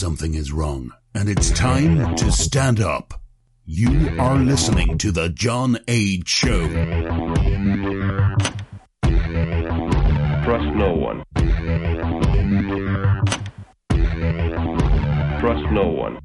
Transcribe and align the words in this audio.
something 0.00 0.32
is 0.32 0.50
wrong, 0.50 0.90
and 1.14 1.28
it's 1.28 1.50
time 1.50 2.16
to 2.16 2.32
stand 2.32 2.80
up. 2.80 3.20
You 3.66 4.16
are 4.18 4.38
listening 4.38 4.96
to 4.96 5.12
The 5.12 5.28
John 5.28 5.76
Age 5.88 6.26
Show. 6.26 6.66
Trust 10.42 10.74
no 10.74 10.94
one. 10.94 11.22
Trust 15.38 15.70
no 15.70 15.86
one. 15.86 16.18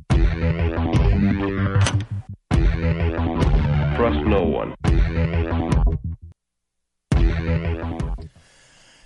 Trust 3.97 4.21
no 4.25 4.43
one. 4.43 4.73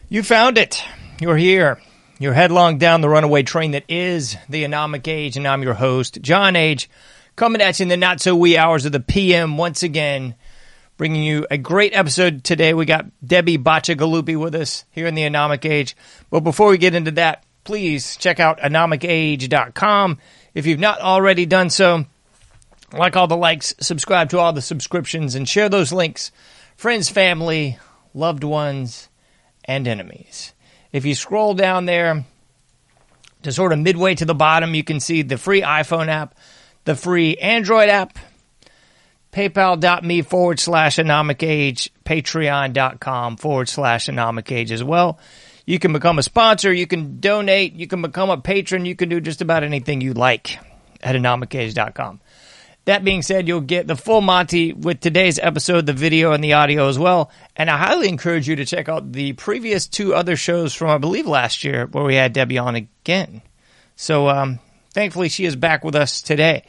You 0.10 0.22
found 0.22 0.60
it. 0.60 0.84
You're 1.20 1.38
here. 1.38 1.82
You're 2.22 2.34
headlong 2.34 2.80
down 2.80 3.00
the 3.00 3.08
runaway 3.08 3.44
train 3.44 3.72
that 3.72 3.86
is 3.88 4.36
the 4.50 4.66
Anomic 4.66 5.08
Age, 5.08 5.38
and 5.38 5.48
I'm 5.48 5.64
your 5.64 5.74
host, 5.74 6.22
John 6.22 6.58
Age, 6.58 6.90
coming 7.38 7.62
at 7.62 7.80
you 7.80 7.84
in 7.84 7.88
the 7.88 7.96
not 7.96 8.20
so 8.20 8.36
wee 8.36 8.58
hours 8.58 8.84
of 8.84 8.92
the 8.92 9.00
PM 9.00 9.56
once 9.56 9.84
again, 9.84 10.36
bringing 10.98 11.24
you 11.24 11.48
a 11.50 11.58
great 11.58 11.96
episode 11.96 12.44
today. 12.44 12.74
We 12.74 12.84
got 12.84 13.06
Debbie 13.26 13.58
Bacigalupi 13.58 14.38
with 14.38 14.54
us 14.54 14.84
here 14.92 15.08
in 15.08 15.16
the 15.16 15.22
Anomic 15.22 15.64
Age. 15.64 15.96
But 16.30 16.42
before 16.42 16.68
we 16.68 16.78
get 16.78 16.94
into 16.94 17.12
that, 17.12 17.46
please 17.64 18.18
check 18.18 18.42
out 18.42 18.60
anomicage.com. 18.60 20.18
If 20.54 20.66
you've 20.66 20.78
not 20.78 21.00
already 21.00 21.46
done 21.46 21.70
so, 21.70 22.04
like 22.92 23.16
all 23.16 23.28
the 23.28 23.38
likes, 23.38 23.74
subscribe 23.80 24.32
to 24.32 24.40
all 24.40 24.52
the 24.52 24.62
subscriptions, 24.62 25.36
and 25.36 25.48
share 25.48 25.70
those 25.70 25.94
links. 25.94 26.34
Friends, 26.76 27.08
family, 27.08 27.80
loved 28.14 28.44
ones, 28.44 29.08
and 29.64 29.88
enemies. 29.88 30.54
If 30.92 31.06
you 31.06 31.16
scroll 31.16 31.54
down 31.54 31.86
there 31.86 32.26
to 33.44 33.52
sort 33.52 33.74
of 33.74 33.80
midway 33.80 34.16
to 34.16 34.26
the 34.26 34.36
bottom, 34.36 34.74
you 34.74 34.84
can 34.84 35.00
see 35.00 35.22
the 35.22 35.38
free 35.38 35.62
iPhone 35.62 36.08
app, 36.08 36.36
the 36.86 36.96
free 36.96 37.36
Android 37.38 37.90
app, 37.90 38.18
paypal.me 39.32 40.22
forward 40.24 40.60
slash 40.60 40.98
anomic 40.98 41.48
age, 41.48 41.92
patreon.com 42.06 43.38
forward 43.38 43.70
slash 43.70 44.08
anomic 44.08 44.52
age 44.52 44.72
as 44.72 44.84
well. 44.84 45.20
You 45.66 45.78
can 45.78 45.94
become 45.94 46.18
a 46.18 46.24
sponsor, 46.24 46.74
you 46.74 46.88
can 46.88 47.20
donate, 47.20 47.74
you 47.74 47.86
can 47.86 48.02
become 48.02 48.32
a 48.32 48.38
patron, 48.38 48.86
you 48.86 48.96
can 48.96 49.10
do 49.10 49.22
just 49.22 49.42
about 49.42 49.64
anything 49.64 50.02
you 50.02 50.14
like 50.14 50.58
at 51.02 51.16
anomicage.com. 51.16 52.20
That 52.86 53.04
being 53.04 53.22
said, 53.22 53.48
you'll 53.48 53.62
get 53.62 53.88
the 53.88 53.96
full 53.96 54.22
Monty 54.22 54.74
with 54.74 55.00
today's 55.00 55.38
episode, 55.38 55.86
the 55.86 55.94
video 55.94 56.32
and 56.32 56.44
the 56.44 56.54
audio 56.54 56.88
as 56.88 56.98
well. 56.98 57.30
And 57.56 57.70
I 57.70 57.78
highly 57.78 58.08
encourage 58.08 58.48
you 58.48 58.56
to 58.56 58.66
check 58.66 58.90
out 58.90 59.12
the 59.12 59.34
previous 59.34 59.88
two 59.88 60.16
other 60.16 60.36
shows 60.36 60.74
from, 60.74 60.90
I 60.90 60.98
believe, 60.98 61.28
last 61.28 61.64
year 61.64 61.86
where 61.86 62.04
we 62.04 62.16
had 62.16 62.34
Debbie 62.34 62.58
on 62.58 62.76
again. 62.76 63.42
So, 63.96 64.30
um, 64.30 64.60
thankfully, 64.92 65.30
she 65.30 65.46
is 65.46 65.56
back 65.56 65.84
with 65.84 65.96
us 65.96 66.22
today. 66.22 66.64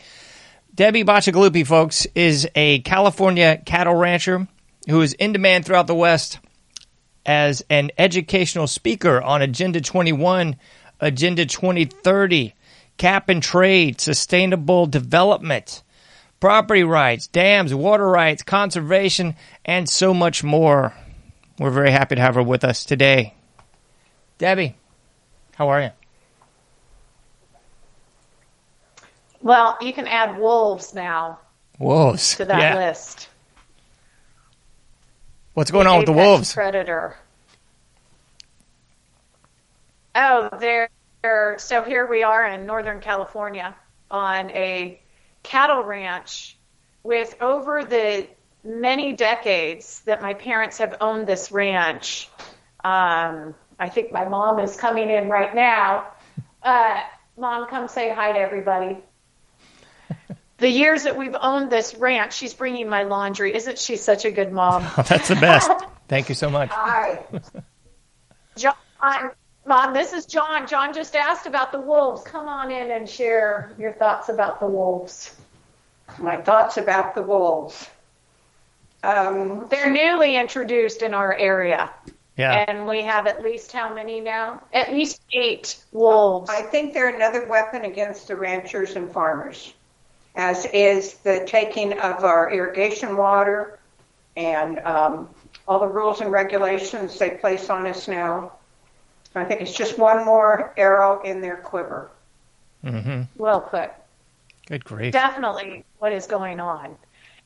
Debbie 0.75 1.05
Bacigalupi, 1.05 1.66
folks, 1.66 2.06
is 2.14 2.48
a 2.55 2.81
California 2.81 3.56
cattle 3.64 3.94
rancher 3.94 4.47
who 4.88 5.00
is 5.00 5.14
in 5.14 5.33
demand 5.33 5.64
throughout 5.64 5.86
the 5.86 5.94
West 5.94 6.38
as 7.25 7.62
an 7.70 7.91
educational 7.98 8.66
speaker 8.66 9.20
on 9.22 9.42
Agenda 9.42 9.81
21, 9.81 10.56
Agenda 11.00 11.47
2030, 11.47 12.55
cap 12.97 13.28
and 13.28 13.42
trade, 13.42 14.00
sustainable 14.00 14.86
development 14.86 15.83
property 16.41 16.83
rights, 16.83 17.27
dams, 17.27 17.74
water 17.74 18.08
rights, 18.08 18.42
conservation, 18.42 19.36
and 19.64 19.88
so 19.88 20.12
much 20.12 20.42
more. 20.42 20.94
We're 21.58 21.70
very 21.70 21.91
happy 21.91 22.14
to 22.16 22.20
have 22.20 22.34
her 22.34 22.42
with 22.42 22.64
us 22.64 22.84
today. 22.84 23.34
Debbie, 24.38 24.75
how 25.54 25.69
are 25.69 25.82
you? 25.82 25.91
Well, 29.42 29.76
you 29.81 29.92
can 29.92 30.06
add 30.06 30.38
wolves 30.38 30.94
now 30.94 31.38
Wolves. 31.78 32.37
to 32.37 32.44
that 32.47 32.60
yeah. 32.60 32.75
list. 32.76 33.28
What's 35.54 35.70
going 35.70 35.87
on 35.87 35.98
with 35.98 36.06
the 36.06 36.12
wolves? 36.12 36.54
Predator. 36.54 37.16
Oh, 40.14 40.48
they're 40.59 40.88
so 41.59 41.82
here 41.82 42.06
we 42.06 42.22
are 42.22 42.47
in 42.47 42.64
Northern 42.66 43.00
California 43.00 43.75
on 44.10 44.50
a 44.50 45.00
cattle 45.42 45.82
ranch 45.82 46.56
with 47.02 47.34
over 47.40 47.84
the 47.84 48.26
many 48.62 49.12
decades 49.12 50.00
that 50.00 50.22
my 50.22 50.34
parents 50.34 50.78
have 50.78 50.96
owned 51.00 51.26
this 51.26 51.50
ranch. 51.50 52.28
Um, 52.84 53.54
I 53.78 53.88
think 53.88 54.12
my 54.12 54.26
mom 54.28 54.58
is 54.58 54.76
coming 54.76 55.08
in 55.10 55.28
right 55.28 55.54
now. 55.54 56.08
Uh, 56.62 57.00
mom, 57.38 57.66
come 57.68 57.88
say 57.88 58.12
hi 58.12 58.32
to 58.32 58.38
everybody. 58.38 58.98
The 60.58 60.68
years 60.68 61.04
that 61.04 61.16
we've 61.16 61.36
owned 61.40 61.70
this 61.70 61.94
ranch, 61.94 62.34
she's 62.34 62.52
bringing 62.52 62.88
my 62.88 63.04
laundry. 63.04 63.54
Isn't 63.54 63.78
she 63.78 63.96
such 63.96 64.26
a 64.26 64.30
good 64.30 64.52
mom? 64.52 64.86
That's 65.08 65.28
the 65.28 65.36
best. 65.36 65.70
Thank 66.08 66.28
you 66.28 66.34
so 66.34 66.50
much. 66.50 66.68
Hi. 66.70 67.24
John, 68.56 68.74
Mom, 69.70 69.94
this 69.94 70.12
is 70.12 70.26
John. 70.26 70.66
John 70.66 70.92
just 70.92 71.14
asked 71.14 71.47
about 71.47 71.70
the 71.70 71.81
wolves. 71.81 72.25
Come 72.25 72.48
on 72.48 72.72
in 72.72 72.91
and 72.91 73.08
share 73.08 73.70
your 73.78 73.92
thoughts 73.92 74.28
about 74.28 74.58
the 74.58 74.66
wolves. 74.66 75.36
My 76.19 76.38
thoughts 76.38 76.76
about 76.76 77.14
the 77.14 77.22
wolves. 77.22 77.88
Um, 79.04 79.69
They're 79.70 79.92
newly 79.92 80.34
introduced 80.34 81.03
in 81.03 81.14
our 81.14 81.34
area. 81.34 81.88
Yeah. 82.36 82.64
And 82.66 82.88
we 82.88 83.03
have 83.03 83.28
at 83.28 83.44
least 83.44 83.70
how 83.70 83.94
many 83.94 84.19
now? 84.19 84.60
At 84.72 84.92
least 84.92 85.20
eight 85.32 85.81
wolves. 85.92 86.50
I 86.50 86.62
think 86.62 86.92
they're 86.92 87.14
another 87.14 87.47
weapon 87.47 87.84
against 87.84 88.26
the 88.26 88.34
ranchers 88.34 88.97
and 88.97 89.08
farmers, 89.08 89.72
as 90.34 90.66
is 90.72 91.14
the 91.19 91.44
taking 91.47 91.92
of 91.92 92.25
our 92.25 92.52
irrigation 92.52 93.16
water 93.16 93.78
and 94.37 94.81
um, 94.81 95.28
all 95.69 95.78
the 95.78 95.87
rules 95.87 96.22
and 96.22 96.32
regulations 96.32 97.16
they 97.20 97.31
place 97.31 97.70
on 97.70 97.87
us 97.87 98.08
now. 98.08 98.50
I 99.34 99.44
think 99.44 99.60
it's 99.60 99.72
just 99.72 99.98
one 99.98 100.24
more 100.24 100.74
arrow 100.76 101.22
in 101.22 101.41
their 101.41 101.56
quiver. 101.56 102.10
Mm-hmm. 102.84 103.22
Well 103.36 103.60
put. 103.60 103.91
Good 104.66 104.84
grief. 104.84 105.12
Definitely 105.12 105.84
what 105.98 106.12
is 106.12 106.26
going 106.26 106.60
on. 106.60 106.96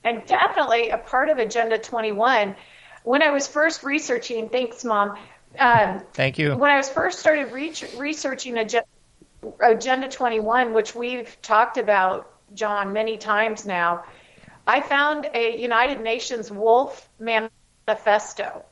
And 0.02 0.24
definitely 0.26 0.90
a 0.90 0.98
part 0.98 1.28
of 1.28 1.38
Agenda 1.38 1.78
21. 1.78 2.54
When 3.02 3.22
I 3.22 3.30
was 3.30 3.46
first 3.46 3.82
researching, 3.82 4.48
thanks, 4.48 4.84
Mom. 4.84 5.16
Um, 5.58 6.02
Thank 6.12 6.38
you. 6.38 6.56
when 6.56 6.70
I 6.70 6.76
was 6.76 6.88
first 6.88 7.20
started 7.20 7.52
re- 7.52 7.72
researching 7.96 8.58
Agenda, 8.58 8.86
Agenda 9.60 10.08
21, 10.08 10.72
which 10.72 10.94
we've 10.94 11.36
talked 11.42 11.78
about, 11.78 12.30
John, 12.54 12.92
many 12.92 13.16
times 13.16 13.64
now, 13.64 14.04
I 14.66 14.80
found 14.80 15.28
a 15.32 15.60
United 15.60 16.00
Nations 16.00 16.50
Wolf 16.50 17.08
Manifesto. 17.18 18.64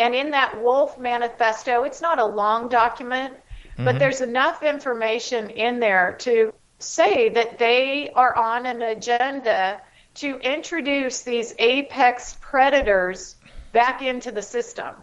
And 0.00 0.14
in 0.14 0.30
that 0.30 0.62
Wolf 0.62 0.98
Manifesto, 0.98 1.84
it's 1.84 2.00
not 2.00 2.18
a 2.18 2.24
long 2.24 2.68
document, 2.70 3.34
but 3.76 3.98
there's 3.98 4.22
enough 4.22 4.62
information 4.62 5.50
in 5.50 5.78
there 5.78 6.16
to 6.20 6.54
say 6.78 7.28
that 7.28 7.58
they 7.58 8.10
are 8.14 8.34
on 8.34 8.64
an 8.64 8.80
agenda 8.80 9.80
to 10.14 10.38
introduce 10.38 11.20
these 11.20 11.54
apex 11.58 12.38
predators 12.40 13.36
back 13.72 14.00
into 14.00 14.32
the 14.32 14.40
system. 14.40 14.94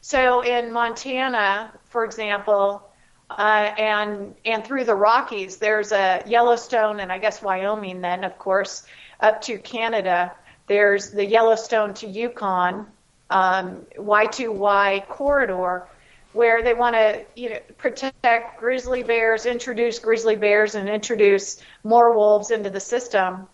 So 0.00 0.42
in 0.42 0.72
Montana, 0.72 1.72
for 1.86 2.04
example, 2.04 2.88
uh, 3.28 3.74
and 3.78 4.36
and 4.44 4.64
through 4.64 4.84
the 4.84 4.94
Rockies, 4.94 5.56
there's 5.56 5.90
a 5.90 6.22
Yellowstone, 6.26 7.00
and 7.00 7.10
I 7.10 7.18
guess 7.18 7.42
Wyoming. 7.42 8.00
Then, 8.00 8.22
of 8.22 8.38
course, 8.38 8.84
up 9.18 9.42
to 9.42 9.58
Canada, 9.58 10.32
there's 10.68 11.10
the 11.10 11.26
Yellowstone 11.26 11.94
to 11.94 12.06
Yukon 12.06 12.86
um, 13.30 13.86
Y2Y 13.96 15.06
corridor, 15.08 15.86
where 16.32 16.62
they 16.62 16.74
want 16.74 16.94
to 16.94 17.24
you 17.34 17.50
know 17.50 17.58
protect 17.78 18.58
grizzly 18.58 19.02
bears, 19.02 19.46
introduce 19.46 19.98
grizzly 19.98 20.36
bears, 20.36 20.74
and 20.74 20.88
introduce 20.88 21.62
more 21.84 22.14
wolves 22.14 22.50
into 22.50 22.70
the 22.70 22.80
system. 22.80 23.48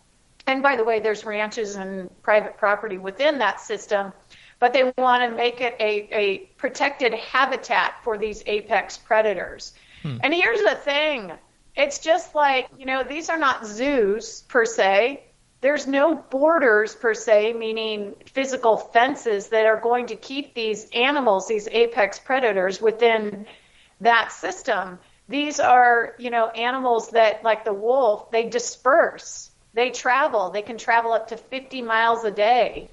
And 0.46 0.62
by 0.62 0.76
the 0.76 0.84
way, 0.84 1.00
there's 1.00 1.24
ranches 1.24 1.76
and 1.76 2.10
private 2.22 2.56
property 2.56 2.98
within 2.98 3.38
that 3.38 3.60
system 3.60 4.12
but 4.58 4.72
they 4.72 4.92
want 4.96 5.22
to 5.22 5.36
make 5.36 5.60
it 5.60 5.76
a, 5.78 6.08
a 6.12 6.38
protected 6.56 7.12
habitat 7.14 7.94
for 8.02 8.16
these 8.16 8.42
apex 8.46 8.96
predators. 8.96 9.74
And 10.22 10.32
here's 10.32 10.60
the 10.62 10.76
thing 10.76 11.32
it's 11.74 11.98
just 11.98 12.34
like, 12.34 12.68
you 12.78 12.86
know, 12.86 13.02
these 13.02 13.28
are 13.28 13.36
not 13.36 13.66
zoos 13.66 14.42
per 14.48 14.64
se. 14.64 15.24
There's 15.66 15.88
no 15.88 16.14
borders 16.14 16.94
per 16.94 17.12
se, 17.12 17.54
meaning 17.54 18.14
physical 18.24 18.76
fences 18.76 19.48
that 19.48 19.66
are 19.66 19.80
going 19.80 20.06
to 20.06 20.14
keep 20.14 20.54
these 20.54 20.88
animals, 20.90 21.48
these 21.48 21.66
apex 21.66 22.20
predators, 22.20 22.80
within 22.80 23.46
that 24.00 24.30
system. 24.30 25.00
These 25.28 25.58
are, 25.58 26.14
you 26.18 26.30
know, 26.30 26.50
animals 26.50 27.08
that, 27.08 27.42
like 27.42 27.64
the 27.64 27.72
wolf, 27.72 28.30
they 28.30 28.48
disperse, 28.48 29.50
they 29.74 29.90
travel, 29.90 30.50
they 30.50 30.62
can 30.62 30.78
travel 30.78 31.12
up 31.12 31.26
to 31.30 31.36
50 31.36 31.82
miles 31.82 32.22
a 32.22 32.30
day. 32.30 32.88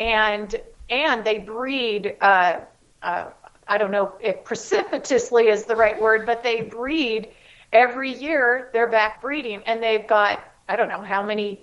And 0.00 0.54
and 0.88 1.26
they 1.26 1.40
breed. 1.40 2.16
Uh, 2.22 2.60
uh, 3.02 3.26
I 3.68 3.76
don't 3.76 3.90
know 3.90 4.14
if 4.18 4.44
precipitously 4.44 5.48
is 5.48 5.66
the 5.66 5.76
right 5.76 6.00
word, 6.00 6.24
but 6.24 6.42
they 6.42 6.62
breed 6.62 7.28
every 7.70 8.14
year 8.14 8.70
they're 8.72 8.88
back 8.88 9.20
breeding 9.20 9.62
and 9.66 9.82
they've 9.82 10.06
got 10.06 10.42
I 10.66 10.76
don't 10.76 10.88
know 10.88 11.02
how 11.02 11.22
many 11.22 11.60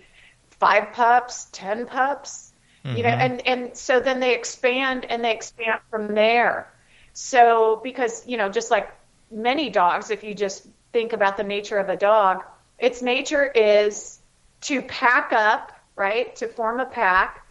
five 0.62 0.94
pups, 0.94 1.48
ten 1.52 1.88
pups, 1.88 2.54
mm-hmm. 2.86 2.96
you 2.96 3.04
know, 3.04 3.10
mm-hmm. 3.10 3.48
and 3.48 3.48
and 3.48 3.75
so 3.75 4.00
then 4.00 4.19
they 4.19 4.36
expand 4.36 5.06
and 5.10 5.25
they 5.25 5.34
expand 5.34 5.81
from 5.90 6.13
there. 6.13 6.72
So 7.13 7.81
because 7.84 8.25
you 8.28 8.38
know, 8.38 8.48
just 8.48 8.69
like 8.72 8.90
many 9.31 9.72
dogs, 9.72 10.12
if 10.12 10.24
you 10.24 10.36
just 10.36 10.68
think 10.94 11.13
about 11.13 11.36
the 11.36 11.44
nature 11.44 11.80
of 11.80 11.90
a 11.90 11.98
dog, 11.98 12.44
its 12.78 13.02
nature 13.02 13.46
is 13.46 14.19
to 14.62 14.84
pack 14.84 15.34
up, 15.34 15.72
right, 15.96 16.34
to 16.36 16.48
form 16.48 16.80
a 16.80 16.86
pack, 16.86 17.46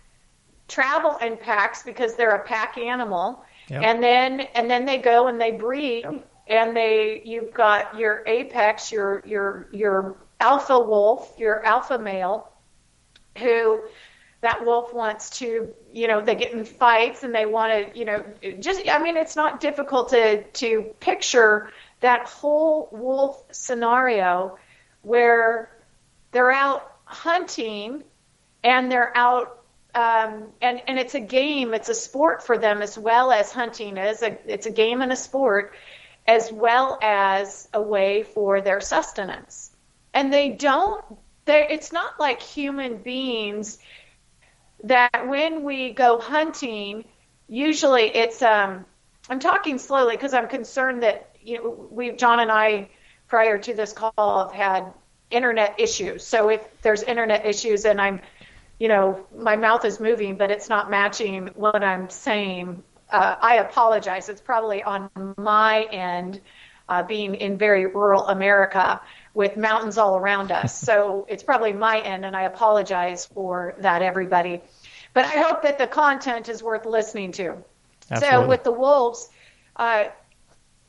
travel 0.68 1.16
in 1.16 1.36
packs 1.36 1.82
because 1.82 2.14
they're 2.14 2.36
a 2.36 2.44
pack 2.44 2.78
animal, 2.78 3.44
yep. 3.68 3.82
and 3.82 4.00
then 4.00 4.40
and 4.54 4.70
then 4.70 4.86
they 4.86 4.98
go 4.98 5.26
and 5.26 5.38
they 5.38 5.50
breed. 5.50 6.04
Yep. 6.04 6.26
And 6.46 6.76
they, 6.76 7.22
you've 7.24 7.54
got 7.54 7.96
your 7.96 8.24
apex, 8.26 8.90
your 8.90 9.22
your 9.24 9.68
your 9.72 10.16
alpha 10.40 10.80
wolf, 10.80 11.32
your 11.38 11.64
alpha 11.64 11.96
male, 11.96 12.49
who 13.40 13.80
that 14.40 14.64
wolf 14.64 14.94
wants 14.94 15.38
to, 15.38 15.68
you 15.92 16.08
know, 16.08 16.20
they 16.20 16.34
get 16.34 16.52
in 16.52 16.64
fights 16.64 17.22
and 17.24 17.34
they 17.34 17.44
want 17.44 17.92
to, 17.92 17.98
you 17.98 18.04
know, 18.04 18.24
just, 18.58 18.88
I 18.88 19.02
mean, 19.02 19.16
it's 19.16 19.36
not 19.36 19.60
difficult 19.60 20.10
to, 20.10 20.42
to 20.42 20.82
picture 21.00 21.70
that 22.00 22.26
whole 22.26 22.88
wolf 22.90 23.42
scenario 23.50 24.58
where 25.02 25.70
they're 26.32 26.52
out 26.52 26.90
hunting 27.04 28.02
and 28.64 28.90
they're 28.90 29.14
out 29.16 29.56
um, 29.92 30.44
and 30.62 30.80
and 30.86 31.00
it's 31.00 31.16
a 31.16 31.20
game, 31.20 31.74
it's 31.74 31.88
a 31.88 31.94
sport 31.94 32.46
for 32.46 32.56
them 32.56 32.80
as 32.80 32.96
well 32.96 33.32
as 33.32 33.50
hunting 33.50 33.96
is. 33.96 34.22
A, 34.22 34.38
it's 34.46 34.66
a 34.66 34.70
game 34.70 35.02
and 35.02 35.10
a 35.10 35.16
sport, 35.16 35.74
as 36.28 36.52
well 36.52 36.96
as 37.02 37.68
a 37.74 37.82
way 37.82 38.22
for 38.22 38.60
their 38.60 38.80
sustenance 38.80 39.72
and 40.12 40.32
they 40.32 40.50
don't 40.50 41.04
they 41.44 41.66
it's 41.68 41.92
not 41.92 42.18
like 42.18 42.40
human 42.40 42.98
beings 42.98 43.78
that 44.84 45.28
when 45.28 45.62
we 45.64 45.92
go 45.92 46.18
hunting 46.18 47.04
usually 47.48 48.04
it's 48.04 48.42
um 48.42 48.84
i'm 49.28 49.40
talking 49.40 49.78
slowly 49.78 50.16
because 50.16 50.34
i'm 50.34 50.48
concerned 50.48 51.02
that 51.02 51.34
you 51.42 51.56
know 51.56 51.88
we 51.90 52.10
john 52.12 52.40
and 52.40 52.50
i 52.50 52.88
prior 53.28 53.58
to 53.58 53.74
this 53.74 53.92
call 53.92 54.48
have 54.48 54.52
had 54.52 54.92
internet 55.30 55.78
issues. 55.78 56.26
So 56.26 56.48
if 56.48 56.66
there's 56.82 57.02
internet 57.02 57.46
issues 57.46 57.84
and 57.84 58.00
i'm 58.00 58.20
you 58.78 58.88
know 58.88 59.26
my 59.36 59.56
mouth 59.56 59.84
is 59.84 60.00
moving 60.00 60.36
but 60.36 60.50
it's 60.50 60.68
not 60.68 60.90
matching 60.90 61.48
what 61.54 61.82
i'm 61.84 62.10
saying 62.10 62.82
uh, 63.10 63.36
i 63.40 63.56
apologize. 63.56 64.28
It's 64.28 64.40
probably 64.40 64.82
on 64.82 65.10
my 65.38 65.84
end 65.84 66.40
uh, 66.88 67.02
being 67.04 67.36
in 67.36 67.56
very 67.56 67.86
rural 67.86 68.26
america 68.26 69.00
with 69.40 69.56
mountains 69.56 69.96
all 69.96 70.18
around 70.18 70.52
us. 70.52 70.78
so 70.78 71.24
it's 71.30 71.42
probably 71.42 71.72
my 71.72 71.98
end, 72.00 72.26
and 72.26 72.36
I 72.36 72.42
apologize 72.42 73.24
for 73.24 73.74
that, 73.78 74.02
everybody. 74.02 74.60
But 75.14 75.24
I 75.24 75.40
hope 75.40 75.62
that 75.62 75.78
the 75.78 75.86
content 75.86 76.50
is 76.50 76.62
worth 76.62 76.84
listening 76.84 77.32
to. 77.32 77.56
Absolutely. 78.10 78.28
So 78.28 78.46
with 78.46 78.64
the 78.64 78.72
wolves, 78.72 79.30
uh, 79.76 80.04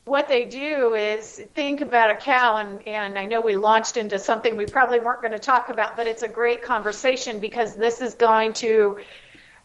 what 0.04 0.28
they 0.28 0.44
do 0.44 0.92
is 0.94 1.40
think 1.54 1.80
about 1.80 2.10
a 2.10 2.14
cow, 2.14 2.58
and, 2.58 2.86
and 2.86 3.18
I 3.18 3.24
know 3.24 3.40
we 3.40 3.56
launched 3.56 3.96
into 3.96 4.18
something 4.18 4.54
we 4.54 4.66
probably 4.66 5.00
weren't 5.00 5.22
going 5.22 5.32
to 5.32 5.38
talk 5.38 5.70
about, 5.70 5.96
but 5.96 6.06
it's 6.06 6.22
a 6.22 6.28
great 6.28 6.60
conversation 6.62 7.40
because 7.40 7.74
this 7.74 8.02
is 8.02 8.12
going 8.14 8.52
to, 8.54 8.98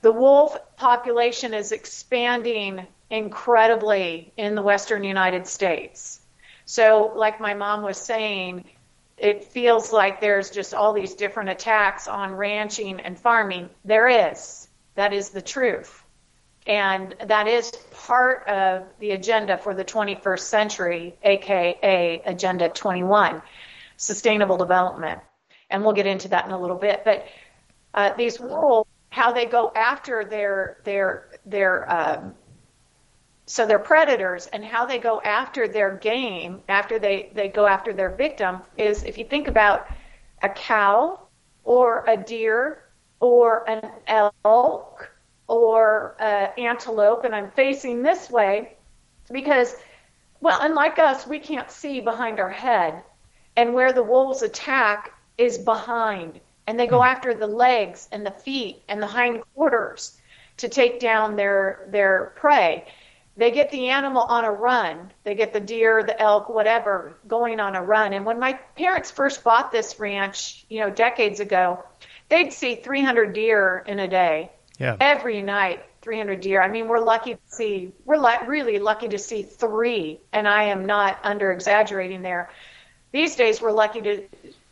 the 0.01 0.13
wolf 0.13 0.57
population 0.77 1.53
is 1.53 1.73
expanding 1.73 2.87
incredibly 3.09 4.31
in 4.37 4.55
the 4.55 4.61
western 4.61 5.03
United 5.03 5.45
States. 5.45 6.21
So, 6.63 7.11
like 7.15 7.41
my 7.41 7.53
mom 7.53 7.81
was 7.81 7.97
saying, 7.97 8.65
it 9.17 9.43
feels 9.43 9.91
like 9.91 10.21
there's 10.21 10.51
just 10.51 10.73
all 10.73 10.93
these 10.93 11.15
different 11.15 11.49
attacks 11.49 12.07
on 12.07 12.35
ranching 12.35 12.99
and 12.99 13.19
farming. 13.19 13.69
There 13.83 14.07
is. 14.07 14.67
That 14.95 15.13
is 15.13 15.29
the 15.29 15.41
truth. 15.41 16.03
And 16.67 17.15
that 17.25 17.47
is 17.47 17.71
part 17.91 18.47
of 18.47 18.83
the 18.99 19.11
agenda 19.11 19.57
for 19.57 19.73
the 19.73 19.85
21st 19.85 20.39
century, 20.39 21.15
aka 21.23 22.21
Agenda 22.25 22.69
21, 22.69 23.41
sustainable 23.95 24.57
development. 24.57 25.21
And 25.69 25.83
we'll 25.83 25.93
get 25.93 26.05
into 26.05 26.27
that 26.29 26.45
in 26.45 26.51
a 26.51 26.59
little 26.59 26.77
bit. 26.77 27.03
But 27.05 27.25
uh, 27.93 28.13
these 28.15 28.39
wolves, 28.39 28.89
how 29.09 29.31
they 29.31 29.45
go 29.45 29.71
after 29.75 30.25
their 30.25 30.77
their 30.83 31.39
their 31.45 31.89
um, 31.91 32.35
so 33.47 33.65
they're 33.65 33.79
predators 33.79 34.47
and 34.47 34.63
how 34.63 34.85
they 34.85 34.99
go 34.99 35.21
after 35.21 35.67
their 35.67 35.95
game 35.95 36.61
after 36.67 36.99
they, 36.99 37.31
they 37.33 37.47
go 37.47 37.65
after 37.65 37.93
their 37.93 38.09
victim 38.09 38.59
is 38.77 39.03
if 39.03 39.17
you 39.17 39.23
think 39.23 39.47
about 39.47 39.87
a 40.43 40.49
cow 40.49 41.19
or 41.63 42.03
a 42.07 42.17
deer 42.17 42.83
or 43.21 43.67
an 43.69 43.89
elk 44.43 45.09
or 45.47 46.15
an 46.19 46.51
antelope 46.57 47.23
and 47.23 47.33
i'm 47.33 47.49
facing 47.51 48.03
this 48.03 48.29
way 48.29 48.75
because 49.31 49.75
well 50.41 50.59
unlike 50.61 50.99
us 50.99 51.25
we 51.25 51.39
can't 51.39 51.71
see 51.71 52.01
behind 52.01 52.39
our 52.39 52.49
head 52.49 53.01
and 53.55 53.73
where 53.73 53.93
the 53.93 54.03
wolves 54.03 54.41
attack 54.41 55.13
is 55.37 55.57
behind 55.57 56.39
and 56.67 56.77
they 56.77 56.85
go 56.85 56.97
hmm. 56.97 57.07
after 57.07 57.33
the 57.33 57.47
legs 57.47 58.09
and 58.11 58.25
the 58.25 58.31
feet 58.31 58.83
and 58.89 59.01
the 59.01 59.07
hind 59.07 59.41
quarters 59.55 60.19
to 60.57 60.67
take 60.67 60.99
down 60.99 61.37
their 61.37 61.87
their 61.91 62.33
prey 62.35 62.85
they 63.37 63.51
get 63.51 63.69
the 63.69 63.89
animal 63.89 64.23
on 64.23 64.45
a 64.45 64.51
run. 64.51 65.11
They 65.23 65.35
get 65.35 65.53
the 65.53 65.59
deer, 65.59 66.03
the 66.03 66.19
elk, 66.19 66.49
whatever, 66.49 67.13
going 67.27 67.59
on 67.59 67.75
a 67.75 67.83
run. 67.83 68.13
And 68.13 68.25
when 68.25 68.39
my 68.39 68.53
parents 68.75 69.11
first 69.11 69.43
bought 69.43 69.71
this 69.71 69.99
ranch, 69.99 70.65
you 70.69 70.79
know, 70.79 70.89
decades 70.89 71.39
ago, 71.39 71.83
they'd 72.29 72.51
see 72.51 72.75
300 72.75 73.33
deer 73.33 73.83
in 73.85 73.99
a 73.99 74.07
day. 74.07 74.51
Yeah. 74.79 74.97
Every 74.99 75.41
night, 75.43 75.83
300 76.01 76.41
deer. 76.41 76.61
I 76.61 76.67
mean, 76.67 76.87
we're 76.87 76.99
lucky 76.99 77.35
to 77.35 77.39
see, 77.47 77.91
we're 78.05 78.17
li- 78.17 78.45
really 78.47 78.79
lucky 78.79 79.07
to 79.09 79.19
see 79.19 79.43
three, 79.43 80.19
and 80.33 80.47
I 80.47 80.63
am 80.63 80.85
not 80.85 81.19
under 81.23 81.51
exaggerating 81.51 82.23
there. 82.23 82.49
These 83.11 83.35
days, 83.35 83.61
we're 83.61 83.71
lucky 83.71 84.01
to 84.01 84.23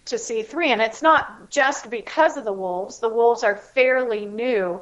to 0.05 0.19
see 0.19 0.43
three, 0.43 0.71
and 0.71 0.81
it's 0.81 1.01
not 1.01 1.49
just 1.49 1.89
because 1.89 2.37
of 2.37 2.45
the 2.45 2.53
wolves. 2.53 2.99
The 2.99 3.09
wolves 3.09 3.43
are 3.43 3.55
fairly 3.55 4.25
new, 4.25 4.81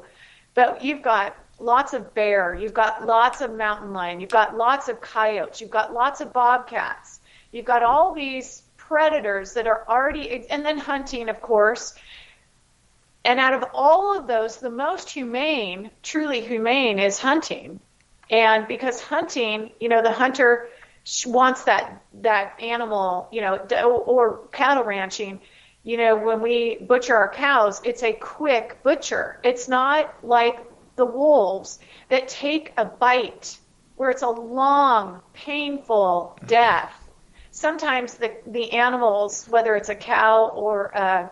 but 0.54 0.84
you've 0.84 1.02
got 1.02 1.36
lots 1.64 1.94
of 1.94 2.14
bear, 2.14 2.54
you've 2.56 2.74
got 2.74 3.06
lots 3.06 3.42
of 3.42 3.54
mountain 3.56 3.94
lion, 3.94 4.20
you've 4.20 4.30
got 4.30 4.58
lots 4.58 4.90
of 4.90 5.02
coyotes, 5.02 5.62
you've 5.62 5.70
got 5.70 5.94
lots 5.94 6.22
of 6.22 6.34
bobcats, 6.34 7.20
you've 7.52 7.66
got 7.66 7.84
all 7.84 8.14
these 8.14 8.64
predators 8.78 9.54
that 9.54 9.66
are 9.66 9.86
already, 9.88 10.46
and 10.50 10.66
then 10.66 10.78
hunting, 10.78 11.30
of 11.30 11.42
course. 11.42 11.96
And 13.26 13.40
out 13.40 13.54
of 13.54 13.64
all 13.74 14.18
of 14.18 14.28
those, 14.28 14.58
the 14.58 14.70
most 14.70 15.10
humane, 15.10 15.90
truly 16.02 16.42
humane, 16.42 17.00
is 17.00 17.18
hunting. 17.20 17.80
And 18.30 18.68
because 18.68 19.02
hunting, 19.02 19.72
you 19.80 19.88
know, 19.88 20.02
the 20.02 20.12
hunter 20.12 20.68
wants 21.26 21.64
that 21.64 22.02
that 22.22 22.62
animal, 22.62 23.28
you 23.32 23.42
know, 23.42 23.58
or 23.58 24.48
cattle 24.52 24.84
ranching. 24.84 25.40
You 25.84 25.98
know, 25.98 26.16
when 26.16 26.42
we 26.42 26.78
butcher 26.78 27.16
our 27.16 27.30
cows, 27.30 27.82
it's 27.84 28.04
a 28.04 28.14
quick 28.14 28.82
butcher. 28.84 29.40
It's 29.44 29.68
not 29.68 30.14
like 30.24 30.58
the 30.96 31.06
wolves 31.06 31.80
that 32.10 32.28
take 32.28 32.74
a 32.78 32.86
bite 32.86 33.58
where 33.96 34.10
it's 34.10 34.22
a 34.22 34.30
long, 34.30 35.22
painful 35.34 36.38
death. 36.46 36.94
Sometimes 37.52 38.16
the, 38.16 38.36
the 38.48 38.72
animals, 38.72 39.48
whether 39.48 39.76
it's 39.76 39.90
a 39.90 39.96
cow 39.96 40.50
or 40.56 40.86
a, 40.88 41.30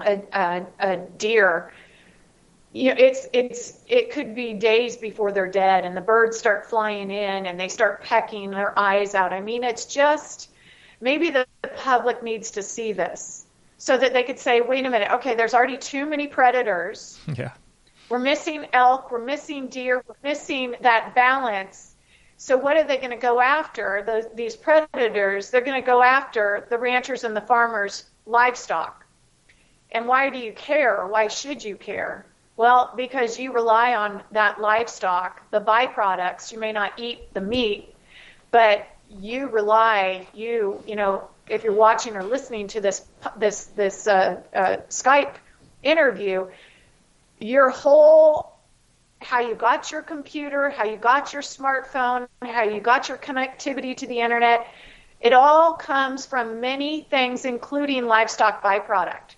a, 0.00 0.22
a, 0.32 0.66
a 0.78 0.96
deer, 0.96 1.72
you 2.72 2.88
know, 2.88 2.96
it's 2.96 3.26
it's 3.34 3.80
it 3.86 4.12
could 4.12 4.34
be 4.34 4.54
days 4.54 4.96
before 4.96 5.30
they're 5.30 5.50
dead, 5.50 5.84
and 5.84 5.94
the 5.94 6.00
birds 6.00 6.38
start 6.38 6.70
flying 6.70 7.10
in 7.10 7.44
and 7.44 7.60
they 7.60 7.68
start 7.68 8.02
pecking 8.02 8.50
their 8.50 8.78
eyes 8.78 9.14
out. 9.14 9.32
I 9.34 9.40
mean, 9.40 9.62
it's 9.62 9.84
just 9.84 10.48
maybe 11.00 11.28
the 11.28 11.46
public 11.76 12.22
needs 12.22 12.52
to 12.52 12.62
see 12.62 12.92
this 12.92 13.44
so 13.76 13.98
that 13.98 14.12
they 14.12 14.22
could 14.22 14.38
say, 14.38 14.60
wait 14.60 14.86
a 14.86 14.90
minute, 14.90 15.10
okay, 15.10 15.34
there's 15.34 15.54
already 15.54 15.76
too 15.76 16.06
many 16.06 16.28
predators. 16.28 17.18
Yeah. 17.36 17.50
We're 18.12 18.18
missing 18.18 18.66
elk, 18.74 19.10
we're 19.10 19.24
missing 19.24 19.68
deer, 19.68 20.04
we're 20.06 20.14
missing 20.22 20.74
that 20.82 21.14
balance. 21.14 21.94
So 22.36 22.58
what 22.58 22.76
are 22.76 22.84
they 22.84 22.98
going 22.98 23.08
to 23.08 23.16
go 23.16 23.40
after? 23.40 24.02
The, 24.04 24.30
these 24.34 24.54
predators, 24.54 25.48
they're 25.48 25.62
going 25.62 25.80
to 25.80 25.86
go 25.86 26.02
after 26.02 26.66
the 26.68 26.76
ranchers 26.76 27.24
and 27.24 27.34
the 27.34 27.40
farmers' 27.40 28.04
livestock. 28.26 29.06
And 29.92 30.06
why 30.06 30.28
do 30.28 30.36
you 30.36 30.52
care? 30.52 31.06
Why 31.06 31.28
should 31.28 31.64
you 31.64 31.74
care? 31.76 32.26
Well, 32.58 32.92
because 32.98 33.38
you 33.38 33.54
rely 33.54 33.94
on 33.94 34.22
that 34.32 34.60
livestock, 34.60 35.50
the 35.50 35.62
byproducts. 35.62 36.52
You 36.52 36.60
may 36.60 36.72
not 36.72 36.92
eat 36.98 37.32
the 37.32 37.40
meat, 37.40 37.94
but 38.50 38.86
you 39.08 39.48
rely, 39.48 40.26
you, 40.34 40.82
you 40.86 40.96
know, 40.96 41.30
if 41.48 41.64
you're 41.64 41.72
watching 41.72 42.14
or 42.14 42.24
listening 42.24 42.68
to 42.68 42.82
this 42.82 43.06
this 43.38 43.64
this 43.74 44.06
uh, 44.06 44.42
uh, 44.54 44.76
Skype 44.90 45.32
interview, 45.82 46.48
your 47.42 47.70
whole 47.70 48.52
how 49.20 49.40
you 49.40 49.54
got 49.54 49.90
your 49.90 50.02
computer, 50.02 50.70
how 50.70 50.84
you 50.84 50.96
got 50.96 51.32
your 51.32 51.42
smartphone, 51.42 52.26
how 52.42 52.64
you 52.64 52.80
got 52.80 53.08
your 53.08 53.18
connectivity 53.18 53.96
to 53.96 54.06
the 54.06 54.20
internet 54.20 54.66
It 55.20 55.32
all 55.32 55.74
comes 55.74 56.26
from 56.26 56.60
many 56.60 57.02
things, 57.02 57.44
including 57.44 58.06
livestock 58.06 58.60
byproduct. 58.60 59.36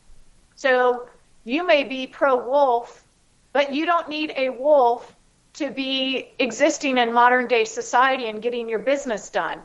So 0.55 1.09
you 1.45 1.67
may 1.67 1.85
be 1.85 2.07
pro 2.07 2.37
wolf, 2.37 3.05
but 3.53 3.75
you 3.75 3.85
don't 3.85 4.09
need 4.09 4.33
a 4.35 4.49
wolf 4.49 5.15
to 5.55 5.71
be 5.71 6.33
existing 6.39 6.97
in 6.97 7.13
modern 7.13 7.49
day 7.49 7.67
society 7.67 8.29
and 8.29 8.41
getting 8.41 8.67
your 8.67 8.79
business 8.79 9.29
done 9.29 9.61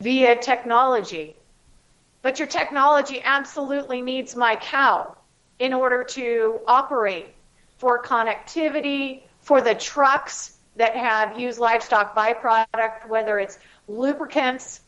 via 0.00 0.34
technology. 0.34 1.36
But 2.22 2.40
your 2.40 2.48
technology 2.48 3.22
absolutely 3.22 4.02
needs 4.02 4.34
my 4.34 4.56
cow 4.56 5.16
in 5.60 5.72
order 5.72 6.02
to 6.02 6.58
operate 6.66 7.28
for 7.78 8.02
connectivity, 8.02 9.22
for 9.40 9.60
the 9.60 9.74
trucks 9.74 10.58
that 10.76 10.96
have 10.96 11.38
used 11.38 11.58
livestock 11.58 12.16
byproduct, 12.16 13.08
whether 13.08 13.38
it's 13.38 13.58
lubricants 13.86 14.80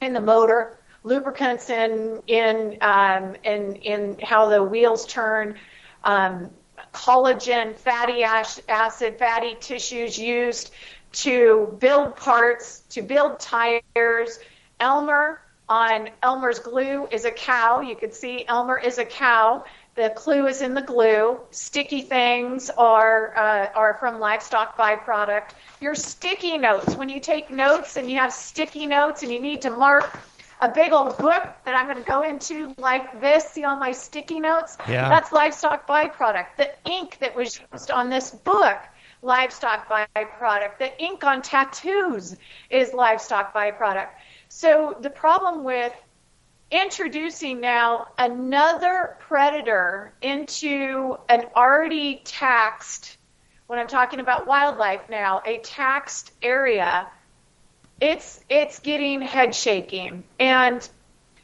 in 0.00 0.12
the 0.12 0.20
motor, 0.20 0.78
lubricants 1.04 1.70
in 1.70 2.22
in 2.26 2.76
um, 2.80 3.36
in 3.44 3.76
in 3.76 4.18
how 4.22 4.48
the 4.48 4.62
wheels 4.62 5.06
turn, 5.06 5.56
um, 6.04 6.50
collagen, 6.92 7.74
fatty 7.76 8.24
acid, 8.24 9.18
fatty 9.18 9.56
tissues 9.60 10.18
used 10.18 10.72
to 11.12 11.76
build 11.78 12.16
parts, 12.16 12.80
to 12.90 13.02
build 13.02 13.38
tires. 13.38 14.38
Elmer 14.80 15.40
on 15.68 16.10
Elmer's 16.22 16.58
glue 16.58 17.08
is 17.10 17.24
a 17.24 17.30
cow. 17.30 17.80
You 17.80 17.96
can 17.96 18.12
see 18.12 18.44
Elmer 18.46 18.78
is 18.78 18.98
a 18.98 19.04
cow. 19.04 19.64
The 19.94 20.10
clue 20.10 20.46
is 20.48 20.60
in 20.60 20.74
the 20.74 20.82
glue. 20.82 21.38
Sticky 21.50 22.02
things 22.02 22.68
are 22.70 23.36
uh, 23.36 23.68
are 23.74 23.94
from 23.94 24.18
livestock 24.18 24.76
byproduct. 24.76 25.50
Your 25.80 25.94
sticky 25.94 26.58
notes. 26.58 26.96
When 26.96 27.08
you 27.08 27.20
take 27.20 27.48
notes 27.48 27.96
and 27.96 28.10
you 28.10 28.18
have 28.18 28.32
sticky 28.32 28.86
notes 28.86 29.22
and 29.22 29.32
you 29.32 29.40
need 29.40 29.62
to 29.62 29.70
mark 29.70 30.18
a 30.60 30.68
big 30.68 30.92
old 30.92 31.16
book 31.18 31.44
that 31.64 31.76
I'm 31.76 31.86
going 31.86 32.02
to 32.02 32.10
go 32.10 32.22
into 32.22 32.74
like 32.78 33.20
this. 33.20 33.44
See 33.44 33.64
all 33.64 33.76
my 33.76 33.92
sticky 33.92 34.40
notes? 34.40 34.76
Yeah. 34.88 35.08
That's 35.08 35.30
livestock 35.30 35.86
byproduct. 35.86 36.46
The 36.56 36.70
ink 36.86 37.18
that 37.20 37.36
was 37.36 37.60
used 37.72 37.90
on 37.90 38.10
this 38.10 38.30
book, 38.30 38.78
livestock 39.22 39.88
byproduct. 39.88 40.78
The 40.78 41.00
ink 41.00 41.22
on 41.22 41.40
tattoos 41.42 42.36
is 42.70 42.92
livestock 42.94 43.54
byproduct. 43.54 44.08
So 44.48 44.96
the 45.00 45.10
problem 45.10 45.62
with 45.62 45.92
introducing 46.74 47.60
now 47.60 48.08
another 48.18 49.16
predator 49.20 50.12
into 50.20 51.16
an 51.28 51.46
already 51.54 52.20
taxed, 52.24 53.16
when 53.68 53.78
I'm 53.78 53.86
talking 53.86 54.18
about 54.18 54.48
wildlife 54.48 55.08
now, 55.08 55.40
a 55.46 55.58
taxed 55.58 56.32
area, 56.42 57.06
it's 58.00 58.40
it's 58.50 58.80
getting 58.80 59.22
head 59.22 59.54
shaking. 59.54 60.24
And 60.40 60.86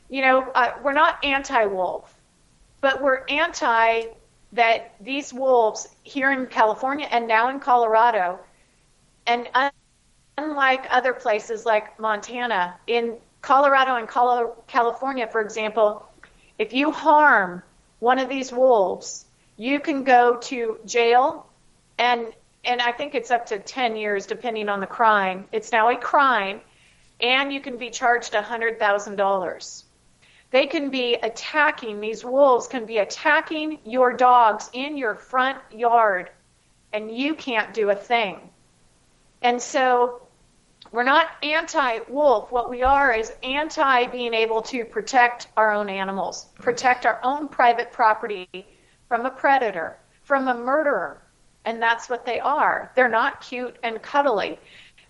you 0.08 0.20
know, 0.20 0.42
uh, 0.52 0.72
we're 0.82 0.92
not 0.92 1.24
anti-wolf, 1.24 2.12
but 2.80 3.00
we're 3.00 3.24
anti 3.28 4.06
that 4.52 4.94
these 5.00 5.32
wolves 5.32 5.86
here 6.02 6.32
in 6.32 6.46
California 6.46 7.06
and 7.08 7.28
now 7.28 7.50
in 7.50 7.60
Colorado, 7.60 8.40
and 9.28 9.48
unlike 10.36 10.86
other 10.90 11.12
places 11.12 11.64
like 11.64 12.00
Montana, 12.00 12.74
in 12.88 13.16
Colorado 13.42 13.96
and 13.96 14.08
California, 14.08 15.26
for 15.26 15.40
example, 15.40 16.06
if 16.58 16.72
you 16.72 16.90
harm 16.90 17.62
one 17.98 18.18
of 18.18 18.28
these 18.28 18.52
wolves, 18.52 19.24
you 19.56 19.80
can 19.80 20.04
go 20.04 20.36
to 20.36 20.78
jail 20.84 21.46
and 21.98 22.32
and 22.62 22.82
I 22.82 22.92
think 22.92 23.14
it's 23.14 23.30
up 23.30 23.46
to 23.46 23.58
10 23.58 23.96
years 23.96 24.26
depending 24.26 24.68
on 24.68 24.80
the 24.80 24.86
crime. 24.86 25.46
It's 25.50 25.72
now 25.72 25.88
a 25.88 25.96
crime 25.96 26.60
and 27.20 27.52
you 27.52 27.60
can 27.60 27.78
be 27.78 27.90
charged 27.90 28.34
$100,000. 28.34 29.82
They 30.50 30.66
can 30.66 30.90
be 30.90 31.14
attacking, 31.14 32.00
these 32.00 32.24
wolves 32.24 32.66
can 32.66 32.84
be 32.84 32.98
attacking 32.98 33.78
your 33.84 34.12
dogs 34.12 34.68
in 34.72 34.96
your 34.96 35.14
front 35.14 35.58
yard 35.72 36.30
and 36.92 37.10
you 37.10 37.34
can't 37.34 37.72
do 37.72 37.88
a 37.90 37.94
thing. 37.94 38.50
And 39.42 39.62
so 39.62 40.20
we're 40.92 41.04
not 41.04 41.28
anti 41.42 42.00
wolf. 42.08 42.50
What 42.50 42.68
we 42.68 42.82
are 42.82 43.12
is 43.12 43.32
anti 43.42 44.06
being 44.06 44.34
able 44.34 44.62
to 44.62 44.84
protect 44.84 45.46
our 45.56 45.72
own 45.72 45.88
animals, 45.88 46.46
protect 46.56 47.06
our 47.06 47.20
own 47.22 47.48
private 47.48 47.92
property 47.92 48.48
from 49.08 49.24
a 49.24 49.30
predator, 49.30 49.96
from 50.22 50.48
a 50.48 50.54
murderer. 50.54 51.22
And 51.64 51.80
that's 51.80 52.08
what 52.08 52.26
they 52.26 52.40
are. 52.40 52.90
They're 52.96 53.08
not 53.08 53.42
cute 53.42 53.76
and 53.82 54.02
cuddly, 54.02 54.58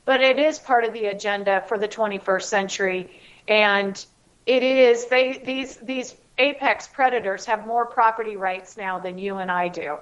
but 0.05 0.21
it 0.21 0.39
is 0.39 0.59
part 0.59 0.85
of 0.85 0.93
the 0.93 1.07
agenda 1.07 1.63
for 1.67 1.79
the 1.79 1.89
21st 1.89 2.43
century. 2.43 3.21
And 3.49 4.05
it 4.47 4.63
is, 4.63 5.07
they, 5.07 5.39
these, 5.45 5.77
these 5.77 6.17
apex 6.39 6.89
predators 6.89 7.45
have 7.47 7.67
more 7.67 7.87
property 7.87 8.37
rights 8.37 8.77
now 8.77 8.99
than 8.99 9.17
you 9.17 9.37
and 9.37 9.51
I 9.51 9.69
do. 9.69 9.99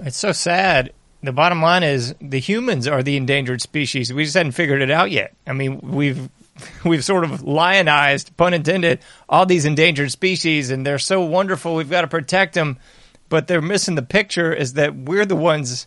It's 0.00 0.16
so 0.16 0.32
sad 0.32 0.92
the 1.24 1.32
bottom 1.32 1.62
line 1.62 1.82
is 1.82 2.14
the 2.20 2.38
humans 2.38 2.86
are 2.86 3.02
the 3.02 3.16
endangered 3.16 3.62
species. 3.62 4.12
We 4.12 4.24
just 4.24 4.36
hadn't 4.36 4.52
figured 4.52 4.82
it 4.82 4.90
out 4.90 5.10
yet. 5.10 5.34
I 5.46 5.52
mean, 5.52 5.80
we've 5.80 6.28
we've 6.84 7.04
sort 7.04 7.24
of 7.24 7.42
lionized, 7.42 8.36
pun 8.36 8.54
intended, 8.54 9.00
all 9.28 9.46
these 9.46 9.64
endangered 9.64 10.10
species, 10.10 10.70
and 10.70 10.86
they're 10.86 10.98
so 10.98 11.24
wonderful. 11.24 11.74
We've 11.74 11.90
got 11.90 12.02
to 12.02 12.08
protect 12.08 12.54
them, 12.54 12.78
but 13.28 13.46
they're 13.48 13.62
missing 13.62 13.94
the 13.94 14.02
picture. 14.02 14.52
Is 14.52 14.74
that 14.74 14.94
we're 14.94 15.26
the 15.26 15.36
ones. 15.36 15.86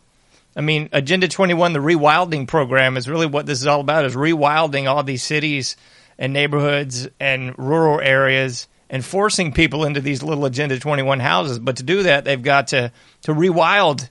I 0.56 0.62
mean, 0.62 0.90
Agenda 0.92 1.28
21, 1.28 1.74
the 1.74 1.80
rewilding 1.80 2.48
program, 2.48 2.98
is 2.98 3.08
really 3.08 3.28
what 3.28 3.46
this 3.46 3.62
is 3.62 3.68
all 3.68 3.82
about: 3.82 4.06
is 4.06 4.16
rewilding 4.16 4.88
all 4.88 5.04
these 5.04 5.24
cities 5.24 5.78
and 6.18 6.34
neighborhoods 6.34 7.08
and 7.20 7.58
rural 7.60 8.02
areas 8.02 8.68
and 8.90 9.04
forcing 9.04 9.52
people 9.52 9.84
into 9.86 10.02
these 10.02 10.24
little 10.24 10.46
Agenda 10.46 10.80
21 10.80 11.20
houses. 11.20 11.60
But 11.60 11.78
to 11.78 11.84
do 11.84 12.04
that, 12.04 12.26
they've 12.26 12.42
got 12.42 12.68
to 12.68 12.92
to 13.24 13.34
rewild 13.34 14.10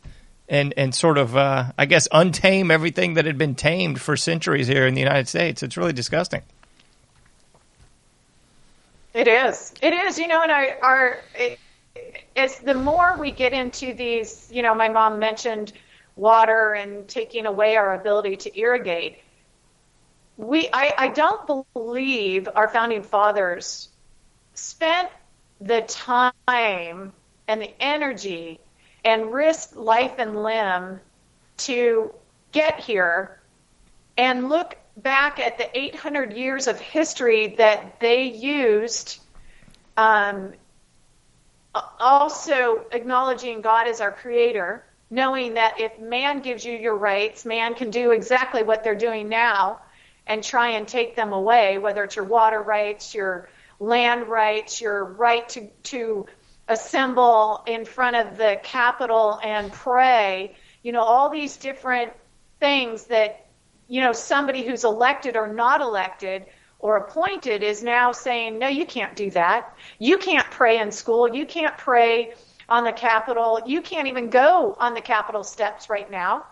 and 0.48 0.74
and 0.76 0.94
sort 0.94 1.18
of 1.18 1.36
uh, 1.36 1.72
I 1.76 1.86
guess 1.86 2.08
untame 2.08 2.70
everything 2.70 3.14
that 3.14 3.24
had 3.24 3.38
been 3.38 3.54
tamed 3.54 4.00
for 4.00 4.16
centuries 4.16 4.66
here 4.66 4.86
in 4.86 4.94
the 4.94 5.00
United 5.00 5.28
States. 5.28 5.62
It's 5.62 5.76
really 5.76 5.92
disgusting. 5.92 6.42
It 9.14 9.28
is. 9.28 9.72
It 9.80 9.92
is. 9.92 10.18
You 10.18 10.28
know, 10.28 10.42
and 10.42 10.52
our, 10.52 10.78
our 10.82 11.18
it, 11.34 11.58
it's 12.34 12.58
the 12.58 12.74
more 12.74 13.16
we 13.18 13.30
get 13.30 13.52
into 13.52 13.94
these. 13.94 14.48
You 14.52 14.62
know, 14.62 14.74
my 14.74 14.88
mom 14.88 15.18
mentioned 15.18 15.72
water 16.16 16.74
and 16.74 17.06
taking 17.06 17.46
away 17.46 17.76
our 17.76 17.94
ability 17.94 18.36
to 18.36 18.58
irrigate. 18.58 19.18
We, 20.38 20.68
I, 20.72 20.94
I 20.98 21.08
don't 21.08 21.46
believe 21.72 22.48
our 22.54 22.68
founding 22.68 23.02
fathers 23.02 23.88
spent 24.54 25.08
the 25.60 25.82
time 25.82 27.12
and 27.48 27.62
the 27.62 27.82
energy 27.82 28.60
and 29.06 29.32
risked 29.32 29.76
life 29.76 30.16
and 30.18 30.42
limb 30.42 31.00
to 31.56 32.12
get 32.50 32.80
here 32.80 33.40
and 34.18 34.48
look 34.48 34.76
back 34.96 35.38
at 35.38 35.58
the 35.58 35.78
800 35.78 36.32
years 36.32 36.66
of 36.66 36.80
history 36.80 37.54
that 37.58 38.00
they 38.00 38.24
used, 38.24 39.20
um, 39.96 40.52
also 42.00 42.84
acknowledging 42.90 43.60
God 43.60 43.86
as 43.86 44.00
our 44.00 44.10
creator, 44.10 44.84
knowing 45.08 45.54
that 45.54 45.78
if 45.78 45.96
man 46.00 46.40
gives 46.40 46.64
you 46.64 46.76
your 46.76 46.96
rights, 46.96 47.44
man 47.44 47.74
can 47.74 47.90
do 47.90 48.10
exactly 48.10 48.64
what 48.64 48.82
they're 48.82 48.96
doing 48.96 49.28
now 49.28 49.80
and 50.26 50.42
try 50.42 50.70
and 50.70 50.88
take 50.88 51.14
them 51.14 51.32
away, 51.32 51.78
whether 51.78 52.02
it's 52.02 52.16
your 52.16 52.24
water 52.24 52.60
rights, 52.60 53.14
your 53.14 53.48
land 53.78 54.26
rights, 54.26 54.80
your 54.80 55.04
right 55.04 55.48
to, 55.50 55.68
to 55.84 56.26
assemble 56.68 57.62
in 57.66 57.84
front 57.84 58.16
of 58.16 58.36
the 58.36 58.60
Capitol 58.62 59.38
and 59.42 59.72
pray, 59.72 60.56
you 60.82 60.92
know, 60.92 61.02
all 61.02 61.30
these 61.30 61.56
different 61.56 62.12
things 62.60 63.04
that, 63.04 63.46
you 63.88 64.00
know, 64.00 64.12
somebody 64.12 64.66
who's 64.66 64.84
elected 64.84 65.36
or 65.36 65.46
not 65.46 65.80
elected 65.80 66.46
or 66.78 66.96
appointed 66.96 67.62
is 67.62 67.82
now 67.82 68.12
saying, 68.12 68.58
no, 68.58 68.68
you 68.68 68.84
can't 68.84 69.16
do 69.16 69.30
that. 69.30 69.74
You 69.98 70.18
can't 70.18 70.48
pray 70.50 70.78
in 70.78 70.90
school. 70.90 71.34
You 71.34 71.46
can't 71.46 71.76
pray 71.78 72.34
on 72.68 72.84
the 72.84 72.92
Capitol. 72.92 73.60
You 73.64 73.80
can't 73.80 74.08
even 74.08 74.30
go 74.30 74.76
on 74.78 74.94
the 74.94 75.00
Capitol 75.00 75.44
steps 75.44 75.88
right 75.88 76.10
now 76.10 76.46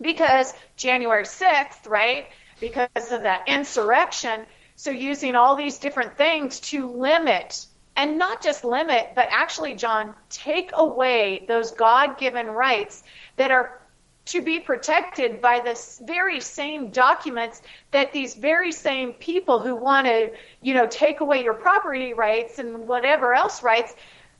because 0.00 0.52
January 0.76 1.24
6th, 1.24 1.88
right? 1.88 2.26
Because 2.60 3.12
of 3.12 3.22
that 3.22 3.48
insurrection. 3.48 4.46
So 4.76 4.90
using 4.90 5.36
all 5.36 5.56
these 5.56 5.78
different 5.78 6.16
things 6.16 6.60
to 6.60 6.90
limit 6.90 7.66
and 7.96 8.18
not 8.18 8.42
just 8.42 8.64
limit, 8.64 9.12
but 9.14 9.28
actually, 9.30 9.74
John, 9.74 10.14
take 10.28 10.70
away 10.74 11.44
those 11.46 11.70
God 11.70 12.18
given 12.18 12.46
rights 12.48 13.04
that 13.36 13.50
are 13.50 13.80
to 14.26 14.40
be 14.40 14.58
protected 14.58 15.40
by 15.40 15.60
the 15.60 15.78
very 16.04 16.40
same 16.40 16.90
documents 16.90 17.60
that 17.90 18.12
these 18.12 18.34
very 18.34 18.72
same 18.72 19.12
people 19.12 19.58
who 19.58 19.76
want 19.76 20.06
to, 20.06 20.32
you 20.62 20.72
know, 20.72 20.86
take 20.86 21.20
away 21.20 21.42
your 21.44 21.54
property 21.54 22.14
rights 22.14 22.58
and 22.58 22.88
whatever 22.88 23.34
else 23.34 23.62
rights, 23.62 23.94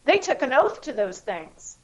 they 0.05 0.19
took 0.19 0.43
an 0.43 0.53
oath 0.53 0.81
to 0.81 0.93
those 0.93 1.21
things. 1.21 1.79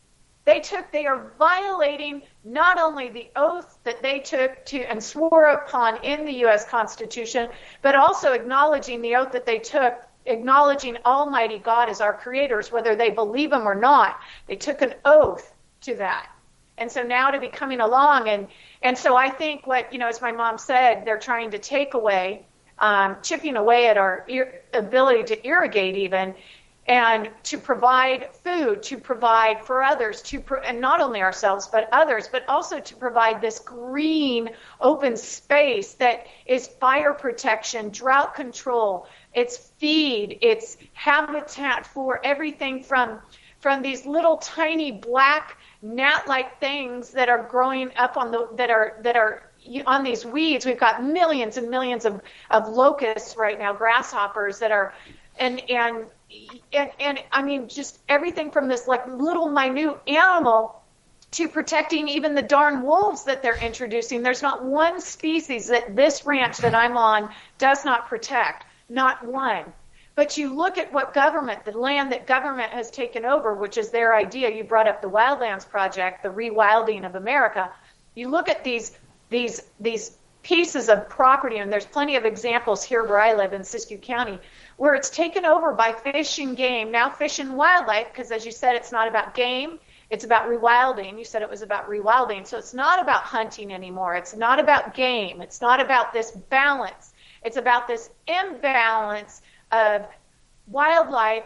They 0.47 0.61
took, 0.61 0.91
they 0.91 1.05
are 1.07 1.33
violating 1.39 2.23
not 2.43 2.81
only 2.81 3.11
the 3.11 3.31
oath 3.37 3.79
that 3.85 4.03
they 4.03 4.21
took 4.21 4.65
to 4.67 4.83
and 4.85 5.03
swore 5.05 5.45
upon 5.51 6.03
in 6.03 6.25
the 6.25 6.33
U.S. 6.45 6.67
Constitution, 6.67 7.51
but 7.83 7.95
also 7.95 8.33
acknowledging 8.33 9.03
the 9.03 9.17
oath 9.17 9.33
that 9.33 9.45
they 9.45 9.59
took, 9.59 10.03
acknowledging 10.27 10.97
Almighty 11.05 11.59
God 11.59 11.89
as 11.89 12.01
our 12.01 12.13
creators, 12.13 12.71
whether 12.71 12.95
they 12.95 13.11
believe 13.11 13.53
Him 13.53 13.67
or 13.67 13.75
not. 13.75 14.21
They 14.47 14.57
took 14.57 14.83
an 14.83 14.95
oath 15.05 15.53
to 15.83 15.95
that. 15.97 16.31
And 16.79 16.91
so 16.91 17.03
now 17.03 17.31
to 17.31 17.39
be 17.39 17.49
coming 17.49 17.81
along 17.81 18.29
and 18.29 18.49
and 18.83 18.97
so 18.97 19.15
I 19.15 19.29
think 19.29 19.67
what 19.67 19.93
you 19.93 19.99
know, 19.99 20.09
as 20.09 20.23
my 20.23 20.33
mom 20.33 20.57
said, 20.57 21.05
they're 21.05 21.19
trying 21.19 21.51
to 21.51 21.59
take 21.59 21.93
away, 21.93 22.47
um, 22.79 23.19
chipping 23.23 23.57
away 23.57 23.89
at 23.89 23.99
our 23.99 24.25
ir- 24.29 24.63
ability 24.73 25.25
to 25.25 25.47
irrigate 25.47 25.97
even, 25.97 26.35
and 26.87 27.31
to 27.43 27.59
provide 27.59 28.35
food, 28.43 28.83
to 28.85 28.97
provide 28.97 29.65
for 29.65 29.83
others, 29.85 30.23
to 30.23 30.41
pro- 30.41 30.63
and 30.63 30.81
not 30.81 31.03
only 31.03 31.21
ourselves 31.21 31.67
but 31.67 31.89
others, 31.93 32.29
but 32.33 32.49
also 32.49 32.81
to 32.81 32.97
provide 32.97 33.43
this 33.43 33.59
green 33.59 34.51
open 34.81 35.17
space 35.19 35.93
that 35.95 36.27
is 36.47 36.67
fire 36.67 37.13
protection, 37.13 37.91
drought 37.91 38.35
control, 38.35 39.07
it's 39.33 39.57
feed, 39.57 40.39
it's 40.43 40.77
habitat 40.93 41.87
for 41.87 42.21
everything 42.25 42.83
from 42.83 43.21
from 43.61 43.83
these 43.83 44.07
little 44.07 44.39
tiny 44.39 44.91
black 44.91 45.59
gnat-like 45.83 46.59
things 46.61 47.11
that 47.11 47.29
are 47.29 47.43
growing 47.45 47.91
up 47.97 48.17
on 48.17 48.31
the 48.31 48.49
that 48.57 48.71
are 48.71 48.99
that 49.03 49.17
are 49.17 49.51
on 49.87 50.03
these 50.03 50.25
weeds. 50.25 50.65
We've 50.65 50.81
got 50.81 51.05
millions 51.05 51.57
and 51.57 51.71
millions 51.71 52.05
of, 52.05 52.21
of 52.51 52.69
locusts 52.69 53.37
right 53.37 53.59
now, 53.59 53.73
grasshoppers 53.73 54.59
that 54.61 54.73
are, 54.73 54.95
and 55.39 55.61
and 55.71 56.07
and, 56.73 56.91
and 56.99 57.23
I 57.31 57.43
mean 57.43 57.69
just 57.69 57.99
everything 58.09 58.51
from 58.51 58.69
this 58.69 58.87
like 58.87 59.07
little 59.07 59.49
minute 59.49 59.99
animal 60.07 60.83
to 61.33 61.49
protecting 61.49 62.09
even 62.09 62.35
the 62.35 62.43
darn 62.43 62.83
wolves 62.83 63.25
that 63.25 63.43
they're 63.43 63.63
introducing. 63.63 64.23
There's 64.23 64.43
not 64.43 64.65
one 64.65 65.01
species 65.01 65.69
that 65.69 65.95
this 65.95 66.27
ranch 66.27 66.59
that 66.59 66.75
I'm 66.75 66.97
on 66.97 67.31
does 67.59 67.85
not 67.85 68.09
protect. 68.09 68.65
Not 68.91 69.25
one. 69.25 69.73
But 70.17 70.37
you 70.37 70.55
look 70.55 70.77
at 70.77 70.93
what 70.93 71.15
government, 71.15 71.65
the 71.65 71.79
land 71.79 72.11
that 72.13 72.27
government 72.27 72.73
has 72.73 72.91
taken 72.91 73.25
over, 73.25 73.55
which 73.55 73.79
is 73.79 73.91
their 73.91 74.15
idea. 74.15 74.51
You 74.51 74.65
brought 74.65 74.89
up 74.89 75.01
the 75.01 75.09
Wildlands 75.09 75.67
Project, 75.67 76.23
the 76.23 76.29
rewilding 76.29 77.07
of 77.07 77.15
America. 77.15 77.71
You 78.15 78.29
look 78.29 78.49
at 78.49 78.65
these 78.65 78.99
these 79.31 79.63
these 79.79 80.19
pieces 80.43 80.89
of 80.89 81.09
property, 81.09 81.59
and 81.59 81.73
there's 81.73 81.87
plenty 81.87 82.17
of 82.17 82.25
examples 82.25 82.83
here 82.83 83.05
where 83.05 83.21
I 83.21 83.35
live 83.35 83.53
in 83.53 83.63
Siskiyou 83.63 84.03
County, 84.03 84.39
where 84.77 84.95
it's 84.95 85.11
taken 85.11 85.45
over 85.47 85.73
by 85.73 85.93
fish 85.93 86.39
and 86.41 86.57
game, 86.57 86.91
now 86.91 87.11
fish 87.11 87.39
and 87.39 87.57
wildlife, 87.57 88.09
because 88.13 88.33
as 88.33 88.45
you 88.45 88.51
said, 88.51 88.75
it's 88.75 88.91
not 88.91 89.07
about 89.07 89.35
game, 89.35 89.79
it's 90.11 90.25
about 90.25 90.49
rewilding. 90.49 91.17
You 91.17 91.25
said 91.25 91.43
it 91.43 91.49
was 91.49 91.63
about 91.63 91.89
rewilding. 91.89 92.45
So 92.45 92.59
it's 92.59 92.75
not 92.75 93.01
about 93.01 93.23
hunting 93.23 93.73
anymore. 93.73 94.17
It's 94.17 94.35
not 94.35 94.59
about 94.59 94.95
game. 94.95 95.41
It's 95.41 95.61
not 95.61 95.81
about 95.81 96.13
this 96.13 96.33
balance. 96.33 97.10
It's 97.43 97.57
about 97.57 97.89
this 97.89 98.11
imbalance 98.27 99.43
of 99.73 100.07
wildlife 100.67 101.45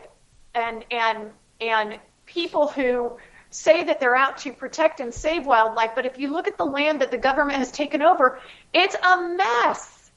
and 0.55 0.85
and 0.91 1.31
and 1.61 1.99
people 2.27 2.69
who 2.69 3.17
say 3.51 3.85
that 3.85 4.01
they're 4.01 4.17
out 4.17 4.39
to 4.39 4.53
protect 4.53 4.99
and 4.99 5.15
save 5.15 5.47
wildlife, 5.47 5.93
but 5.95 6.05
if 6.05 6.19
you 6.19 6.29
look 6.33 6.49
at 6.49 6.59
the 6.59 6.65
land 6.65 7.01
that 7.01 7.13
the 7.13 7.19
government 7.19 7.59
has 7.59 7.71
taken 7.71 8.03
over, 8.03 8.41
it's 8.73 8.97
a 8.97 9.29
mess. 9.29 10.11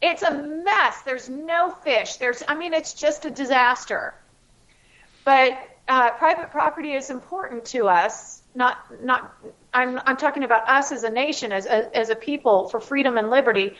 It's 0.00 0.22
a 0.22 0.32
mess. 0.32 1.02
There's 1.02 1.28
no 1.28 1.70
fish. 1.70 2.16
There's 2.16 2.42
I 2.46 2.54
mean 2.54 2.72
it's 2.72 2.94
just 2.94 3.24
a 3.24 3.30
disaster. 3.30 4.14
But 5.24 5.58
uh, 5.88 6.10
private 6.12 6.50
property 6.50 6.92
is 6.92 7.10
important 7.10 7.64
to 7.66 7.88
us. 7.88 8.42
Not 8.54 8.78
not 9.02 9.34
I'm 9.72 10.00
I'm 10.06 10.16
talking 10.16 10.44
about 10.44 10.68
us 10.68 10.92
as 10.92 11.02
a 11.02 11.10
nation, 11.10 11.52
as 11.52 11.66
a, 11.66 11.96
as 11.96 12.10
a 12.10 12.14
people 12.14 12.68
for 12.68 12.80
freedom 12.80 13.18
and 13.18 13.30
liberty, 13.30 13.76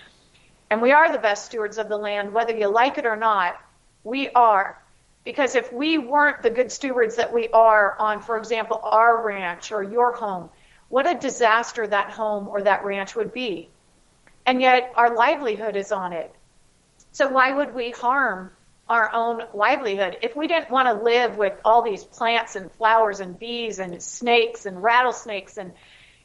and 0.71 0.81
we 0.81 0.93
are 0.93 1.13
the 1.13 1.19
best 1.19 1.47
stewards 1.47 1.79
of 1.79 1.89
the 1.89 1.97
land, 1.97 2.33
whether 2.33 2.57
you 2.57 2.69
like 2.69 2.99
it 2.99 3.07
or 3.07 3.17
not. 3.17 3.61
We 4.03 4.31
are. 4.31 4.83
Because 5.25 5.55
if 5.55 5.73
we 5.73 5.99
weren't 5.99 6.43
the 6.43 6.51
good 6.51 6.71
stewards 6.71 7.17
that 7.17 7.33
we 7.33 7.49
are 7.49 7.97
on, 7.99 8.21
for 8.21 8.37
example, 8.37 8.81
our 8.83 9.25
ranch 9.25 9.73
or 9.73 9.83
your 9.83 10.13
home, 10.13 10.51
what 10.89 11.11
a 11.11 11.19
disaster 11.19 11.87
that 11.87 12.11
home 12.11 12.49
or 12.49 12.63
that 12.63 12.85
ranch 12.85 13.17
would 13.17 13.33
be. 13.33 13.71
And 14.47 14.61
yet 14.61 14.93
our 14.97 15.15
livelihood 15.15 15.77
is 15.77 15.93
on 15.93 16.13
it. 16.13 16.35
So 17.13 17.29
why 17.29 17.53
would 17.53 17.75
we 17.75 17.91
harm 17.91 18.51
our 18.89 19.13
own 19.15 19.43
livelihood? 19.55 20.19
If 20.21 20.37
we 20.37 20.47
didn't 20.47 20.71
want 20.71 20.89
to 20.89 21.05
live 21.05 21.39
with 21.39 21.55
all 21.65 21.81
these 21.83 22.05
plants 22.05 22.57
and 22.57 22.71
flowers 22.73 23.21
and 23.21 23.39
bees 23.39 23.79
and 23.79 24.03
snakes 24.03 24.67
and 24.67 24.83
rattlesnakes 24.83 25.57
and, 25.57 25.73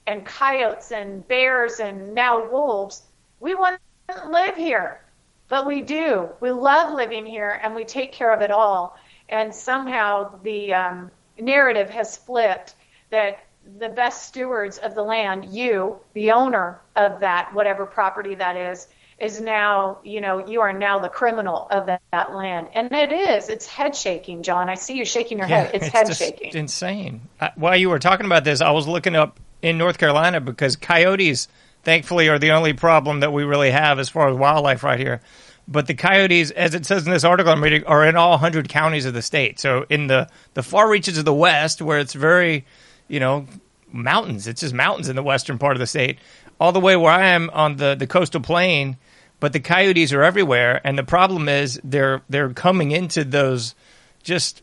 and 0.05 0.25
coyotes 0.25 0.91
and 0.91 1.25
bears 1.27 1.79
and 1.79 2.13
now 2.13 2.49
wolves, 2.49 3.01
we 3.39 3.55
wouldn't 3.55 3.81
live 4.29 4.55
here. 4.55 5.01
But 5.47 5.65
we 5.65 5.81
do. 5.81 6.29
We 6.39 6.51
love 6.51 6.93
living 6.93 7.25
here 7.25 7.59
and 7.63 7.73
we 7.73 7.83
take 7.83 8.11
care 8.11 8.33
of 8.33 8.41
it 8.41 8.51
all. 8.51 8.97
And 9.29 9.53
somehow 9.53 10.39
the 10.43 10.73
um, 10.73 11.11
narrative 11.39 11.89
has 11.89 12.17
flipped 12.17 12.75
that 13.09 13.39
the 13.79 13.89
best 13.89 14.27
stewards 14.27 14.77
of 14.77 14.95
the 14.95 15.01
land, 15.01 15.45
you, 15.45 15.97
the 16.13 16.31
owner 16.31 16.79
of 16.95 17.19
that, 17.19 17.53
whatever 17.53 17.85
property 17.85 18.35
that 18.35 18.55
is, 18.55 18.87
is 19.19 19.41
now, 19.41 19.97
you 20.03 20.21
know, 20.21 20.47
you 20.47 20.61
are 20.61 20.71
now 20.71 20.97
the 20.99 21.09
criminal 21.09 21.67
of 21.71 21.85
that, 21.87 22.01
that 22.11 22.33
land. 22.33 22.67
And 22.73 22.91
it 22.91 23.11
is. 23.11 23.49
It's 23.49 23.67
head 23.67 23.95
shaking, 23.95 24.43
John. 24.43 24.69
I 24.69 24.75
see 24.75 24.95
you 24.95 25.03
shaking 25.03 25.39
your 25.39 25.47
Yeah, 25.47 25.63
head. 25.63 25.71
It's, 25.73 25.85
it's 25.87 25.93
head 25.93 26.15
shaking. 26.15 26.53
insane. 26.55 27.21
I, 27.41 27.51
while 27.55 27.75
you 27.75 27.89
were 27.89 27.99
talking 27.99 28.25
about 28.25 28.43
this, 28.43 28.61
I 28.61 28.71
was 28.71 28.87
looking 28.87 29.15
up 29.15 29.39
in 29.61 29.77
North 29.77 29.97
Carolina 29.97 30.39
because 30.39 30.75
coyotes, 30.77 31.47
thankfully, 31.83 32.29
are 32.29 32.39
the 32.39 32.51
only 32.51 32.73
problem 32.73 33.21
that 33.21 33.33
we 33.33 33.43
really 33.43 33.71
have 33.71 33.99
as 33.99 34.09
far 34.09 34.29
as 34.29 34.35
wildlife 34.35 34.83
right 34.83 34.99
here. 34.99 35.21
But 35.67 35.85
the 35.85 35.93
coyotes, 35.93 36.49
as 36.51 36.73
it 36.73 36.85
says 36.85 37.05
in 37.05 37.11
this 37.11 37.23
article 37.23 37.51
I'm 37.51 37.63
reading, 37.63 37.83
are 37.85 38.05
in 38.05 38.15
all 38.15 38.31
100 38.31 38.69
counties 38.69 39.05
of 39.05 39.13
the 39.13 39.21
state. 39.21 39.59
So 39.59 39.85
in 39.89 40.07
the, 40.07 40.27
the 40.55 40.63
far 40.63 40.89
reaches 40.89 41.17
of 41.19 41.25
the 41.25 41.33
west, 41.33 41.81
where 41.81 41.99
it's 41.99 42.13
very, 42.13 42.65
you 43.07 43.19
know, 43.19 43.45
mountains, 43.91 44.47
it's 44.47 44.61
just 44.61 44.73
mountains 44.73 45.09
in 45.09 45.15
the 45.15 45.23
western 45.23 45.59
part 45.59 45.75
of 45.75 45.79
the 45.79 45.87
state, 45.87 46.17
all 46.59 46.71
the 46.71 46.79
way 46.79 46.95
where 46.95 47.11
I 47.11 47.27
am 47.27 47.51
on 47.51 47.75
the, 47.75 47.95
the 47.95 48.07
coastal 48.07 48.41
plain. 48.41 48.97
But 49.39 49.53
the 49.53 49.59
coyotes 49.59 50.11
are 50.11 50.23
everywhere, 50.23 50.81
and 50.83 50.97
the 50.97 51.03
problem 51.03 51.47
is 51.47 51.79
they're 51.81 52.21
they're 52.27 52.49
coming 52.49 52.91
into 52.91 53.23
those 53.23 53.73
just 54.21 54.61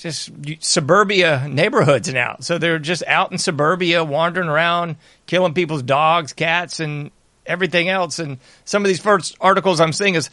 just 0.00 0.30
suburbia 0.60 1.46
neighborhoods 1.48 2.12
now. 2.12 2.36
So 2.40 2.58
they're 2.58 2.78
just 2.78 3.04
out 3.06 3.32
in 3.32 3.38
suburbia, 3.38 4.02
wandering 4.02 4.48
around, 4.48 4.96
killing 5.26 5.54
people's 5.54 5.82
dogs, 5.82 6.32
cats, 6.32 6.80
and 6.80 7.10
everything 7.46 7.88
else. 7.88 8.18
And 8.18 8.38
some 8.64 8.82
of 8.82 8.88
these 8.88 9.00
first 9.00 9.36
articles 9.40 9.80
I'm 9.80 9.92
seeing 9.92 10.14
is 10.14 10.30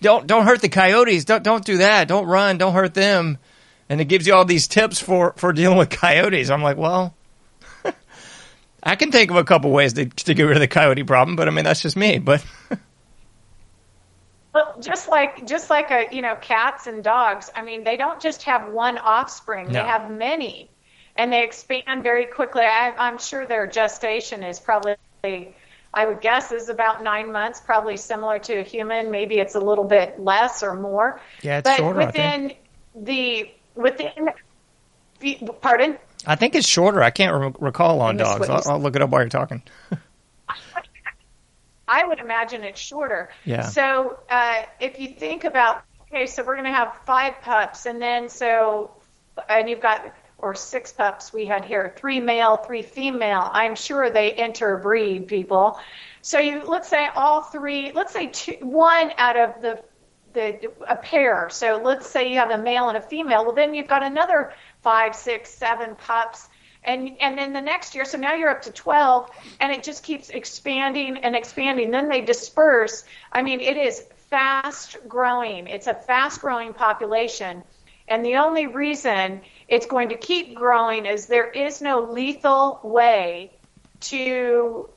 don't 0.00 0.26
don't 0.26 0.44
hurt 0.44 0.60
the 0.60 0.68
coyotes. 0.68 1.24
Don't 1.24 1.42
don't 1.42 1.64
do 1.64 1.78
that. 1.78 2.08
Don't 2.08 2.26
run. 2.26 2.58
Don't 2.58 2.74
hurt 2.74 2.94
them. 2.94 3.38
And 3.88 4.00
it 4.00 4.04
gives 4.04 4.26
you 4.26 4.34
all 4.34 4.44
these 4.44 4.68
tips 4.68 5.00
for 5.00 5.32
for 5.36 5.52
dealing 5.52 5.78
with 5.78 5.90
coyotes. 5.90 6.50
I'm 6.50 6.62
like, 6.62 6.76
well, 6.76 7.14
I 8.82 8.96
can 8.96 9.10
think 9.10 9.30
of 9.30 9.36
a 9.36 9.44
couple 9.44 9.70
ways 9.70 9.94
to 9.94 10.06
to 10.06 10.34
get 10.34 10.42
rid 10.42 10.56
of 10.56 10.60
the 10.60 10.68
coyote 10.68 11.04
problem, 11.04 11.36
but 11.36 11.48
I 11.48 11.50
mean 11.50 11.64
that's 11.64 11.82
just 11.82 11.96
me. 11.96 12.18
But 12.18 12.44
Well, 14.54 14.76
just 14.80 15.08
like 15.08 15.46
just 15.46 15.70
like 15.70 15.90
a 15.90 16.06
you 16.10 16.22
know 16.22 16.36
cats 16.40 16.86
and 16.86 17.04
dogs. 17.04 17.50
I 17.54 17.62
mean, 17.62 17.84
they 17.84 17.96
don't 17.96 18.20
just 18.20 18.44
have 18.44 18.72
one 18.72 18.98
offspring; 18.98 19.66
No. 19.66 19.72
they 19.74 19.78
have 19.80 20.10
many, 20.10 20.70
and 21.16 21.32
they 21.32 21.44
expand 21.44 22.02
very 22.02 22.26
quickly. 22.26 22.62
I, 22.62 22.94
I'm 22.96 23.18
sure 23.18 23.46
their 23.46 23.66
gestation 23.66 24.42
is 24.42 24.58
probably, 24.58 24.96
I 25.22 26.06
would 26.06 26.20
guess, 26.20 26.50
is 26.50 26.70
about 26.70 27.02
nine 27.02 27.30
months. 27.30 27.60
Probably 27.60 27.96
similar 27.96 28.38
to 28.40 28.60
a 28.60 28.62
human. 28.62 29.10
Maybe 29.10 29.38
it's 29.38 29.54
a 29.54 29.60
little 29.60 29.84
bit 29.84 30.18
less 30.18 30.62
or 30.62 30.74
more. 30.74 31.20
Yeah, 31.42 31.58
it's 31.58 31.68
but 31.68 31.76
shorter, 31.76 32.02
I 32.02 32.06
within 32.06 32.52
the 32.94 33.50
within. 33.74 34.30
Pardon. 35.60 35.98
I 36.26 36.36
think 36.36 36.54
it's 36.54 36.66
shorter. 36.66 37.02
I 37.02 37.10
can't 37.10 37.34
re- 37.40 37.66
recall 37.66 38.00
on 38.00 38.16
dogs. 38.16 38.48
I'll, 38.48 38.62
I'll 38.66 38.80
look 38.80 38.96
it 38.96 39.02
up 39.02 39.10
while 39.10 39.22
you're 39.22 39.28
talking. 39.28 39.62
I 41.88 42.06
would 42.06 42.18
imagine 42.18 42.64
it's 42.64 42.80
shorter. 42.80 43.30
Yeah. 43.44 43.62
So 43.62 44.18
uh, 44.30 44.62
if 44.80 45.00
you 45.00 45.08
think 45.08 45.44
about, 45.44 45.82
okay, 46.02 46.26
so 46.26 46.44
we're 46.44 46.54
going 46.54 46.66
to 46.66 46.72
have 46.72 46.94
five 47.06 47.40
pups, 47.42 47.86
and 47.86 48.00
then 48.00 48.28
so, 48.28 48.90
and 49.48 49.68
you've 49.68 49.80
got, 49.80 50.12
or 50.38 50.54
six 50.54 50.92
pups 50.92 51.32
we 51.32 51.46
had 51.46 51.64
here, 51.64 51.92
three 51.96 52.20
male, 52.20 52.56
three 52.56 52.82
female. 52.82 53.48
I'm 53.52 53.74
sure 53.74 54.10
they 54.10 54.34
interbreed 54.34 55.26
people. 55.26 55.80
So 56.22 56.38
you 56.38 56.62
let's 56.64 56.88
say 56.88 57.08
all 57.14 57.42
three, 57.42 57.92
let's 57.92 58.12
say 58.12 58.28
two, 58.28 58.56
one 58.60 59.12
out 59.18 59.36
of 59.36 59.60
the 59.62 59.82
the 60.32 60.70
a 60.86 60.96
pair. 60.96 61.48
So 61.50 61.80
let's 61.82 62.08
say 62.08 62.30
you 62.30 62.38
have 62.38 62.50
a 62.50 62.58
male 62.58 62.88
and 62.88 62.96
a 62.98 63.00
female. 63.00 63.44
Well, 63.44 63.54
then 63.54 63.74
you've 63.74 63.88
got 63.88 64.02
another 64.02 64.52
five, 64.82 65.16
six, 65.16 65.50
seven 65.50 65.96
pups, 65.96 66.48
and 66.88 67.16
and 67.20 67.38
then 67.38 67.52
the 67.52 67.60
next 67.60 67.94
year. 67.94 68.04
So 68.04 68.18
now 68.18 68.34
you're 68.34 68.50
up 68.50 68.62
to 68.62 68.72
twelve, 68.72 69.30
and 69.60 69.70
it 69.72 69.82
just 69.84 70.02
keeps 70.02 70.30
expanding 70.30 71.18
and 71.18 71.36
expanding. 71.36 71.90
Then 71.90 72.08
they 72.08 72.22
disperse. 72.22 73.04
I 73.32 73.42
mean, 73.42 73.60
it 73.60 73.76
is 73.76 74.04
fast 74.30 74.96
growing. 75.06 75.66
It's 75.68 75.86
a 75.86 75.94
fast 75.94 76.40
growing 76.40 76.74
population. 76.74 77.62
And 78.08 78.24
the 78.24 78.36
only 78.36 78.66
reason 78.66 79.42
it's 79.68 79.86
going 79.86 80.08
to 80.08 80.16
keep 80.16 80.54
growing 80.54 81.04
is 81.06 81.26
there 81.26 81.50
is 81.50 81.82
no 81.82 82.00
lethal 82.00 82.80
way 82.82 83.52
to 84.00 84.88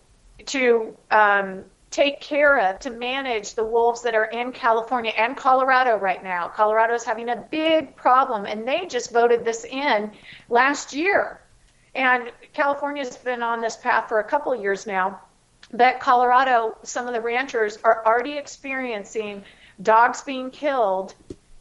to 0.45 0.97
um, 1.12 1.65
take 1.91 2.21
care 2.21 2.58
of 2.58 2.80
to 2.80 2.89
manage 2.89 3.54
the 3.54 3.65
wolves 3.65 4.04
that 4.04 4.15
are 4.15 4.25
in 4.25 4.54
California 4.54 5.12
and 5.15 5.36
Colorado 5.36 5.97
right 5.97 6.23
now. 6.23 6.47
Colorado 6.47 6.93
is 6.93 7.04
having 7.04 7.30
a 7.30 7.36
big 7.51 7.95
problem, 7.97 8.45
and 8.45 8.65
they 8.65 8.86
just 8.86 9.12
voted 9.12 9.43
this 9.43 9.65
in 9.65 10.12
last 10.49 10.93
year. 10.93 11.40
And 11.93 12.32
California's 12.54 13.17
been 13.17 13.43
on 13.43 13.62
this 13.62 13.75
path 13.75 14.08
for 14.08 14.19
a 14.19 14.23
couple 14.23 14.54
of 14.54 14.62
years 14.62 14.88
now. 14.88 15.21
But 15.73 15.99
Colorado, 15.99 16.77
some 16.84 17.08
of 17.08 17.13
the 17.13 17.21
ranchers 17.21 17.77
are 17.84 18.06
already 18.06 18.38
experiencing 18.38 19.43
dogs 19.82 20.21
being 20.21 20.51
killed, 20.51 21.13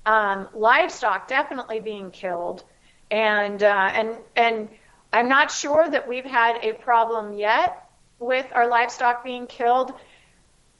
um, 0.07 0.49
livestock 0.55 1.29
definitely 1.29 1.81
being 1.81 2.11
killed, 2.11 2.65
and 3.11 3.63
uh, 3.63 3.91
and 3.93 4.17
and 4.37 4.69
I'm 5.13 5.29
not 5.29 5.51
sure 5.51 5.89
that 5.89 6.09
we've 6.09 6.25
had 6.25 6.59
a 6.63 6.73
problem 6.75 7.35
yet 7.35 7.89
with 8.19 8.47
our 8.53 8.69
livestock 8.69 9.25
being 9.25 9.47
killed. 9.47 9.93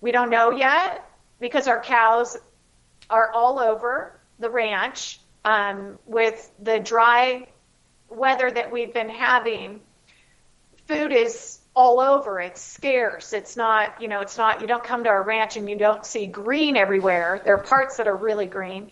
We 0.01 0.13
don't 0.13 0.31
know 0.31 0.51
yet 0.51 1.09
because 1.41 1.69
our 1.69 1.81
cows 1.81 2.37
are 3.09 3.31
all 3.33 3.59
over 3.59 4.19
the 4.39 4.51
ranch 4.51 5.21
um, 5.45 5.99
with 6.07 6.51
the 6.63 6.79
dry 6.79 7.49
weather 8.11 8.51
that 8.51 8.71
we've 8.73 8.93
been 8.93 9.09
having. 9.09 9.81
Food 10.87 11.13
is 11.13 11.61
all 11.75 12.01
over. 12.01 12.41
It's 12.41 12.61
scarce. 12.61 13.33
It's 13.33 13.57
not, 13.57 14.03
you 14.03 14.09
know, 14.09 14.21
it's 14.21 14.37
not, 14.37 14.61
you 14.61 14.67
don't 14.67 14.83
come 14.83 15.05
to 15.05 15.11
our 15.11 15.23
ranch 15.23 15.57
and 15.57 15.71
you 15.71 15.77
don't 15.77 16.05
see 16.05 16.27
green 16.27 16.77
everywhere. 16.77 17.41
There 17.45 17.55
are 17.55 17.63
parts 17.63 17.97
that 17.99 18.09
are 18.09 18.17
really 18.17 18.47
green, 18.47 18.91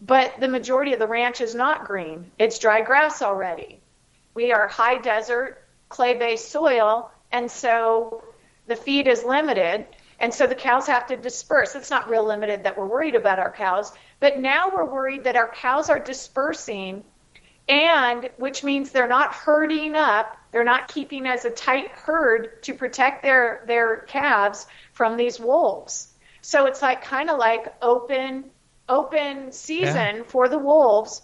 but 0.00 0.40
the 0.40 0.48
majority 0.48 0.94
of 0.94 0.98
the 0.98 1.06
ranch 1.06 1.40
is 1.40 1.54
not 1.54 1.84
green. 1.84 2.30
It's 2.38 2.58
dry 2.58 2.80
grass 2.80 3.20
already. 3.22 3.80
We 4.34 4.52
are 4.52 4.68
high 4.68 4.98
desert, 4.98 5.62
clay 5.88 6.14
based 6.14 6.50
soil, 6.50 7.10
and 7.30 7.50
so 7.50 8.22
the 8.66 8.76
feed 8.76 9.06
is 9.06 9.24
limited. 9.24 9.86
And 10.20 10.34
so 10.34 10.48
the 10.48 10.54
cows 10.54 10.88
have 10.88 11.06
to 11.08 11.16
disperse. 11.16 11.76
It's 11.76 11.90
not 11.90 12.10
real 12.10 12.26
limited 12.26 12.64
that 12.64 12.76
we're 12.76 12.86
worried 12.86 13.14
about 13.14 13.38
our 13.38 13.52
cows, 13.52 13.92
but 14.18 14.40
now 14.40 14.68
we're 14.74 14.84
worried 14.84 15.24
that 15.24 15.36
our 15.36 15.48
cows 15.48 15.90
are 15.90 16.00
dispersing 16.00 17.04
and 17.68 18.30
which 18.36 18.64
means 18.64 18.90
they're 18.90 19.08
not 19.08 19.32
herding 19.32 19.94
up 19.94 20.38
they're 20.50 20.64
not 20.64 20.88
keeping 20.88 21.26
as 21.26 21.44
a 21.44 21.50
tight 21.50 21.90
herd 21.90 22.62
to 22.62 22.74
protect 22.74 23.22
their 23.22 23.62
their 23.66 23.98
calves 23.98 24.66
from 24.92 25.16
these 25.16 25.38
wolves. 25.38 26.08
So 26.40 26.66
it's 26.66 26.80
like 26.80 27.04
kind 27.04 27.30
of 27.30 27.38
like 27.38 27.74
open 27.82 28.50
open 28.88 29.52
season 29.52 30.16
yeah. 30.16 30.22
for 30.26 30.48
the 30.48 30.58
wolves. 30.58 31.22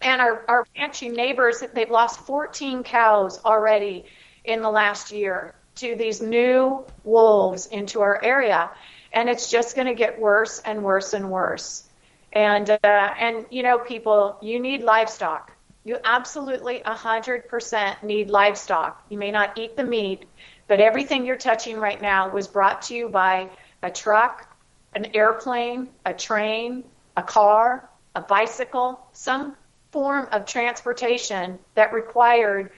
And 0.00 0.20
our 0.20 0.44
our 0.48 0.66
ranching 0.76 1.12
neighbors 1.12 1.62
they've 1.74 1.90
lost 1.90 2.20
14 2.20 2.82
cows 2.82 3.40
already 3.44 4.06
in 4.44 4.62
the 4.62 4.70
last 4.70 5.12
year 5.12 5.54
to 5.76 5.94
these 5.94 6.20
new 6.20 6.84
wolves 7.04 7.66
into 7.66 8.00
our 8.00 8.22
area. 8.22 8.70
And 9.12 9.28
it's 9.28 9.50
just 9.50 9.76
going 9.76 9.88
to 9.88 9.94
get 9.94 10.20
worse 10.20 10.60
and 10.64 10.82
worse 10.82 11.12
and 11.12 11.30
worse. 11.30 11.84
And 12.32 12.68
uh, 12.68 12.78
and 12.82 13.46
you 13.50 13.62
know 13.62 13.78
people 13.78 14.38
you 14.42 14.58
need 14.58 14.82
livestock 14.82 15.52
you 15.84 15.98
absolutely 16.04 16.80
100% 16.80 18.02
need 18.02 18.30
livestock. 18.30 19.04
You 19.08 19.18
may 19.18 19.30
not 19.30 19.58
eat 19.58 19.76
the 19.76 19.84
meat, 19.84 20.26
but 20.68 20.80
everything 20.80 21.24
you're 21.24 21.36
touching 21.36 21.78
right 21.78 22.00
now 22.00 22.28
was 22.30 22.48
brought 22.48 22.82
to 22.82 22.94
you 22.94 23.08
by 23.08 23.48
a 23.82 23.90
truck, 23.90 24.54
an 24.94 25.06
airplane, 25.14 25.88
a 26.04 26.12
train, 26.12 26.84
a 27.16 27.22
car, 27.22 27.88
a 28.14 28.20
bicycle, 28.20 29.00
some 29.12 29.56
form 29.90 30.28
of 30.32 30.44
transportation 30.44 31.58
that 31.74 31.92
required 31.92 32.70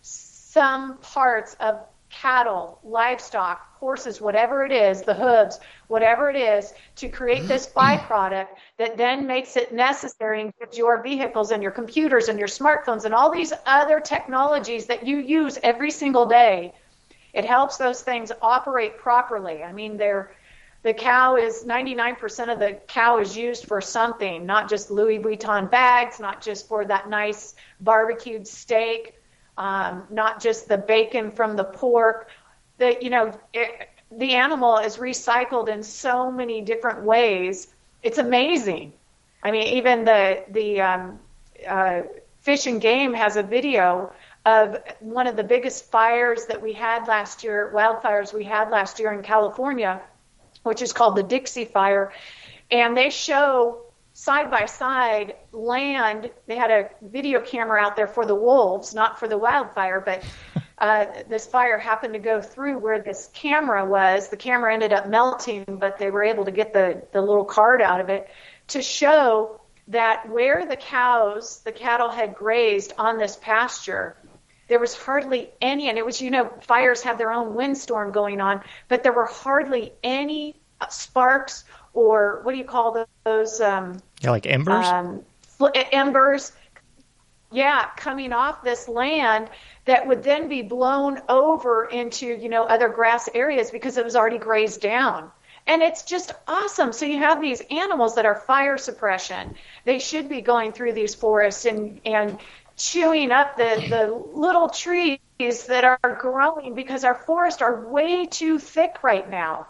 some 0.00 0.98
parts 0.98 1.54
of 1.60 1.80
cattle, 2.20 2.78
livestock, 2.84 3.76
horses, 3.78 4.20
whatever 4.20 4.64
it 4.64 4.72
is, 4.72 5.02
the 5.02 5.14
hooves, 5.14 5.58
whatever 5.88 6.30
it 6.30 6.36
is, 6.36 6.72
to 6.96 7.08
create 7.08 7.46
this 7.48 7.66
mm-hmm. 7.66 7.78
byproduct 7.80 8.48
that 8.78 8.96
then 8.96 9.26
makes 9.26 9.56
it 9.56 9.72
necessary 9.72 10.40
and 10.40 10.52
gives 10.58 10.78
your 10.78 11.02
vehicles 11.02 11.50
and 11.50 11.62
your 11.62 11.72
computers 11.72 12.28
and 12.28 12.38
your 12.38 12.48
smartphones 12.48 13.04
and 13.04 13.14
all 13.14 13.30
these 13.30 13.52
other 13.66 14.00
technologies 14.00 14.86
that 14.86 15.06
you 15.06 15.18
use 15.18 15.58
every 15.62 15.90
single 15.90 16.26
day. 16.26 16.72
It 17.32 17.44
helps 17.44 17.76
those 17.76 18.00
things 18.00 18.30
operate 18.40 18.96
properly. 18.96 19.62
I 19.62 19.72
mean, 19.72 19.96
they're 19.96 20.32
the 20.84 20.92
cow 20.92 21.36
is 21.36 21.64
99% 21.64 22.52
of 22.52 22.58
the 22.58 22.78
cow 22.88 23.18
is 23.18 23.34
used 23.34 23.64
for 23.66 23.80
something, 23.80 24.44
not 24.44 24.68
just 24.68 24.90
Louis 24.90 25.18
Vuitton 25.18 25.70
bags, 25.70 26.20
not 26.20 26.42
just 26.42 26.68
for 26.68 26.84
that 26.84 27.08
nice 27.08 27.54
barbecued 27.80 28.46
steak, 28.46 29.14
um, 29.56 30.04
not 30.10 30.40
just 30.40 30.68
the 30.68 30.78
bacon 30.78 31.30
from 31.30 31.56
the 31.56 31.64
pork 31.64 32.28
the 32.78 32.96
you 33.00 33.10
know 33.10 33.32
it, 33.52 33.88
the 34.10 34.34
animal 34.34 34.78
is 34.78 34.96
recycled 34.96 35.68
in 35.68 35.82
so 35.82 36.30
many 36.30 36.60
different 36.60 37.02
ways. 37.02 37.68
It's 38.02 38.18
amazing. 38.18 38.92
I 39.42 39.50
mean, 39.50 39.66
even 39.76 40.04
the 40.04 40.44
the 40.50 40.80
um, 40.80 41.18
uh, 41.66 42.02
Fish 42.40 42.66
and 42.66 42.80
Game 42.80 43.14
has 43.14 43.36
a 43.36 43.42
video 43.42 44.12
of 44.44 44.76
one 45.00 45.26
of 45.26 45.36
the 45.36 45.44
biggest 45.44 45.90
fires 45.90 46.46
that 46.46 46.60
we 46.60 46.72
had 46.72 47.08
last 47.08 47.44
year, 47.44 47.72
wildfires 47.74 48.32
we 48.32 48.44
had 48.44 48.70
last 48.70 48.98
year 48.98 49.12
in 49.12 49.22
California, 49.22 50.02
which 50.62 50.82
is 50.82 50.92
called 50.92 51.16
the 51.16 51.22
Dixie 51.22 51.64
Fire, 51.64 52.12
and 52.70 52.96
they 52.96 53.10
show 53.10 53.83
side 54.14 54.50
by 54.50 54.64
side 54.64 55.34
land. 55.52 56.30
They 56.46 56.56
had 56.56 56.70
a 56.70 56.88
video 57.02 57.40
camera 57.40 57.80
out 57.80 57.96
there 57.96 58.06
for 58.06 58.24
the 58.24 58.34
wolves, 58.34 58.94
not 58.94 59.18
for 59.18 59.28
the 59.28 59.36
wildfire, 59.36 60.00
but 60.00 60.24
uh, 60.78 61.06
this 61.28 61.46
fire 61.46 61.78
happened 61.78 62.14
to 62.14 62.20
go 62.20 62.40
through 62.40 62.78
where 62.78 63.02
this 63.02 63.28
camera 63.34 63.84
was. 63.84 64.28
The 64.28 64.36
camera 64.36 64.72
ended 64.72 64.92
up 64.92 65.08
melting, 65.08 65.64
but 65.68 65.98
they 65.98 66.10
were 66.10 66.22
able 66.22 66.46
to 66.46 66.52
get 66.52 66.72
the, 66.72 67.02
the 67.12 67.20
little 67.20 67.44
card 67.44 67.82
out 67.82 68.00
of 68.00 68.08
it 68.08 68.28
to 68.68 68.80
show 68.80 69.60
that 69.88 70.30
where 70.30 70.64
the 70.64 70.76
cows, 70.76 71.60
the 71.64 71.72
cattle 71.72 72.08
had 72.08 72.34
grazed 72.34 72.94
on 72.96 73.18
this 73.18 73.36
pasture, 73.36 74.16
there 74.68 74.78
was 74.78 74.94
hardly 74.94 75.50
any, 75.60 75.90
and 75.90 75.98
it 75.98 76.06
was, 76.06 76.22
you 76.22 76.30
know, 76.30 76.50
fires 76.62 77.02
have 77.02 77.18
their 77.18 77.32
own 77.32 77.54
windstorm 77.54 78.12
going 78.12 78.40
on, 78.40 78.62
but 78.88 79.02
there 79.02 79.12
were 79.12 79.26
hardly 79.26 79.92
any 80.02 80.58
sparks 80.88 81.64
or 81.94 82.40
what 82.42 82.52
do 82.52 82.58
you 82.58 82.64
call 82.64 83.06
those? 83.24 83.60
Um, 83.60 84.02
yeah, 84.20 84.30
like 84.30 84.46
embers? 84.46 84.86
Um, 84.86 85.24
embers. 85.92 86.52
Yeah, 87.50 87.88
coming 87.96 88.32
off 88.32 88.64
this 88.64 88.88
land 88.88 89.48
that 89.84 90.06
would 90.06 90.24
then 90.24 90.48
be 90.48 90.62
blown 90.62 91.22
over 91.28 91.84
into, 91.86 92.26
you 92.26 92.48
know, 92.48 92.64
other 92.64 92.88
grass 92.88 93.28
areas 93.32 93.70
because 93.70 93.96
it 93.96 94.04
was 94.04 94.16
already 94.16 94.38
grazed 94.38 94.80
down. 94.80 95.30
And 95.66 95.80
it's 95.80 96.02
just 96.02 96.32
awesome. 96.48 96.92
So 96.92 97.06
you 97.06 97.18
have 97.18 97.40
these 97.40 97.62
animals 97.70 98.16
that 98.16 98.26
are 98.26 98.34
fire 98.34 98.76
suppression. 98.76 99.54
They 99.84 99.98
should 99.98 100.28
be 100.28 100.40
going 100.40 100.72
through 100.72 100.92
these 100.92 101.14
forests 101.14 101.64
and, 101.64 102.00
and 102.04 102.38
chewing 102.76 103.30
up 103.30 103.56
the, 103.56 103.86
the 103.88 104.38
little 104.38 104.68
trees 104.68 105.18
that 105.38 105.84
are 105.84 106.18
growing 106.20 106.74
because 106.74 107.04
our 107.04 107.14
forests 107.14 107.62
are 107.62 107.88
way 107.88 108.26
too 108.26 108.58
thick 108.58 109.02
right 109.02 109.28
now. 109.30 109.66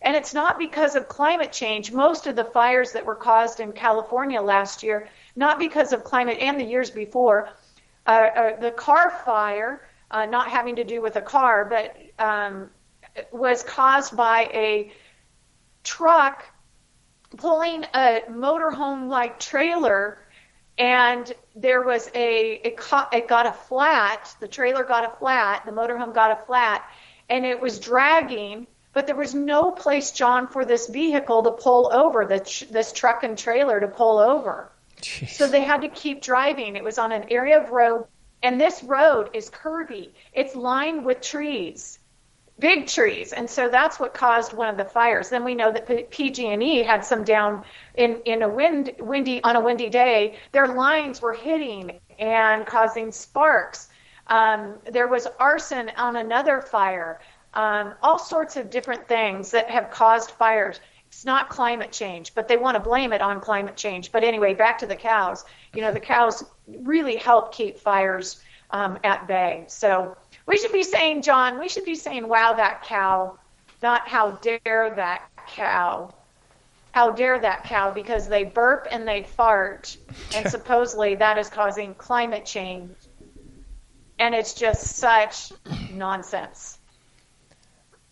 And 0.00 0.14
it's 0.14 0.32
not 0.32 0.58
because 0.58 0.94
of 0.94 1.08
climate 1.08 1.52
change. 1.52 1.92
Most 1.92 2.26
of 2.26 2.36
the 2.36 2.44
fires 2.44 2.92
that 2.92 3.04
were 3.04 3.16
caused 3.16 3.60
in 3.60 3.72
California 3.72 4.40
last 4.40 4.82
year, 4.82 5.08
not 5.34 5.58
because 5.58 5.92
of 5.92 6.04
climate 6.04 6.38
and 6.40 6.58
the 6.58 6.64
years 6.64 6.90
before, 6.90 7.48
uh, 8.06 8.10
uh, 8.10 8.60
the 8.60 8.70
Carr 8.70 9.10
fire, 9.24 9.86
uh, 10.10 10.26
not 10.26 10.48
having 10.48 10.76
to 10.76 10.84
do 10.84 11.02
with 11.02 11.16
a 11.16 11.20
car, 11.20 11.64
but 11.64 11.96
um, 12.24 12.70
was 13.32 13.62
caused 13.62 14.16
by 14.16 14.48
a 14.52 14.92
truck 15.82 16.44
pulling 17.36 17.84
a 17.94 18.22
motorhome 18.30 19.08
like 19.08 19.38
trailer 19.38 20.18
and 20.78 21.32
there 21.56 21.82
was 21.82 22.10
a 22.14 22.60
it, 22.64 22.76
caught, 22.76 23.12
it 23.12 23.28
got 23.28 23.46
a 23.46 23.52
flat 23.52 24.34
the 24.40 24.48
trailer 24.48 24.84
got 24.84 25.04
a 25.04 25.16
flat 25.18 25.64
the 25.66 25.72
motorhome 25.72 26.14
got 26.14 26.30
a 26.30 26.46
flat 26.46 26.88
and 27.28 27.44
it 27.44 27.60
was 27.60 27.78
dragging 27.78 28.66
but 28.98 29.06
there 29.06 29.14
was 29.14 29.34
no 29.34 29.70
place 29.70 30.10
john 30.10 30.48
for 30.48 30.64
this 30.64 30.88
vehicle 30.88 31.44
to 31.44 31.52
pull 31.52 31.88
over 31.92 32.24
the, 32.24 32.66
this 32.72 32.92
truck 32.92 33.22
and 33.22 33.38
trailer 33.38 33.78
to 33.78 33.86
pull 33.86 34.18
over 34.18 34.72
Jeez. 35.00 35.30
So 35.30 35.46
they 35.46 35.62
had 35.62 35.82
to 35.82 35.88
keep 35.88 36.22
driving. 36.22 36.76
It 36.76 36.84
was 36.84 36.98
on 36.98 37.12
an 37.12 37.26
area 37.30 37.62
of 37.62 37.70
road, 37.70 38.06
and 38.42 38.60
this 38.60 38.82
road 38.82 39.30
is 39.32 39.50
curvy. 39.50 40.10
It's 40.32 40.54
lined 40.54 41.04
with 41.04 41.20
trees, 41.20 41.98
big 42.58 42.86
trees, 42.86 43.32
and 43.32 43.48
so 43.48 43.68
that's 43.68 44.00
what 44.00 44.14
caused 44.14 44.52
one 44.52 44.68
of 44.68 44.76
the 44.76 44.84
fires. 44.84 45.28
Then 45.28 45.44
we 45.44 45.54
know 45.54 45.72
that 45.72 46.10
PG&E 46.10 46.82
had 46.82 47.04
some 47.04 47.24
down 47.24 47.64
in 47.94 48.20
in 48.24 48.42
a 48.42 48.48
wind 48.48 48.92
windy 48.98 49.42
on 49.42 49.56
a 49.56 49.60
windy 49.60 49.88
day. 49.88 50.36
Their 50.52 50.68
lines 50.68 51.22
were 51.22 51.34
hitting 51.34 52.00
and 52.18 52.66
causing 52.66 53.12
sparks. 53.12 53.88
Um, 54.26 54.74
there 54.90 55.08
was 55.08 55.26
arson 55.38 55.90
on 55.96 56.16
another 56.16 56.60
fire. 56.60 57.20
Um, 57.54 57.94
all 58.02 58.18
sorts 58.18 58.56
of 58.56 58.70
different 58.70 59.08
things 59.08 59.50
that 59.52 59.70
have 59.70 59.90
caused 59.90 60.30
fires 60.32 60.80
It's 61.08 61.24
not 61.24 61.48
climate 61.48 61.90
change, 61.90 62.34
but 62.34 62.48
they 62.48 62.56
want 62.58 62.74
to 62.74 62.80
blame 62.80 63.12
it 63.12 63.22
on 63.22 63.40
climate 63.40 63.76
change. 63.76 64.12
But 64.12 64.24
anyway, 64.24 64.54
back 64.54 64.78
to 64.78 64.86
the 64.86 64.96
cows. 64.96 65.44
You 65.74 65.80
know, 65.80 65.92
the 65.92 66.00
cows 66.00 66.44
really 66.66 67.16
help 67.16 67.52
keep 67.54 67.78
fires 67.78 68.42
um, 68.70 68.98
at 69.04 69.26
bay. 69.26 69.64
So 69.68 70.16
we 70.46 70.58
should 70.58 70.72
be 70.72 70.82
saying, 70.82 71.22
John, 71.22 71.58
we 71.58 71.68
should 71.68 71.84
be 71.84 71.94
saying, 71.94 72.28
wow, 72.28 72.52
that 72.54 72.82
cow, 72.84 73.38
not 73.82 74.06
how 74.06 74.32
dare 74.32 74.92
that 74.96 75.22
cow. 75.46 76.14
How 76.92 77.10
dare 77.10 77.38
that 77.38 77.64
cow? 77.64 77.90
Because 77.90 78.28
they 78.28 78.44
burp 78.44 78.88
and 78.90 79.06
they 79.06 79.22
fart, 79.22 79.96
and 80.34 80.48
supposedly 80.50 81.14
that 81.16 81.38
is 81.38 81.48
causing 81.48 81.94
climate 81.94 82.44
change. 82.44 82.90
And 84.18 84.34
it's 84.34 84.54
just 84.54 84.96
such 84.96 85.52
nonsense. 85.92 86.77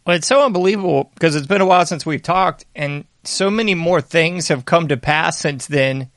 Well, 0.07 0.15
it's 0.15 0.29
so 0.29 0.45
unbelievable 0.45 1.11
because 1.15 1.35
it's 1.35 1.49
been 1.49 1.61
a 1.61 1.67
while 1.67 1.85
since 1.85 2.07
we've 2.07 2.23
talked, 2.23 2.65
and 2.77 3.07
so 3.25 3.51
many 3.51 3.75
more 3.75 4.01
things 4.01 4.47
have 4.49 4.65
come 4.65 4.87
to 4.89 4.97
pass 4.97 5.37
since 5.37 5.67
then 5.67 6.13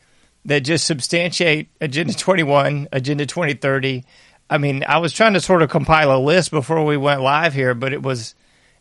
that 0.46 0.60
just 0.60 0.86
substantiate 0.86 1.70
Agenda 1.82 2.14
21, 2.14 2.90
Agenda 2.92 3.26
2030. 3.26 4.06
I 4.48 4.58
mean, 4.60 4.84
I 4.88 5.00
was 5.00 5.12
trying 5.12 5.34
to 5.34 5.42
sort 5.42 5.64
of 5.64 5.72
compile 5.72 6.16
a 6.16 6.20
list 6.20 6.52
before 6.52 6.86
we 6.86 6.98
went 6.98 7.22
live 7.22 7.56
here, 7.56 7.74
but 7.74 7.92
it 7.92 8.04
was 8.04 8.36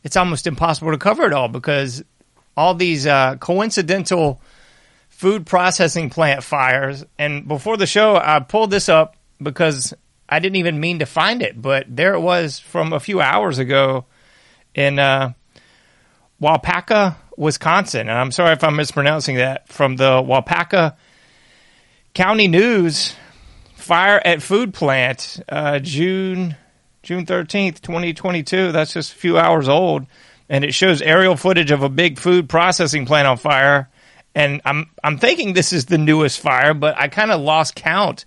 it's 0.04 0.16
almost 0.16 0.46
impossible 0.46 0.92
to 0.92 0.98
cover 0.98 1.24
it 1.24 1.32
all 1.32 1.48
because 1.48 2.04
all 2.54 2.74
these 2.74 3.06
uh, 3.06 3.36
coincidental 3.36 4.42
food 5.08 5.46
processing 5.46 6.10
plant 6.10 6.44
fires. 6.44 7.02
And 7.18 7.48
before 7.48 7.78
the 7.78 7.86
show, 7.86 8.16
I 8.16 8.40
pulled 8.40 8.70
this 8.70 8.90
up 8.90 9.16
because 9.42 9.94
I 10.28 10.38
didn't 10.38 10.56
even 10.56 10.78
mean 10.78 10.98
to 10.98 11.06
find 11.06 11.40
it, 11.40 11.60
but 11.60 11.86
there 11.88 12.12
it 12.12 12.20
was 12.20 12.58
from 12.58 12.92
a 12.92 13.00
few 13.00 13.22
hours 13.22 13.58
ago 13.58 14.04
in 14.78 15.00
uh, 15.00 15.32
Waupaca, 16.40 17.16
Wisconsin. 17.36 18.02
And 18.02 18.16
I'm 18.16 18.30
sorry 18.30 18.52
if 18.52 18.62
I'm 18.62 18.76
mispronouncing 18.76 19.36
that. 19.36 19.68
From 19.68 19.96
the 19.96 20.22
Waupaca 20.22 20.94
County 22.14 22.46
News, 22.46 23.16
fire 23.74 24.22
at 24.24 24.40
food 24.40 24.72
plant, 24.72 25.42
uh, 25.48 25.80
June 25.80 26.56
June 27.02 27.26
13th, 27.26 27.80
2022. 27.80 28.70
That's 28.70 28.92
just 28.92 29.12
a 29.12 29.16
few 29.16 29.36
hours 29.36 29.68
old, 29.68 30.06
and 30.48 30.64
it 30.64 30.74
shows 30.74 31.02
aerial 31.02 31.36
footage 31.36 31.72
of 31.72 31.82
a 31.82 31.88
big 31.88 32.20
food 32.20 32.48
processing 32.48 33.04
plant 33.04 33.26
on 33.26 33.36
fire. 33.36 33.88
And 34.32 34.60
I'm 34.64 34.90
I'm 35.02 35.18
thinking 35.18 35.54
this 35.54 35.72
is 35.72 35.86
the 35.86 35.98
newest 35.98 36.38
fire, 36.38 36.72
but 36.72 36.96
I 36.96 37.08
kind 37.08 37.32
of 37.32 37.40
lost 37.40 37.74
count 37.74 38.26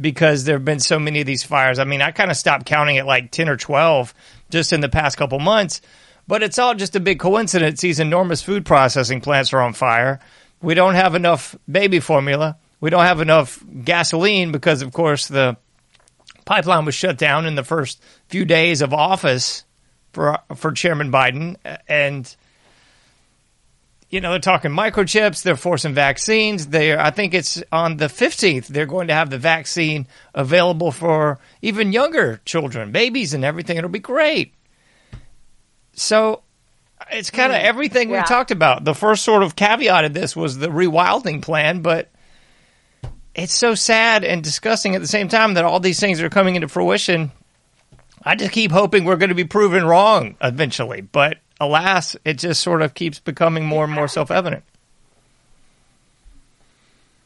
because 0.00 0.44
there 0.44 0.56
have 0.56 0.64
been 0.64 0.80
so 0.80 0.98
many 0.98 1.20
of 1.20 1.26
these 1.26 1.44
fires. 1.44 1.78
I 1.78 1.84
mean, 1.84 2.02
I 2.02 2.10
kind 2.10 2.30
of 2.30 2.36
stopped 2.36 2.66
counting 2.66 2.98
at 2.98 3.06
like 3.06 3.30
10 3.30 3.48
or 3.48 3.56
12 3.56 4.14
just 4.50 4.72
in 4.72 4.80
the 4.80 4.88
past 4.88 5.16
couple 5.16 5.38
months. 5.38 5.80
But 6.28 6.42
it's 6.42 6.58
all 6.58 6.74
just 6.74 6.96
a 6.96 7.00
big 7.00 7.20
coincidence. 7.20 7.80
These 7.80 8.00
enormous 8.00 8.42
food 8.42 8.66
processing 8.66 9.20
plants 9.20 9.52
are 9.52 9.60
on 9.60 9.72
fire. 9.72 10.20
We 10.60 10.74
don't 10.74 10.94
have 10.94 11.14
enough 11.14 11.56
baby 11.70 12.00
formula. 12.00 12.56
We 12.80 12.90
don't 12.90 13.04
have 13.04 13.20
enough 13.20 13.62
gasoline 13.84 14.52
because, 14.52 14.82
of 14.82 14.92
course, 14.92 15.28
the 15.28 15.56
pipeline 16.44 16.84
was 16.84 16.94
shut 16.94 17.18
down 17.18 17.46
in 17.46 17.54
the 17.54 17.64
first 17.64 18.02
few 18.28 18.44
days 18.44 18.82
of 18.82 18.92
office 18.92 19.64
for 20.12 20.38
for 20.54 20.72
Chairman 20.72 21.12
Biden. 21.12 21.56
And 21.88 22.34
you 24.08 24.20
know, 24.20 24.30
they're 24.30 24.38
talking 24.38 24.70
microchips. 24.70 25.42
They're 25.42 25.56
forcing 25.56 25.94
vaccines. 25.94 26.68
They, 26.68 26.96
I 26.96 27.10
think 27.10 27.34
it's 27.34 27.62
on 27.72 27.96
the 27.96 28.06
15th. 28.06 28.68
They're 28.68 28.86
going 28.86 29.08
to 29.08 29.14
have 29.14 29.30
the 29.30 29.38
vaccine 29.38 30.06
available 30.34 30.92
for 30.92 31.38
even 31.60 31.92
younger 31.92 32.40
children, 32.44 32.92
babies, 32.92 33.34
and 33.34 33.44
everything. 33.44 33.76
It'll 33.76 33.90
be 33.90 33.98
great. 33.98 34.54
So 35.92 36.42
it's 37.10 37.30
kind 37.30 37.52
of 37.52 37.58
mm, 37.58 37.64
everything 37.64 38.10
yeah. 38.10 38.22
we 38.22 38.26
talked 38.26 38.52
about. 38.52 38.84
The 38.84 38.94
first 38.94 39.24
sort 39.24 39.42
of 39.42 39.56
caveat 39.56 40.04
of 40.04 40.14
this 40.14 40.36
was 40.36 40.58
the 40.58 40.68
rewilding 40.68 41.42
plan, 41.42 41.82
but 41.82 42.10
it's 43.34 43.54
so 43.54 43.74
sad 43.74 44.24
and 44.24 44.42
disgusting 44.42 44.94
at 44.94 45.00
the 45.00 45.08
same 45.08 45.28
time 45.28 45.54
that 45.54 45.64
all 45.64 45.80
these 45.80 46.00
things 46.00 46.20
are 46.20 46.30
coming 46.30 46.54
into 46.54 46.68
fruition. 46.68 47.32
I 48.22 48.34
just 48.36 48.52
keep 48.52 48.70
hoping 48.70 49.04
we're 49.04 49.16
going 49.16 49.28
to 49.30 49.34
be 49.34 49.44
proven 49.44 49.84
wrong 49.84 50.36
eventually, 50.40 51.00
but 51.00 51.38
alas, 51.60 52.16
it 52.24 52.34
just 52.34 52.62
sort 52.62 52.82
of 52.82 52.94
keeps 52.94 53.18
becoming 53.20 53.64
more 53.64 53.84
and 53.84 53.92
more 53.92 54.08
self 54.08 54.30
evident. 54.30 54.64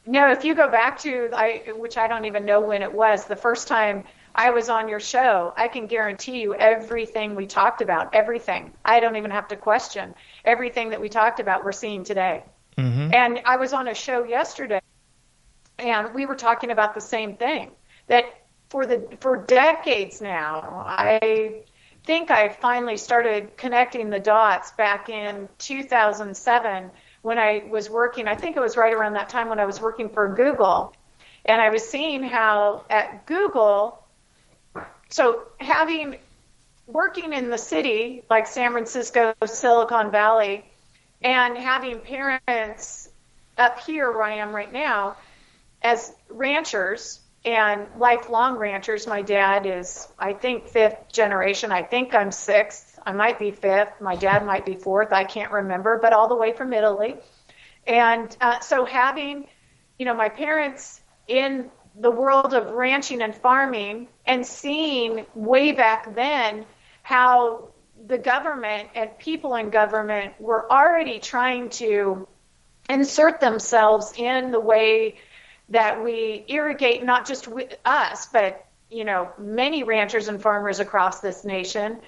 No, 0.07 0.31
if 0.31 0.45
you 0.45 0.55
go 0.55 0.69
back 0.69 0.99
to, 1.01 1.31
I, 1.33 1.63
which 1.77 1.97
I 1.97 2.09
don't 2.09 2.25
even 2.25 2.45
know 2.45 2.61
when 2.61 2.83
it 2.83 2.93
was, 2.93 3.27
the 3.27 3.37
first 3.37 3.69
time 3.69 4.05
I 4.35 4.51
was 4.51 4.69
on 4.69 4.89
your 4.89 5.01
show, 5.01 5.53
I 5.57 5.69
can 5.69 5.87
guarantee 5.87 6.41
you 6.41 6.55
everything 6.55 7.35
we 7.35 7.47
talked 7.47 7.83
about, 7.83 8.15
everything. 8.15 8.73
I 8.85 9.01
don't 9.01 9.17
even 9.17 9.31
have 9.31 9.49
to 9.49 9.57
question 9.57 10.15
everything 10.45 10.91
that 10.91 11.01
we 11.01 11.09
talked 11.09 11.41
about. 11.41 11.65
We're 11.65 11.73
seeing 11.73 12.05
today. 12.05 12.45
Mm-hmm. 12.77 13.15
And 13.15 13.41
I 13.45 13.57
was 13.57 13.73
on 13.73 13.89
a 13.89 13.95
show 13.95 14.25
yesterday, 14.25 14.81
and 15.79 16.15
we 16.15 16.27
were 16.27 16.37
talking 16.37 16.71
about 16.71 16.95
the 16.95 17.01
same 17.01 17.37
thing. 17.37 17.71
That 18.07 18.25
for 18.69 18.87
the 18.87 19.07
for 19.21 19.37
decades 19.37 20.21
now, 20.21 20.85
I 20.87 21.63
think 22.05 22.31
I 22.31 22.49
finally 22.49 22.97
started 22.97 23.57
connecting 23.57 24.11
the 24.11 24.21
dots 24.21 24.73
back 24.73 25.09
in 25.09 25.49
2007 25.59 26.91
when 27.23 27.39
I 27.39 27.65
was 27.69 27.91
working. 27.91 28.27
I 28.27 28.35
think 28.35 28.57
it 28.57 28.61
was 28.61 28.77
right 28.77 28.93
around 28.93 29.15
that 29.15 29.29
time 29.29 29.49
when 29.49 29.61
I 29.61 29.67
was 29.67 29.81
working 29.81 30.09
for 30.09 30.35
Google, 30.35 30.95
and 31.45 31.61
I 31.61 31.71
was 31.71 31.89
seeing 31.89 32.23
how 32.23 32.85
at 32.91 33.27
Google 33.27 34.01
so 35.11 35.43
having 35.59 36.17
working 36.87 37.33
in 37.33 37.51
the 37.51 37.59
city 37.59 38.23
like 38.31 38.47
San 38.47 38.73
Francisco, 38.73 39.35
Silicon 39.45 40.11
Valley, 40.11 40.65
and 41.21 41.59
having 41.59 42.01
parents 42.01 43.09
up 43.59 43.81
here 43.81 44.11
where 44.11 44.23
I 44.23 44.35
am 44.37 44.55
right 44.55 44.73
now 44.73 45.17
as 45.83 46.13
ranchers 46.29 47.21
and 47.45 47.87
lifelong 47.99 48.57
ranchers. 48.59 49.07
My 49.07 49.23
dad 49.23 49.65
is, 49.67 50.09
I 50.19 50.33
think, 50.35 50.69
fifth 50.69 51.11
generation. 51.11 51.73
I 51.73 51.83
think 51.83 52.15
I'm 52.15 52.33
sixth. 52.33 52.99
I 53.07 53.13
might 53.13 53.39
be 53.39 53.51
fifth. 53.51 54.01
My 54.01 54.17
dad 54.17 54.45
might 54.45 54.67
be 54.67 54.75
fourth. 54.75 55.13
I 55.13 55.25
can't 55.25 55.51
remember, 55.51 55.99
but 56.01 56.13
all 56.13 56.29
the 56.29 56.37
way 56.37 56.53
from 56.53 56.73
Italy. 56.73 57.17
And 57.87 58.37
uh, 58.41 58.61
so 58.61 58.85
having, 58.85 59.47
you 59.99 60.05
know, 60.05 60.15
my 60.15 60.29
parents 60.29 61.01
in 61.29 61.71
the 61.97 62.11
world 62.11 62.53
of 62.53 62.73
ranching 62.73 63.23
and 63.23 63.35
farming 63.35 64.09
and 64.27 64.47
seeing 64.47 65.27
way 65.35 65.73
back 65.73 66.15
then 66.15 66.67
how 67.03 67.69
the 68.07 68.19
government 68.19 68.89
and 68.95 69.17
people 69.19 69.55
in 69.57 69.71
government 69.71 70.35
were 70.39 70.71
already 70.71 71.19
trying 71.19 71.71
to 71.71 72.29
insert 72.89 73.41
themselves 73.41 74.13
in 74.17 74.51
the 74.51 74.61
way 74.61 75.17
that 75.71 76.03
we 76.03 76.45
irrigate 76.49 77.05
not 77.05 77.27
just 77.27 77.49
with 77.49 77.77
us 77.85 78.27
but 78.27 78.67
you 78.91 79.05
know 79.05 79.31
many 79.39 79.83
ranchers 79.85 80.29
and 80.29 80.43
farmers 80.43 80.81
across 80.81 81.21
this 81.21 81.45
nation. 81.45 82.01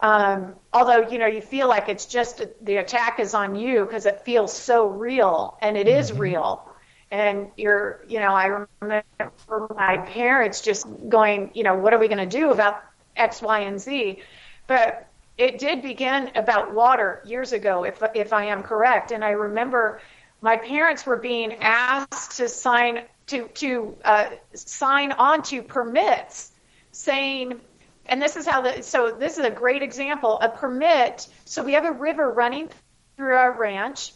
Um, 0.00 0.54
although 0.72 1.08
you 1.08 1.18
know 1.18 1.26
you 1.26 1.40
feel 1.40 1.68
like 1.68 1.88
it's 1.88 2.06
just 2.06 2.42
the 2.62 2.76
attack 2.76 3.18
is 3.18 3.34
on 3.34 3.56
you 3.56 3.84
because 3.84 4.06
it 4.06 4.20
feels 4.20 4.52
so 4.52 4.86
real 4.86 5.58
and 5.60 5.76
it 5.76 5.88
is 5.88 6.10
mm-hmm. 6.10 6.20
real. 6.20 6.64
And 7.10 7.48
you're 7.56 8.04
you 8.06 8.20
know 8.20 8.34
i 8.34 8.66
remember 8.80 9.74
my 9.74 9.96
parents 9.96 10.60
just 10.60 10.86
going 11.08 11.50
you 11.54 11.62
know 11.62 11.74
what 11.74 11.94
are 11.94 11.98
we 11.98 12.06
going 12.06 12.18
to 12.18 12.38
do 12.38 12.50
about 12.50 12.82
x 13.16 13.42
y 13.42 13.60
and 13.60 13.80
z? 13.80 14.20
But 14.66 15.08
it 15.38 15.58
did 15.58 15.82
begin 15.82 16.32
about 16.34 16.74
water 16.74 17.22
years 17.24 17.52
ago 17.52 17.84
if 17.84 18.02
if 18.14 18.32
i 18.32 18.44
am 18.44 18.62
correct. 18.62 19.10
And 19.10 19.24
i 19.24 19.30
remember 19.30 20.00
my 20.40 20.56
parents 20.56 21.04
were 21.06 21.16
being 21.16 21.54
asked 21.60 22.36
to 22.36 22.48
sign 22.48 23.02
to 23.26 23.48
to 23.48 23.96
uh, 24.04 24.30
sign 24.54 25.12
on 25.12 25.42
to 25.42 25.62
permits 25.62 26.52
saying 26.92 27.60
and 28.06 28.22
this 28.22 28.36
is 28.36 28.46
how 28.46 28.60
the 28.60 28.82
so 28.82 29.10
this 29.10 29.38
is 29.38 29.44
a 29.44 29.50
great 29.50 29.82
example 29.82 30.38
a 30.40 30.48
permit 30.48 31.28
so 31.44 31.62
we 31.62 31.72
have 31.72 31.84
a 31.84 31.92
river 31.92 32.30
running 32.30 32.68
through 33.16 33.34
our 33.34 33.52
ranch 33.52 34.12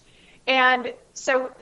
and 0.47 0.93
so 1.13 1.53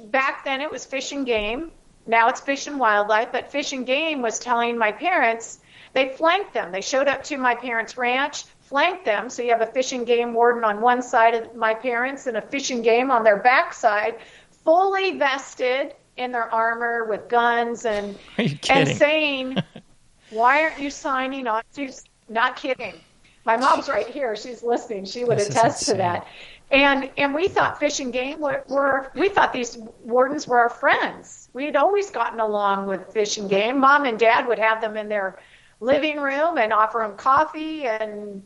back 0.00 0.44
then 0.44 0.60
it 0.60 0.70
was 0.70 0.84
fish 0.84 1.12
and 1.12 1.26
game. 1.26 1.70
Now 2.06 2.28
it's 2.28 2.40
fish 2.40 2.66
and 2.66 2.78
wildlife, 2.78 3.32
but 3.32 3.50
fish 3.50 3.72
and 3.72 3.86
game 3.86 4.22
was 4.22 4.38
telling 4.38 4.76
my 4.76 4.92
parents 4.92 5.60
they 5.92 6.08
flanked 6.08 6.52
them. 6.52 6.72
They 6.72 6.80
showed 6.80 7.08
up 7.08 7.22
to 7.24 7.36
my 7.36 7.54
parents' 7.54 7.96
ranch, 7.96 8.44
flanked 8.64 9.04
them. 9.04 9.28
So 9.28 9.42
you 9.42 9.50
have 9.50 9.60
a 9.60 9.66
fish 9.66 9.92
and 9.92 10.06
game 10.06 10.34
warden 10.34 10.64
on 10.64 10.80
one 10.80 11.02
side 11.02 11.34
of 11.34 11.54
my 11.54 11.74
parents 11.74 12.26
and 12.26 12.36
a 12.36 12.42
fish 12.42 12.70
and 12.70 12.82
game 12.82 13.10
on 13.10 13.22
their 13.22 13.36
backside, 13.36 14.16
fully 14.64 15.18
vested 15.18 15.94
in 16.16 16.32
their 16.32 16.52
armor 16.52 17.04
with 17.04 17.28
guns 17.28 17.84
and 17.84 18.18
and 18.68 18.88
saying, 18.88 19.58
"Why 20.30 20.62
aren't 20.62 20.78
you 20.78 20.90
signing 20.90 21.46
on?" 21.46 21.62
She's 21.74 22.04
not 22.28 22.56
kidding. 22.56 22.94
My 23.44 23.58
mom's 23.58 23.88
right 23.88 24.08
here. 24.08 24.34
She's 24.36 24.62
listening. 24.62 25.04
She 25.04 25.24
would 25.24 25.38
this 25.38 25.50
attest 25.50 25.86
to 25.86 25.94
that. 25.94 26.26
And 26.70 27.10
and 27.18 27.34
we 27.34 27.48
thought 27.48 27.78
fish 27.78 28.00
and 28.00 28.12
Game 28.12 28.40
were, 28.40 28.64
were 28.68 29.12
we 29.14 29.28
thought 29.28 29.52
these 29.52 29.76
wardens 30.02 30.48
were 30.48 30.58
our 30.58 30.70
friends. 30.70 31.50
We'd 31.52 31.76
always 31.76 32.10
gotten 32.10 32.40
along 32.40 32.86
with 32.86 33.12
fish 33.12 33.36
and 33.36 33.50
Game. 33.50 33.78
Mom 33.78 34.06
and 34.06 34.18
Dad 34.18 34.48
would 34.48 34.58
have 34.58 34.80
them 34.80 34.96
in 34.96 35.08
their 35.08 35.38
living 35.80 36.18
room 36.18 36.56
and 36.56 36.72
offer 36.72 37.00
them 37.00 37.16
coffee 37.16 37.86
and 37.86 38.42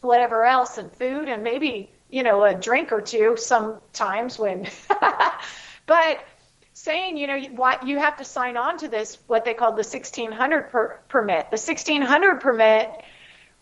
whatever 0.00 0.44
else 0.44 0.78
and 0.78 0.92
food 0.92 1.28
and 1.28 1.42
maybe 1.42 1.90
you 2.10 2.22
know, 2.22 2.44
a 2.44 2.54
drink 2.54 2.92
or 2.92 3.00
two 3.00 3.36
sometimes 3.36 4.38
when, 4.38 4.68
but 5.86 6.24
saying, 6.72 7.16
you 7.16 7.26
know, 7.26 7.40
what 7.54 7.86
you 7.86 7.98
have 7.98 8.16
to 8.18 8.24
sign 8.24 8.56
on 8.56 8.78
to 8.78 8.88
this, 8.88 9.18
what 9.26 9.44
they 9.44 9.54
called 9.54 9.74
the 9.74 9.84
1600 9.84 10.70
per, 10.70 11.00
permit. 11.08 11.50
The 11.50 11.56
1600 11.56 12.40
permit 12.40 12.90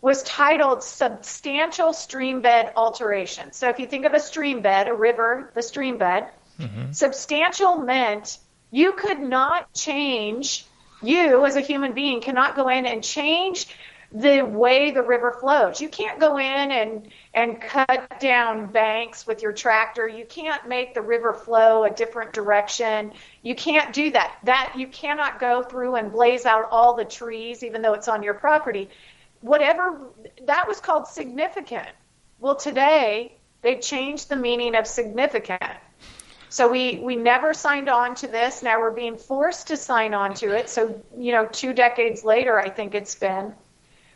was 0.01 0.21
titled 0.23 0.83
Substantial 0.83 1.93
Stream 1.93 2.41
Bed 2.41 2.71
Alteration. 2.75 3.51
So 3.53 3.69
if 3.69 3.79
you 3.79 3.87
think 3.87 4.05
of 4.05 4.13
a 4.13 4.19
stream 4.19 4.61
bed, 4.61 4.87
a 4.87 4.93
river, 4.93 5.51
the 5.55 5.63
stream 5.63 5.97
bed, 5.97 6.29
mm-hmm. 6.59 6.91
substantial 6.91 7.77
meant 7.77 8.37
you 8.69 8.91
could 8.91 9.19
not 9.19 9.73
change, 9.73 10.65
you 11.01 11.45
as 11.45 11.55
a 11.55 11.61
human 11.61 11.93
being 11.93 12.21
cannot 12.21 12.55
go 12.55 12.67
in 12.67 12.85
and 12.85 13.03
change 13.03 13.67
the 14.15 14.43
way 14.43 14.91
the 14.91 15.03
river 15.03 15.35
flows. 15.41 15.81
You 15.81 15.89
can't 15.89 16.21
go 16.21 16.37
in 16.37 16.71
and 16.71 17.09
and 17.33 17.59
cut 17.59 18.17
down 18.21 18.67
banks 18.67 19.27
with 19.27 19.41
your 19.41 19.51
tractor. 19.51 20.07
You 20.07 20.23
can't 20.23 20.69
make 20.69 20.93
the 20.93 21.01
river 21.01 21.33
flow 21.33 21.83
a 21.83 21.89
different 21.89 22.31
direction. 22.31 23.11
You 23.41 23.55
can't 23.55 23.91
do 23.93 24.11
that. 24.11 24.37
That 24.43 24.73
you 24.77 24.87
cannot 24.87 25.41
go 25.41 25.63
through 25.63 25.95
and 25.95 26.13
blaze 26.13 26.45
out 26.45 26.69
all 26.71 26.95
the 26.95 27.03
trees 27.03 27.61
even 27.61 27.81
though 27.81 27.91
it's 27.91 28.07
on 28.07 28.23
your 28.23 28.35
property. 28.35 28.89
Whatever 29.41 29.99
that 30.45 30.65
was 30.65 30.79
called 30.79 31.07
significant. 31.07 31.89
Well, 32.39 32.55
today 32.55 33.35
they've 33.63 33.81
changed 33.81 34.29
the 34.29 34.37
meaning 34.37 34.75
of 34.75 34.87
significant. 34.87 35.61
So 36.47 36.71
we 36.71 36.99
we 37.03 37.17
never 37.17 37.53
signed 37.53 37.89
on 37.89 38.15
to 38.15 38.27
this. 38.27 38.63
Now 38.63 38.79
we're 38.79 38.91
being 38.91 39.17
forced 39.17 39.67
to 39.67 39.75
sign 39.75 40.13
on 40.13 40.35
to 40.35 40.55
it. 40.55 40.69
So, 40.69 41.03
you 41.17 41.33
know, 41.33 41.47
2 41.51 41.73
decades 41.73 42.23
later 42.23 42.57
I 42.57 42.69
think 42.69 42.95
it's 42.95 43.15
been 43.15 43.53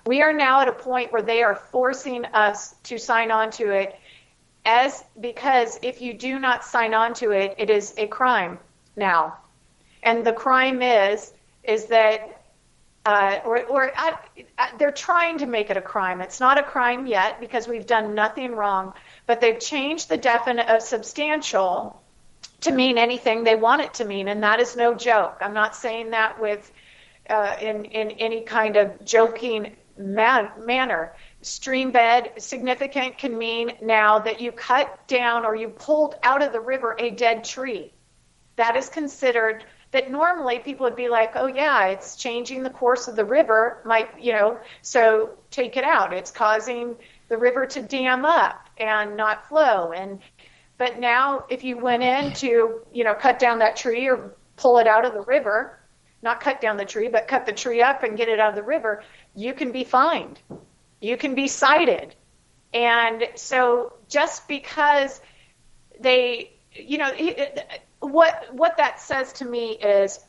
we 0.06 0.22
are 0.22 0.34
now 0.34 0.62
at 0.62 0.68
a 0.68 0.74
point 0.74 1.12
where 1.12 1.22
they 1.22 1.44
are 1.44 1.56
forcing 1.56 2.26
us 2.26 2.76
to 2.84 2.98
sign 2.98 3.32
on 3.32 3.52
to 3.52 3.72
it 3.72 3.96
as 4.66 5.04
because 5.20 5.80
if 5.82 6.02
you 6.02 6.14
do 6.14 6.40
not 6.40 6.64
sign 6.64 6.94
on 6.94 7.14
to 7.16 7.32
it, 7.32 7.56
it 7.58 7.70
is 7.70 7.94
a 7.98 8.08
crime 8.08 8.60
now. 8.96 9.38
And 10.04 10.26
the 10.26 10.34
crime 10.34 10.82
is 10.82 11.34
is 11.64 11.86
that 11.88 12.40
uh, 13.06 13.40
or, 13.46 13.64
or 13.66 13.92
uh, 13.98 14.16
they're 14.78 14.92
trying 14.92 15.38
to 15.40 15.46
make 15.46 15.70
it 15.70 15.78
a 15.78 15.82
crime. 15.82 16.22
It's 16.22 16.40
not 16.40 16.58
a 16.58 16.64
crime 16.64 17.08
yet 17.08 17.40
because 17.40 17.68
we've 17.68 17.86
done 17.88 18.14
nothing 18.14 18.52
wrong, 18.52 18.94
but 19.26 19.42
they've 19.42 19.60
changed 19.60 20.10
the 20.10 20.18
definite 20.18 20.68
of 20.68 20.82
substantial 20.82 22.02
to 22.62 22.72
mean 22.72 22.98
anything 22.98 23.44
they 23.44 23.56
want 23.56 23.82
it 23.82 23.94
to 23.96 24.06
mean, 24.06 24.28
and 24.28 24.44
that 24.44 24.60
is 24.60 24.76
no 24.76 24.94
joke. 24.94 25.38
I'm 25.42 25.54
not 25.54 25.76
saying 25.76 26.12
that 26.12 26.40
with 26.40 26.72
uh, 27.30 27.56
in 27.62 27.86
in 27.86 28.12
any 28.12 28.42
kind 28.42 28.76
of 28.76 29.06
joking 29.06 29.76
man, 30.00 30.50
manner. 30.66 31.14
Stream 31.42 31.92
bed 31.92 32.32
significant 32.38 33.18
can 33.18 33.38
mean 33.38 33.74
now 33.82 34.20
that 34.20 34.42
you 34.42 34.52
cut 34.52 35.08
down 35.08 35.46
or 35.46 35.56
you 35.56 35.70
pulled 35.70 36.16
out 36.24 36.42
of 36.42 36.54
the 36.54 36.60
river 36.60 36.96
a 36.98 37.12
dead 37.12 37.44
tree. 37.44 37.94
That 38.56 38.76
is 38.76 38.90
considered 38.90 39.66
that 39.92 40.12
normally 40.12 40.60
people 40.60 40.86
would 40.86 40.96
be 40.96 41.10
like, 41.10 41.32
oh 41.36 41.48
yeah, 41.48 41.88
it's 41.88 42.16
changing 42.16 42.64
the 42.64 42.70
course 42.70 43.08
of 43.08 43.16
the 43.16 43.26
river, 43.26 43.82
might 43.86 44.10
you 44.22 44.34
know, 44.34 44.60
so 44.82 45.32
take 45.50 45.78
it 45.78 45.84
out. 45.84 46.14
It's 46.14 46.32
causing 46.32 46.96
the 47.28 47.38
river 47.38 47.66
to 47.66 47.82
dam 47.82 48.26
up 48.26 48.70
and 48.78 49.18
not 49.18 49.48
flow. 49.48 49.92
And 49.92 50.20
but 50.78 51.00
now 51.00 51.46
if 51.50 51.64
you 51.64 51.78
went 51.78 52.04
in 52.04 52.34
to, 52.34 52.82
you 52.94 53.04
know, 53.04 53.14
cut 53.14 53.40
down 53.40 53.60
that 53.60 53.76
tree 53.76 54.08
or 54.08 54.36
pull 54.56 54.78
it 54.78 54.88
out 54.88 55.06
of 55.06 55.14
the 55.14 55.22
river, 55.22 55.79
not 56.22 56.42
cut 56.42 56.62
down 56.62 56.78
the 56.78 56.86
tree, 56.86 57.08
but 57.08 57.28
cut 57.28 57.46
the 57.46 57.54
tree 57.54 57.82
up 57.82 58.04
and 58.04 58.18
get 58.18 58.28
it 58.28 58.40
out 58.40 58.50
of 58.50 58.56
the 58.56 58.64
river, 58.64 59.04
you 59.36 59.54
can 59.54 59.72
be 59.72 59.84
fined. 59.84 60.40
You 61.02 61.18
can 61.18 61.36
be 61.36 61.48
cited. 61.48 62.16
And 62.74 63.28
so 63.36 63.94
just 64.08 64.48
because 64.48 65.22
they, 66.00 66.52
you 66.74 66.98
know, 66.98 67.12
what 68.00 68.54
what 68.54 68.78
that 68.78 69.00
says 69.00 69.34
to 69.34 69.46
me 69.46 69.72
is 69.72 70.20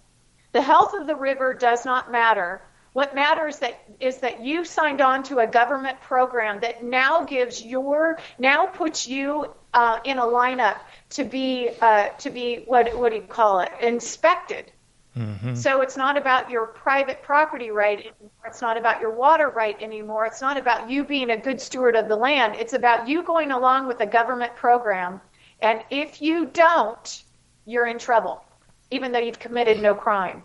the 0.52 0.62
health 0.62 0.94
of 0.94 1.06
the 1.06 1.14
river 1.14 1.54
does 1.54 1.84
not 1.84 2.10
matter. 2.10 2.62
What 2.92 3.14
matters 3.14 3.58
that 3.60 3.80
is 4.00 4.18
that 4.18 4.40
you 4.40 4.64
signed 4.64 5.00
on 5.00 5.22
to 5.24 5.38
a 5.38 5.46
government 5.46 6.00
program 6.00 6.58
that 6.60 6.82
now 6.82 7.24
gives 7.24 7.62
your 7.64 8.18
now 8.38 8.66
puts 8.66 9.06
you 9.06 9.54
uh, 9.74 10.00
in 10.04 10.18
a 10.18 10.22
lineup 10.22 10.78
to 11.10 11.24
be 11.24 11.70
uh, 11.80 12.08
to 12.18 12.30
be 12.30 12.64
what 12.66 12.96
what 12.98 13.10
do 13.10 13.16
you 13.16 13.22
call 13.22 13.60
it 13.60 13.70
inspected 13.80 14.72
Mm-hmm. 15.16 15.54
So 15.54 15.80
it's 15.80 15.96
not 15.96 16.16
about 16.16 16.50
your 16.50 16.66
private 16.66 17.22
property 17.22 17.70
right 17.70 17.98
anymore. 17.98 18.30
It's 18.46 18.62
not 18.62 18.76
about 18.76 19.00
your 19.00 19.10
water 19.10 19.48
right 19.50 19.80
anymore. 19.82 20.24
It's 20.24 20.40
not 20.40 20.56
about 20.56 20.88
you 20.88 21.04
being 21.04 21.30
a 21.30 21.36
good 21.36 21.60
steward 21.60 21.96
of 21.96 22.08
the 22.08 22.16
land. 22.16 22.54
It's 22.54 22.74
about 22.74 23.08
you 23.08 23.22
going 23.22 23.50
along 23.50 23.88
with 23.88 24.00
a 24.00 24.06
government 24.06 24.54
program. 24.54 25.20
And 25.62 25.82
if 25.90 26.22
you 26.22 26.46
don't, 26.46 27.24
you're 27.66 27.86
in 27.86 27.98
trouble, 27.98 28.44
even 28.90 29.10
though 29.10 29.18
you've 29.18 29.38
committed 29.38 29.82
no 29.82 29.94
crime. 29.94 30.42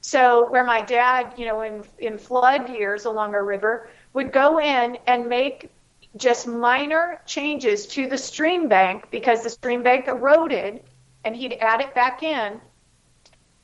So 0.00 0.50
where 0.50 0.64
my 0.64 0.82
dad, 0.82 1.34
you 1.36 1.46
know, 1.46 1.62
in 1.62 1.82
in 1.98 2.18
flood 2.18 2.68
years 2.68 3.06
along 3.06 3.34
a 3.34 3.42
river, 3.42 3.88
would 4.12 4.32
go 4.32 4.60
in 4.60 4.98
and 5.06 5.28
make 5.28 5.70
just 6.16 6.46
minor 6.46 7.20
changes 7.26 7.86
to 7.88 8.08
the 8.08 8.18
stream 8.18 8.68
bank 8.68 9.06
because 9.10 9.42
the 9.42 9.50
stream 9.50 9.82
bank 9.82 10.06
eroded, 10.06 10.82
and 11.24 11.34
he'd 11.34 11.54
add 11.54 11.80
it 11.80 11.94
back 11.94 12.22
in 12.22 12.60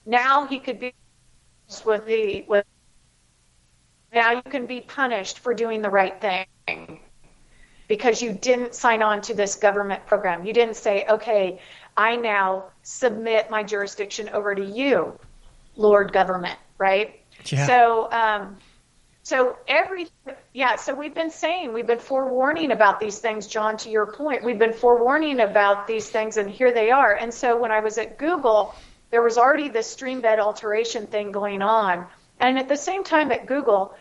now 0.06 0.46
he 0.46 0.58
could 0.58 0.78
be 0.78 0.94
with 1.84 2.06
the 2.06 2.44
with 2.48 2.64
now 4.12 4.32
you 4.32 4.42
can 4.42 4.66
be 4.66 4.80
punished 4.80 5.38
for 5.38 5.54
doing 5.54 5.80
the 5.80 5.90
right 5.90 6.20
thing 6.20 7.00
because 7.88 8.22
you 8.22 8.32
didn't 8.32 8.74
sign 8.74 9.02
on 9.02 9.20
to 9.22 9.34
this 9.34 9.54
government 9.54 10.06
program. 10.06 10.46
You 10.46 10.52
didn't 10.52 10.76
say, 10.76 11.04
okay, 11.08 11.60
I 11.96 12.16
now 12.16 12.64
submit 12.82 13.50
my 13.50 13.62
jurisdiction 13.62 14.28
over 14.30 14.54
to 14.54 14.64
you, 14.64 15.18
Lord 15.76 16.12
government, 16.12 16.58
right? 16.78 17.20
Yeah. 17.46 17.66
So, 17.66 18.10
um, 18.12 18.56
so 19.24 19.56
every, 19.68 20.08
yeah, 20.52 20.76
so 20.76 20.94
we've 20.94 21.14
been 21.14 21.30
saying, 21.30 21.72
we've 21.72 21.86
been 21.86 21.98
forewarning 21.98 22.72
about 22.72 22.98
these 22.98 23.18
things, 23.18 23.46
John, 23.46 23.76
to 23.78 23.90
your 23.90 24.06
point. 24.06 24.42
We've 24.42 24.58
been 24.58 24.72
forewarning 24.72 25.40
about 25.40 25.86
these 25.86 26.08
things, 26.08 26.38
and 26.38 26.50
here 26.50 26.72
they 26.72 26.90
are. 26.90 27.14
And 27.14 27.32
so 27.32 27.60
when 27.60 27.70
I 27.70 27.80
was 27.80 27.98
at 27.98 28.18
Google, 28.18 28.74
there 29.12 29.22
was 29.22 29.36
already 29.36 29.68
this 29.68 29.86
stream 29.86 30.22
bed 30.22 30.40
alteration 30.40 31.06
thing 31.06 31.30
going 31.30 31.62
on. 31.62 32.06
And 32.40 32.58
at 32.58 32.68
the 32.68 32.76
same 32.76 33.04
time 33.04 33.30
at 33.30 33.46
Google, 33.46 33.94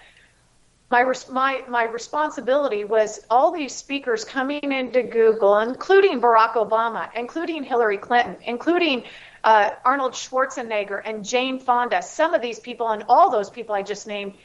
my, 0.89 1.06
my, 1.30 1.63
my 1.67 1.84
responsibility 1.84 2.86
was 2.86 3.19
all 3.30 3.52
these 3.52 3.76
speakers 3.76 4.24
coming 4.24 4.71
into 4.71 5.04
Google, 5.04 5.60
including 5.60 6.21
Barack 6.21 6.54
Obama, 6.54 7.10
including 7.13 7.63
Hillary 7.63 7.97
Clinton, 7.97 8.38
including 8.45 9.04
uh, 9.43 9.71
Arnold 9.84 10.13
Schwarzenegger 10.13 11.02
and 11.04 11.26
Jane 11.26 11.60
Fonda, 11.60 12.02
some 12.02 12.34
of 12.34 12.41
these 12.41 12.60
people 12.60 12.89
and 12.89 13.04
all 13.10 13.30
those 13.30 13.50
people 13.50 13.76
I 13.76 13.84
just 13.84 14.08
named, 14.08 14.36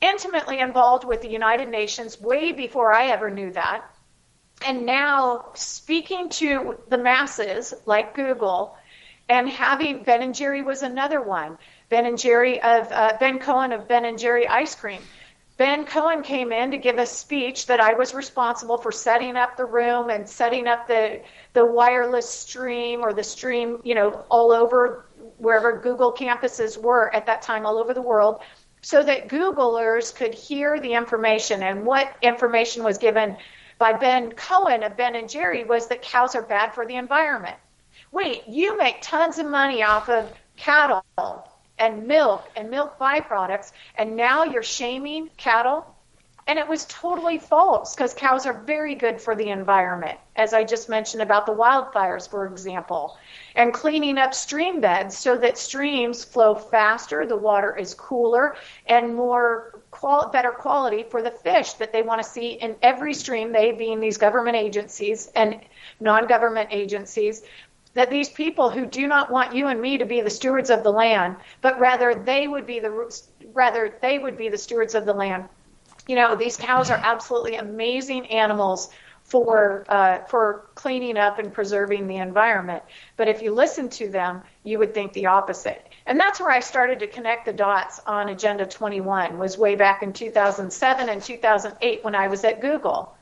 intimately 0.00 0.60
involved 0.60 1.04
with 1.04 1.20
the 1.20 1.28
United 1.28 1.68
Nations 1.68 2.20
way 2.20 2.52
before 2.52 2.92
I 2.92 3.08
ever 3.08 3.28
knew 3.28 3.52
that. 3.52 3.84
And 4.64 4.86
now 4.86 5.46
speaking 5.54 6.28
to 6.30 6.78
the 6.88 6.98
masses 6.98 7.74
like 7.86 8.14
Google 8.14 8.76
and 9.28 9.48
having 9.48 10.02
Ben 10.02 10.22
and 10.22 10.34
Jerry 10.34 10.62
was 10.62 10.82
another 10.82 11.20
one. 11.20 11.58
Ben 11.88 12.06
and 12.06 12.18
Jerry 12.18 12.60
of 12.62 12.90
uh, 12.92 13.16
Ben 13.18 13.38
Cohen 13.38 13.72
of 13.72 13.88
Ben 13.88 14.04
and 14.04 14.18
Jerry 14.18 14.46
Ice 14.46 14.74
Cream. 14.74 15.02
Ben 15.56 15.86
Cohen 15.86 16.22
came 16.22 16.52
in 16.52 16.70
to 16.70 16.76
give 16.76 16.98
a 16.98 17.06
speech 17.06 17.66
that 17.66 17.80
I 17.80 17.94
was 17.94 18.12
responsible 18.12 18.76
for 18.76 18.92
setting 18.92 19.36
up 19.36 19.56
the 19.56 19.64
room 19.64 20.10
and 20.10 20.28
setting 20.28 20.66
up 20.66 20.86
the 20.86 21.22
the 21.54 21.64
wireless 21.64 22.28
stream 22.28 23.00
or 23.00 23.12
the 23.14 23.24
stream, 23.24 23.80
you 23.82 23.94
know, 23.94 24.24
all 24.28 24.52
over 24.52 25.06
wherever 25.38 25.80
Google 25.80 26.12
campuses 26.12 26.80
were 26.80 27.14
at 27.14 27.26
that 27.26 27.42
time 27.42 27.66
all 27.66 27.78
over 27.78 27.94
the 27.94 28.02
world 28.02 28.40
so 28.82 29.02
that 29.02 29.28
Googlers 29.28 30.14
could 30.14 30.34
hear 30.34 30.78
the 30.78 30.92
information 30.92 31.62
and 31.62 31.84
what 31.84 32.14
information 32.22 32.84
was 32.84 32.98
given 32.98 33.36
by 33.78 33.92
Ben 33.92 34.32
Cohen 34.32 34.82
of 34.82 34.96
Ben 34.96 35.16
and 35.16 35.28
Jerry 35.28 35.64
was 35.64 35.88
that 35.88 36.02
cows 36.02 36.34
are 36.34 36.42
bad 36.42 36.74
for 36.74 36.86
the 36.86 36.94
environment 36.96 37.56
wait, 38.12 38.42
you 38.46 38.76
make 38.78 38.96
tons 39.00 39.38
of 39.38 39.46
money 39.46 39.82
off 39.82 40.08
of 40.08 40.32
cattle 40.56 41.04
and 41.78 42.06
milk 42.06 42.48
and 42.56 42.70
milk 42.70 42.98
byproducts, 42.98 43.72
and 43.96 44.16
now 44.16 44.44
you're 44.44 44.62
shaming 44.62 45.30
cattle? 45.36 45.86
And 46.48 46.60
it 46.60 46.68
was 46.68 46.84
totally 46.84 47.38
false 47.38 47.96
because 47.96 48.14
cows 48.14 48.46
are 48.46 48.52
very 48.52 48.94
good 48.94 49.20
for 49.20 49.34
the 49.34 49.48
environment, 49.48 50.16
as 50.36 50.54
I 50.54 50.62
just 50.62 50.88
mentioned 50.88 51.20
about 51.20 51.44
the 51.44 51.52
wildfires, 51.52 52.28
for 52.28 52.46
example, 52.46 53.18
and 53.56 53.74
cleaning 53.74 54.16
up 54.16 54.32
stream 54.32 54.80
beds 54.80 55.18
so 55.18 55.36
that 55.38 55.58
streams 55.58 56.24
flow 56.24 56.54
faster, 56.54 57.26
the 57.26 57.36
water 57.36 57.76
is 57.76 57.94
cooler, 57.94 58.54
and 58.86 59.16
more 59.16 59.80
qual- 59.90 60.28
better 60.28 60.52
quality 60.52 61.02
for 61.02 61.20
the 61.20 61.32
fish 61.32 61.72
that 61.74 61.92
they 61.92 62.02
want 62.02 62.22
to 62.22 62.28
see 62.28 62.52
in 62.52 62.76
every 62.80 63.12
stream, 63.12 63.50
they 63.50 63.72
being 63.72 63.98
these 63.98 64.16
government 64.16 64.56
agencies 64.56 65.32
and 65.34 65.60
non 65.98 66.28
government 66.28 66.68
agencies 66.70 67.42
that 67.96 68.10
these 68.10 68.28
people 68.28 68.68
who 68.68 68.84
do 68.84 69.06
not 69.06 69.30
want 69.30 69.54
you 69.54 69.68
and 69.68 69.80
me 69.80 69.96
to 69.96 70.04
be 70.04 70.20
the 70.20 70.28
stewards 70.28 70.68
of 70.68 70.84
the 70.84 70.92
land, 70.92 71.34
but 71.62 71.80
rather 71.80 72.14
they 72.14 72.46
would 72.46 72.66
be 72.66 72.78
the 72.78 73.22
rather 73.54 73.96
they 74.02 74.18
would 74.18 74.36
be 74.36 74.50
the 74.50 74.58
stewards 74.58 74.94
of 74.94 75.06
the 75.06 75.14
land. 75.14 75.48
You 76.06 76.14
know, 76.14 76.36
these 76.36 76.58
cows 76.58 76.90
are 76.90 77.00
absolutely 77.02 77.56
amazing 77.56 78.26
animals 78.26 78.90
for 79.24 79.86
uh, 79.88 80.18
for 80.28 80.66
cleaning 80.74 81.16
up 81.16 81.38
and 81.38 81.50
preserving 81.50 82.06
the 82.06 82.16
environment. 82.16 82.82
But 83.16 83.28
if 83.28 83.40
you 83.40 83.54
listen 83.54 83.88
to 83.88 84.10
them, 84.10 84.42
you 84.62 84.78
would 84.78 84.92
think 84.92 85.14
the 85.14 85.26
opposite. 85.26 85.88
And 86.04 86.20
that's 86.20 86.38
where 86.38 86.50
I 86.50 86.60
started 86.60 86.98
to 86.98 87.06
connect 87.06 87.46
the 87.46 87.54
dots 87.54 88.00
on 88.06 88.28
Agenda 88.28 88.66
21. 88.66 89.38
Was 89.38 89.56
way 89.56 89.74
back 89.74 90.02
in 90.02 90.12
2007 90.12 91.08
and 91.08 91.22
2008 91.22 92.04
when 92.04 92.14
I 92.14 92.28
was 92.28 92.44
at 92.44 92.60
Google. 92.60 93.16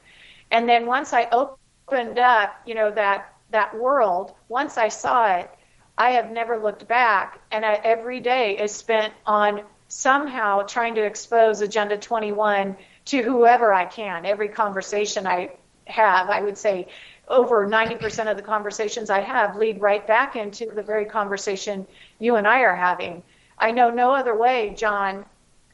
And 0.51 0.69
then 0.69 0.85
once 0.87 1.13
I 1.13 1.29
opened 1.31 2.19
up, 2.19 2.61
you 2.67 2.75
know 2.75 2.91
that 2.91 3.34
that 3.55 3.79
world, 3.79 4.35
once 4.49 4.77
I 4.77 4.89
saw 4.89 5.37
it, 5.37 5.51
I 5.97 6.11
have 6.11 6.31
never 6.31 6.59
looked 6.59 6.87
back. 6.89 7.41
And 7.51 7.65
I, 7.65 7.75
every 7.75 8.21
day 8.21 8.59
is 8.59 8.73
spent 8.73 9.15
on 9.27 9.63
somehow 9.89 10.63
trying 10.63 10.97
to 10.97 11.05
expose 11.05 11.61
Agenda 11.61 11.97
21 11.97 12.77
to 13.07 13.23
whoever 13.23 13.73
I 13.73 13.85
can. 13.85 14.27
Every 14.27 14.49
conversation 14.49 15.27
I 15.27 15.53
have, 15.87 16.31
I 16.31 16.41
would 16.41 16.59
say 16.59 16.89
over 17.29 17.67
90% 17.67 18.31
of 18.31 18.37
the 18.37 18.43
conversations 18.43 19.09
I 19.09 19.21
have 19.21 19.57
lead 19.57 19.81
right 19.81 20.05
back 20.07 20.37
into 20.37 20.67
the 20.67 20.83
very 20.83 21.05
conversation 21.05 21.87
you 22.19 22.37
and 22.37 22.47
I 22.47 22.61
are 22.61 22.77
having. 22.77 23.23
I 23.57 23.71
know 23.71 23.91
no 23.91 24.13
other 24.15 24.37
way, 24.37 24.75
John, 24.77 25.25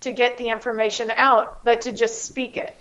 to 0.01 0.13
get 0.13 0.37
the 0.37 0.49
information 0.51 1.11
out 1.17 1.65
but 1.65 1.83
to 1.83 1.93
just 1.93 2.25
speak 2.25 2.57
it. 2.57 2.77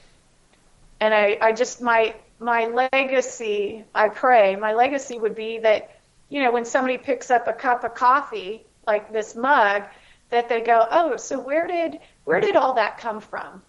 And 1.00 1.14
I, 1.14 1.38
I 1.41 1.54
just, 1.54 1.82
my, 1.82 2.16
my 2.40 2.68
legacy, 2.68 3.84
I 3.94 4.10
pray, 4.10 4.56
my 4.56 4.74
legacy 4.74 5.20
would 5.20 5.36
be 5.36 5.60
that, 5.60 6.00
you 6.30 6.42
know, 6.42 6.52
when 6.52 6.66
somebody 6.66 6.98
picks 6.98 7.30
up 7.30 7.48
a 7.48 7.54
cup 7.54 7.84
of 7.84 7.96
coffee, 7.96 8.66
like 8.88 9.12
this 9.12 9.36
mug, 9.36 9.84
that 10.30 10.48
they 10.48 10.62
go, 10.62 10.88
oh, 10.90 11.18
so 11.18 11.40
where 11.40 11.68
did, 11.68 12.00
where 12.24 12.40
did 12.40 12.56
all 12.56 12.74
that 12.76 12.98
come 12.98 13.20
from? 13.20 13.62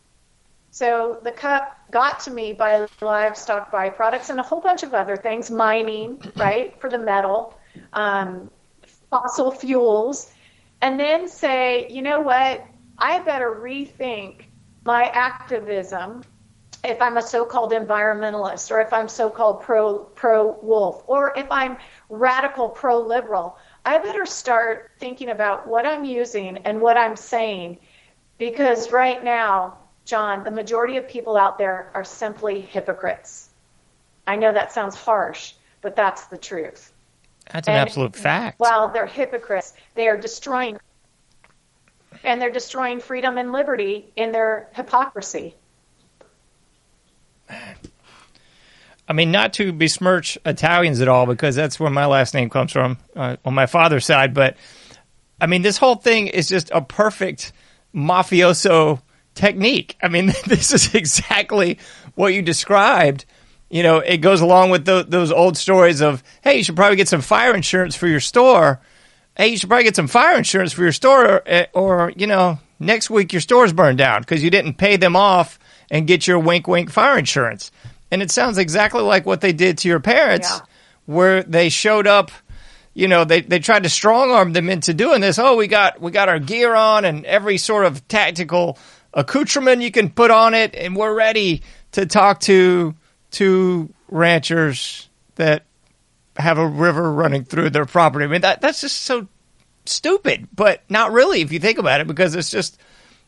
So 0.70 1.18
the 1.24 1.32
cup 1.32 1.76
got 1.90 2.20
to 2.20 2.30
me 2.30 2.52
by 2.52 2.86
livestock 3.00 3.72
byproducts 3.72 4.30
and 4.30 4.38
a 4.38 4.42
whole 4.42 4.60
bunch 4.60 4.84
of 4.84 4.94
other 4.94 5.16
things, 5.16 5.50
mining, 5.50 6.22
right, 6.36 6.78
for 6.80 6.88
the 6.88 6.98
metal, 6.98 7.58
um, 7.92 8.50
fossil 9.10 9.50
fuels, 9.50 10.32
and 10.80 10.98
then 10.98 11.28
say, 11.28 11.88
you 11.90 12.02
know 12.02 12.20
what, 12.20 12.64
I 12.98 13.18
better 13.20 13.60
rethink 13.60 14.44
my 14.84 15.04
activism 15.06 16.22
if 16.82 17.00
I'm 17.02 17.16
a 17.16 17.22
so-called 17.22 17.72
environmentalist 17.72 18.70
or 18.70 18.80
if 18.80 18.92
I'm 18.92 19.08
so-called 19.08 19.62
pro 19.62 19.98
pro 19.98 20.58
wolf 20.62 21.04
or 21.06 21.36
if 21.36 21.46
I'm 21.50 21.76
radical 22.08 22.68
pro 22.68 22.98
liberal. 22.98 23.58
I 23.84 23.98
better 23.98 24.26
start 24.26 24.90
thinking 24.98 25.30
about 25.30 25.66
what 25.66 25.86
I'm 25.86 26.04
using 26.04 26.58
and 26.58 26.80
what 26.80 26.96
I'm 26.96 27.16
saying 27.16 27.78
because 28.38 28.92
right 28.92 29.22
now 29.22 29.78
John, 30.04 30.42
the 30.42 30.50
majority 30.50 30.96
of 30.96 31.08
people 31.08 31.36
out 31.36 31.58
there 31.58 31.90
are 31.94 32.04
simply 32.04 32.60
hypocrites. 32.60 33.50
I 34.26 34.36
know 34.36 34.52
that 34.52 34.72
sounds 34.72 34.96
harsh, 34.96 35.54
but 35.82 35.94
that's 35.94 36.26
the 36.26 36.36
truth. 36.36 36.92
That's 37.52 37.68
an 37.68 37.74
and 37.74 37.88
absolute 37.88 38.16
fact. 38.16 38.58
Well, 38.58 38.88
they're 38.88 39.06
hypocrites. 39.06 39.74
They 39.94 40.08
are 40.08 40.16
destroying, 40.16 40.78
and 42.24 42.40
they're 42.40 42.50
destroying 42.50 43.00
freedom 43.00 43.38
and 43.38 43.52
liberty 43.52 44.10
in 44.16 44.32
their 44.32 44.68
hypocrisy. 44.72 45.54
I 49.08 49.12
mean, 49.12 49.32
not 49.32 49.54
to 49.54 49.72
besmirch 49.72 50.38
Italians 50.46 51.00
at 51.00 51.08
all, 51.08 51.26
because 51.26 51.56
that's 51.56 51.80
where 51.80 51.90
my 51.90 52.06
last 52.06 52.32
name 52.32 52.48
comes 52.48 52.70
from 52.70 52.96
uh, 53.16 53.36
on 53.44 53.54
my 53.54 53.66
father's 53.66 54.06
side. 54.06 54.34
But 54.34 54.56
I 55.40 55.46
mean, 55.46 55.62
this 55.62 55.78
whole 55.78 55.96
thing 55.96 56.28
is 56.28 56.48
just 56.48 56.70
a 56.72 56.80
perfect 56.80 57.52
mafioso 57.94 59.00
technique. 59.34 59.96
I 60.02 60.08
mean, 60.08 60.26
this 60.46 60.72
is 60.72 60.94
exactly 60.94 61.78
what 62.14 62.34
you 62.34 62.42
described. 62.42 63.24
You 63.68 63.82
know, 63.82 63.98
it 63.98 64.18
goes 64.18 64.40
along 64.40 64.70
with 64.70 64.84
the, 64.84 65.04
those 65.06 65.30
old 65.30 65.56
stories 65.56 66.00
of, 66.00 66.22
hey, 66.42 66.58
you 66.58 66.64
should 66.64 66.76
probably 66.76 66.96
get 66.96 67.08
some 67.08 67.20
fire 67.20 67.54
insurance 67.54 67.94
for 67.94 68.08
your 68.08 68.20
store. 68.20 68.80
Hey, 69.36 69.48
you 69.48 69.56
should 69.56 69.68
probably 69.68 69.84
get 69.84 69.96
some 69.96 70.08
fire 70.08 70.36
insurance 70.36 70.72
for 70.72 70.82
your 70.82 70.92
store, 70.92 71.24
or, 71.24 71.42
eh, 71.46 71.66
or 71.72 72.12
you 72.16 72.26
know, 72.26 72.58
next 72.80 73.10
week 73.10 73.32
your 73.32 73.40
store's 73.40 73.72
burned 73.72 73.98
down 73.98 74.22
because 74.22 74.42
you 74.42 74.50
didn't 74.50 74.74
pay 74.74 74.96
them 74.96 75.14
off 75.14 75.58
and 75.90 76.06
get 76.06 76.26
your 76.26 76.38
wink 76.38 76.66
wink 76.66 76.90
fire 76.90 77.18
insurance. 77.18 77.70
And 78.10 78.22
it 78.22 78.30
sounds 78.30 78.58
exactly 78.58 79.02
like 79.02 79.26
what 79.26 79.40
they 79.40 79.52
did 79.52 79.78
to 79.78 79.88
your 79.88 80.00
parents, 80.00 80.48
yeah. 80.50 80.60
where 81.06 81.42
they 81.42 81.68
showed 81.68 82.06
up 82.06 82.30
you 82.92 83.06
know 83.06 83.24
they, 83.24 83.40
they 83.40 83.60
tried 83.60 83.84
to 83.84 83.88
strong 83.88 84.32
arm 84.32 84.52
them 84.52 84.68
into 84.68 84.92
doing 84.92 85.20
this 85.20 85.38
oh 85.38 85.54
we 85.54 85.68
got 85.68 86.00
we 86.00 86.10
got 86.10 86.28
our 86.28 86.40
gear 86.40 86.74
on 86.74 87.04
and 87.04 87.24
every 87.24 87.56
sort 87.56 87.84
of 87.84 88.06
tactical 88.08 88.76
accoutrement 89.14 89.82
you 89.82 89.90
can 89.90 90.10
put 90.10 90.30
on 90.30 90.54
it, 90.54 90.74
and 90.74 90.94
we're 90.94 91.14
ready 91.14 91.62
to 91.92 92.06
talk 92.06 92.40
to 92.40 92.94
to 93.32 93.92
ranchers 94.08 95.08
that 95.36 95.64
have 96.36 96.58
a 96.58 96.66
river 96.66 97.12
running 97.12 97.44
through 97.44 97.70
their 97.70 97.86
property. 97.86 98.24
I 98.24 98.28
mean 98.28 98.40
that 98.42 98.60
that's 98.60 98.80
just 98.80 99.02
so 99.02 99.28
stupid, 99.84 100.48
but 100.54 100.82
not 100.88 101.12
really 101.12 101.40
if 101.40 101.52
you 101.52 101.58
think 101.58 101.78
about 101.78 102.00
it, 102.00 102.06
because 102.06 102.34
it's 102.34 102.50
just 102.50 102.80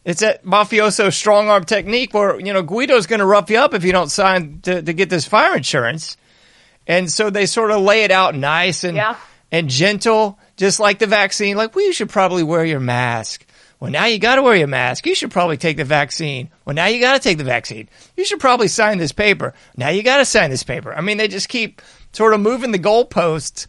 it's 0.05 0.21
that 0.21 0.45
mafioso 0.45 1.13
strong 1.13 1.49
arm 1.49 1.65
technique 1.65 2.13
where 2.15 2.39
you 2.41 2.53
know 2.53 2.63
Guido's 2.63 3.07
going 3.07 3.21
to 3.21 3.27
rough 3.27 3.51
you 3.51 3.59
up 3.59 3.75
if 3.75 3.85
you 3.85 3.93
don't 3.93 4.11
sign 4.11 4.61
to, 4.63 4.83
to 4.83 4.93
get 4.93 5.11
this 5.11 5.27
fire 5.27 5.57
insurance, 5.57 6.17
and 6.87 7.11
so 7.11 7.31
they 7.31 7.47
sort 7.47 7.71
of 7.71 7.83
lay 7.83 8.05
it 8.05 8.11
out 8.11 8.35
nice 8.35 8.85
and 8.85 8.97
yeah. 8.97 9.17
and 9.51 9.69
gentle, 9.69 10.39
just 10.57 10.81
like 10.81 10.99
the 10.99 11.07
vaccine. 11.07 11.57
Like, 11.57 11.75
well, 11.75 11.85
you 11.85 11.93
should 11.93 12.11
probably 12.11 12.43
wear 12.43 12.65
your 12.65 12.81
mask. 12.81 13.47
Well, 13.83 13.91
now 13.91 14.05
you 14.05 14.21
got 14.21 14.37
to 14.37 14.43
wear 14.43 14.55
your 14.55 14.69
mask. 14.69 15.07
You 15.07 15.15
should 15.17 15.33
probably 15.33 15.57
take 15.57 15.77
the 15.77 15.85
vaccine. 15.85 16.51
Well, 16.65 16.75
now 16.75 16.87
you 16.87 17.01
got 17.01 17.15
to 17.15 17.19
take 17.19 17.39
the 17.39 17.43
vaccine. 17.43 17.89
You 18.17 18.25
should 18.25 18.39
probably 18.39 18.69
sign 18.69 18.99
this 18.99 19.11
paper. 19.11 19.55
Now 19.77 19.89
you 19.89 20.05
got 20.05 20.19
to 20.19 20.25
sign 20.25 20.51
this 20.51 20.63
paper. 20.63 20.95
I 20.95 21.01
mean, 21.01 21.17
they 21.17 21.27
just 21.27 21.49
keep 21.49 21.83
sort 22.13 22.33
of 22.33 22.41
moving 22.41 22.71
the 22.71 22.79
goalposts. 22.79 23.67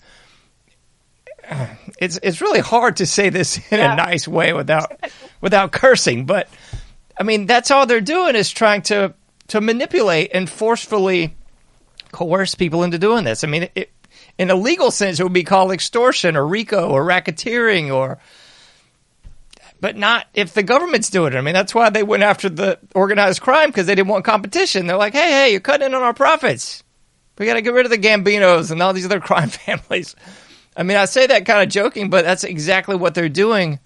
It's 1.99 2.19
it's 2.23 2.41
really 2.41 2.59
hard 2.59 2.97
to 2.97 3.05
say 3.05 3.29
this 3.29 3.57
in 3.71 3.79
yeah. 3.79 3.93
a 3.93 3.95
nice 3.95 4.27
way 4.27 4.53
without 4.53 4.99
without 5.41 5.71
cursing, 5.71 6.25
but 6.25 6.49
I 7.17 7.23
mean 7.23 7.45
that's 7.45 7.71
all 7.71 7.85
they're 7.85 8.01
doing 8.01 8.35
is 8.35 8.51
trying 8.51 8.81
to 8.83 9.13
to 9.47 9.61
manipulate 9.61 10.31
and 10.33 10.49
forcefully 10.49 11.35
coerce 12.11 12.55
people 12.55 12.83
into 12.83 12.97
doing 12.97 13.23
this. 13.23 13.43
I 13.43 13.47
mean, 13.47 13.69
it, 13.75 13.91
in 14.37 14.49
a 14.49 14.55
legal 14.55 14.91
sense, 14.91 15.19
it 15.19 15.23
would 15.23 15.33
be 15.33 15.43
called 15.43 15.71
extortion 15.71 16.35
or 16.35 16.45
RICO 16.45 16.89
or 16.89 17.05
racketeering 17.05 17.93
or 17.93 18.19
but 19.79 19.97
not 19.97 20.27
if 20.33 20.53
the 20.53 20.63
government's 20.63 21.09
doing 21.09 21.33
it. 21.33 21.37
I 21.37 21.41
mean, 21.41 21.53
that's 21.53 21.75
why 21.75 21.89
they 21.89 22.03
went 22.03 22.23
after 22.23 22.47
the 22.47 22.79
organized 22.95 23.41
crime 23.41 23.69
because 23.69 23.85
they 23.85 23.95
didn't 23.95 24.07
want 24.07 24.23
competition. 24.23 24.87
They're 24.87 24.97
like, 24.97 25.13
hey, 25.13 25.29
hey, 25.29 25.51
you're 25.51 25.59
cutting 25.59 25.87
in 25.87 25.93
on 25.93 26.03
our 26.03 26.13
profits. 26.13 26.83
We 27.37 27.45
got 27.45 27.55
to 27.55 27.61
get 27.61 27.73
rid 27.73 27.85
of 27.85 27.89
the 27.89 27.97
Gambinos 27.97 28.71
and 28.71 28.81
all 28.81 28.93
these 28.93 29.05
other 29.05 29.19
crime 29.19 29.49
families. 29.49 30.15
I 30.75 30.83
mean, 30.83 30.97
I 30.97 31.05
say 31.05 31.27
that 31.27 31.45
kind 31.45 31.63
of 31.63 31.69
joking, 31.69 32.09
but 32.09 32.25
that's 32.25 32.43
exactly 32.43 32.95
what 32.95 33.15
they're 33.15 33.29
doing. 33.29 33.79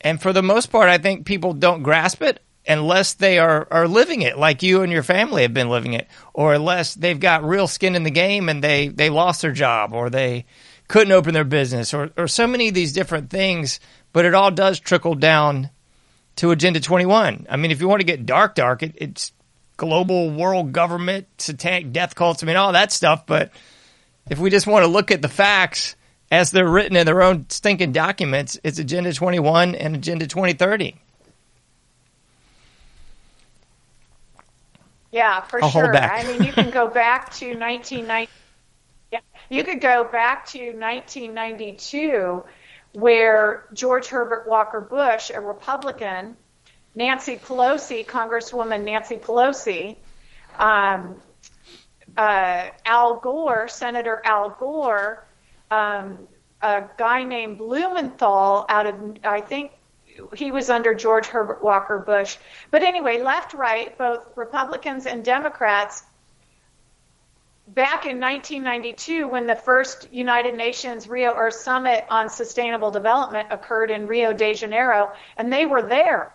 And 0.00 0.20
for 0.20 0.32
the 0.32 0.42
most 0.42 0.66
part, 0.66 0.88
I 0.88 0.98
think 0.98 1.26
people 1.26 1.52
don't 1.52 1.82
grasp 1.82 2.22
it 2.22 2.40
unless 2.66 3.14
they 3.14 3.38
are, 3.38 3.66
are 3.70 3.88
living 3.88 4.22
it 4.22 4.38
like 4.38 4.62
you 4.62 4.82
and 4.82 4.92
your 4.92 5.02
family 5.02 5.42
have 5.42 5.54
been 5.54 5.68
living 5.68 5.94
it, 5.94 6.06
or 6.32 6.54
unless 6.54 6.94
they've 6.94 7.18
got 7.18 7.44
real 7.44 7.66
skin 7.66 7.94
in 7.94 8.02
the 8.02 8.10
game 8.10 8.48
and 8.48 8.62
they, 8.62 8.88
they 8.88 9.10
lost 9.10 9.42
their 9.42 9.52
job 9.52 9.92
or 9.92 10.10
they 10.10 10.44
couldn't 10.86 11.12
open 11.12 11.34
their 11.34 11.44
business 11.44 11.94
or, 11.94 12.10
or 12.16 12.28
so 12.28 12.46
many 12.46 12.68
of 12.68 12.74
these 12.74 12.92
different 12.92 13.30
things 13.30 13.80
but 14.12 14.24
it 14.24 14.34
all 14.34 14.50
does 14.50 14.78
trickle 14.78 15.14
down 15.14 15.70
to 16.36 16.50
Agenda 16.50 16.80
21. 16.80 17.46
I 17.48 17.56
mean, 17.56 17.70
if 17.70 17.80
you 17.80 17.88
want 17.88 18.00
to 18.00 18.06
get 18.06 18.26
dark, 18.26 18.54
dark, 18.54 18.82
it, 18.82 18.94
it's 18.96 19.32
global 19.76 20.30
world 20.30 20.72
government, 20.72 21.26
satanic 21.38 21.92
death 21.92 22.14
cults, 22.14 22.42
I 22.42 22.46
mean, 22.46 22.56
all 22.56 22.72
that 22.72 22.92
stuff. 22.92 23.26
But 23.26 23.50
if 24.30 24.38
we 24.38 24.50
just 24.50 24.66
want 24.66 24.84
to 24.84 24.90
look 24.90 25.10
at 25.10 25.22
the 25.22 25.28
facts 25.28 25.96
as 26.32 26.50
they're 26.50 26.66
written 26.66 26.96
in 26.96 27.04
their 27.04 27.22
own 27.22 27.44
stinking 27.50 27.92
documents, 27.92 28.58
it's 28.64 28.78
Agenda 28.78 29.12
21 29.12 29.74
and 29.74 29.94
Agenda 29.94 30.26
2030. 30.26 30.96
Yeah, 35.10 35.42
for 35.42 35.62
I'll 35.62 35.70
sure. 35.70 35.94
I 35.94 36.24
mean, 36.24 36.42
you 36.42 36.52
can 36.54 36.70
go 36.70 36.88
back 36.88 37.30
to 37.34 37.48
1990. 37.48 38.32
Yeah, 39.12 39.18
you 39.50 39.62
could 39.62 39.82
go 39.82 40.04
back 40.04 40.46
to 40.46 40.58
1992 40.58 42.42
where 42.94 43.66
George 43.74 44.06
Herbert 44.06 44.48
Walker 44.48 44.80
Bush, 44.80 45.30
a 45.34 45.40
Republican, 45.40 46.34
Nancy 46.94 47.36
Pelosi, 47.36 48.06
Congresswoman 48.06 48.84
Nancy 48.84 49.16
Pelosi, 49.16 49.96
um, 50.58 51.14
uh, 52.16 52.68
Al 52.86 53.16
Gore, 53.16 53.68
Senator 53.68 54.22
Al 54.24 54.56
Gore, 54.58 55.26
um, 55.72 56.18
a 56.60 56.84
guy 56.98 57.24
named 57.24 57.58
Blumenthal 57.58 58.66
out 58.68 58.86
of, 58.86 58.94
I 59.24 59.40
think 59.40 59.72
he 60.36 60.52
was 60.52 60.68
under 60.68 60.94
George 60.94 61.26
Herbert 61.26 61.64
Walker 61.64 61.98
Bush. 61.98 62.36
But 62.70 62.82
anyway, 62.82 63.22
left, 63.22 63.54
right, 63.54 63.96
both 63.96 64.26
Republicans 64.36 65.06
and 65.06 65.24
Democrats 65.24 66.02
back 67.68 68.04
in 68.04 68.20
1992 68.20 69.26
when 69.28 69.46
the 69.46 69.56
first 69.56 70.12
United 70.12 70.56
Nations 70.56 71.08
Rio 71.08 71.32
Earth 71.34 71.54
Summit 71.54 72.04
on 72.10 72.28
Sustainable 72.28 72.90
Development 72.90 73.48
occurred 73.50 73.90
in 73.90 74.06
Rio 74.06 74.34
de 74.34 74.52
Janeiro, 74.52 75.12
and 75.38 75.50
they 75.50 75.64
were 75.64 75.82
there. 75.82 76.34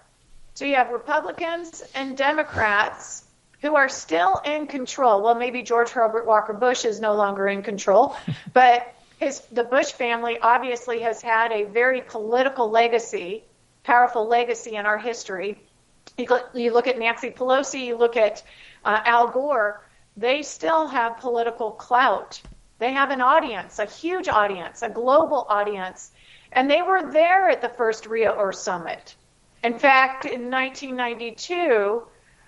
So 0.55 0.65
you 0.65 0.75
have 0.75 0.89
Republicans 0.89 1.83
and 1.93 2.17
Democrats 2.17 3.25
who 3.61 3.75
are 3.75 3.89
still 3.89 4.41
in 4.45 4.65
control. 4.65 5.21
Well, 5.21 5.35
maybe 5.35 5.61
George 5.61 5.89
Herbert 5.89 6.25
Walker 6.25 6.53
Bush 6.53 6.85
is 6.85 6.99
no 6.99 7.13
longer 7.13 7.47
in 7.47 7.61
control, 7.61 8.15
but 8.53 8.95
his 9.17 9.41
the 9.51 9.63
Bush 9.63 9.91
family 9.91 10.37
obviously 10.39 10.99
has 11.01 11.21
had 11.21 11.51
a 11.51 11.63
very 11.63 12.01
political 12.01 12.69
legacy, 12.69 13.43
powerful 13.83 14.27
legacy 14.27 14.75
in 14.75 14.85
our 14.85 14.97
history. 14.97 15.59
You 16.17 16.25
look, 16.29 16.49
you 16.53 16.71
look 16.71 16.87
at 16.87 16.97
Nancy 16.97 17.31
Pelosi, 17.31 17.85
you 17.85 17.97
look 17.97 18.15
at 18.15 18.43
uh, 18.85 19.01
Al 19.05 19.27
Gore, 19.27 19.81
they 20.15 20.41
still 20.41 20.87
have 20.87 21.17
political 21.17 21.71
clout. 21.71 22.41
They 22.79 22.93
have 22.93 23.09
an 23.09 23.21
audience, 23.21 23.79
a 23.79 23.85
huge 23.85 24.27
audience, 24.27 24.83
a 24.83 24.89
global 24.89 25.45
audience, 25.49 26.11
and 26.51 26.69
they 26.69 26.81
were 26.81 27.11
there 27.11 27.49
at 27.49 27.61
the 27.61 27.69
first 27.69 28.05
Rio 28.05 28.35
Earth 28.39 28.55
Summit. 28.55 29.15
In 29.63 29.77
fact, 29.77 30.25
in 30.25 30.49
1992, 30.51 32.03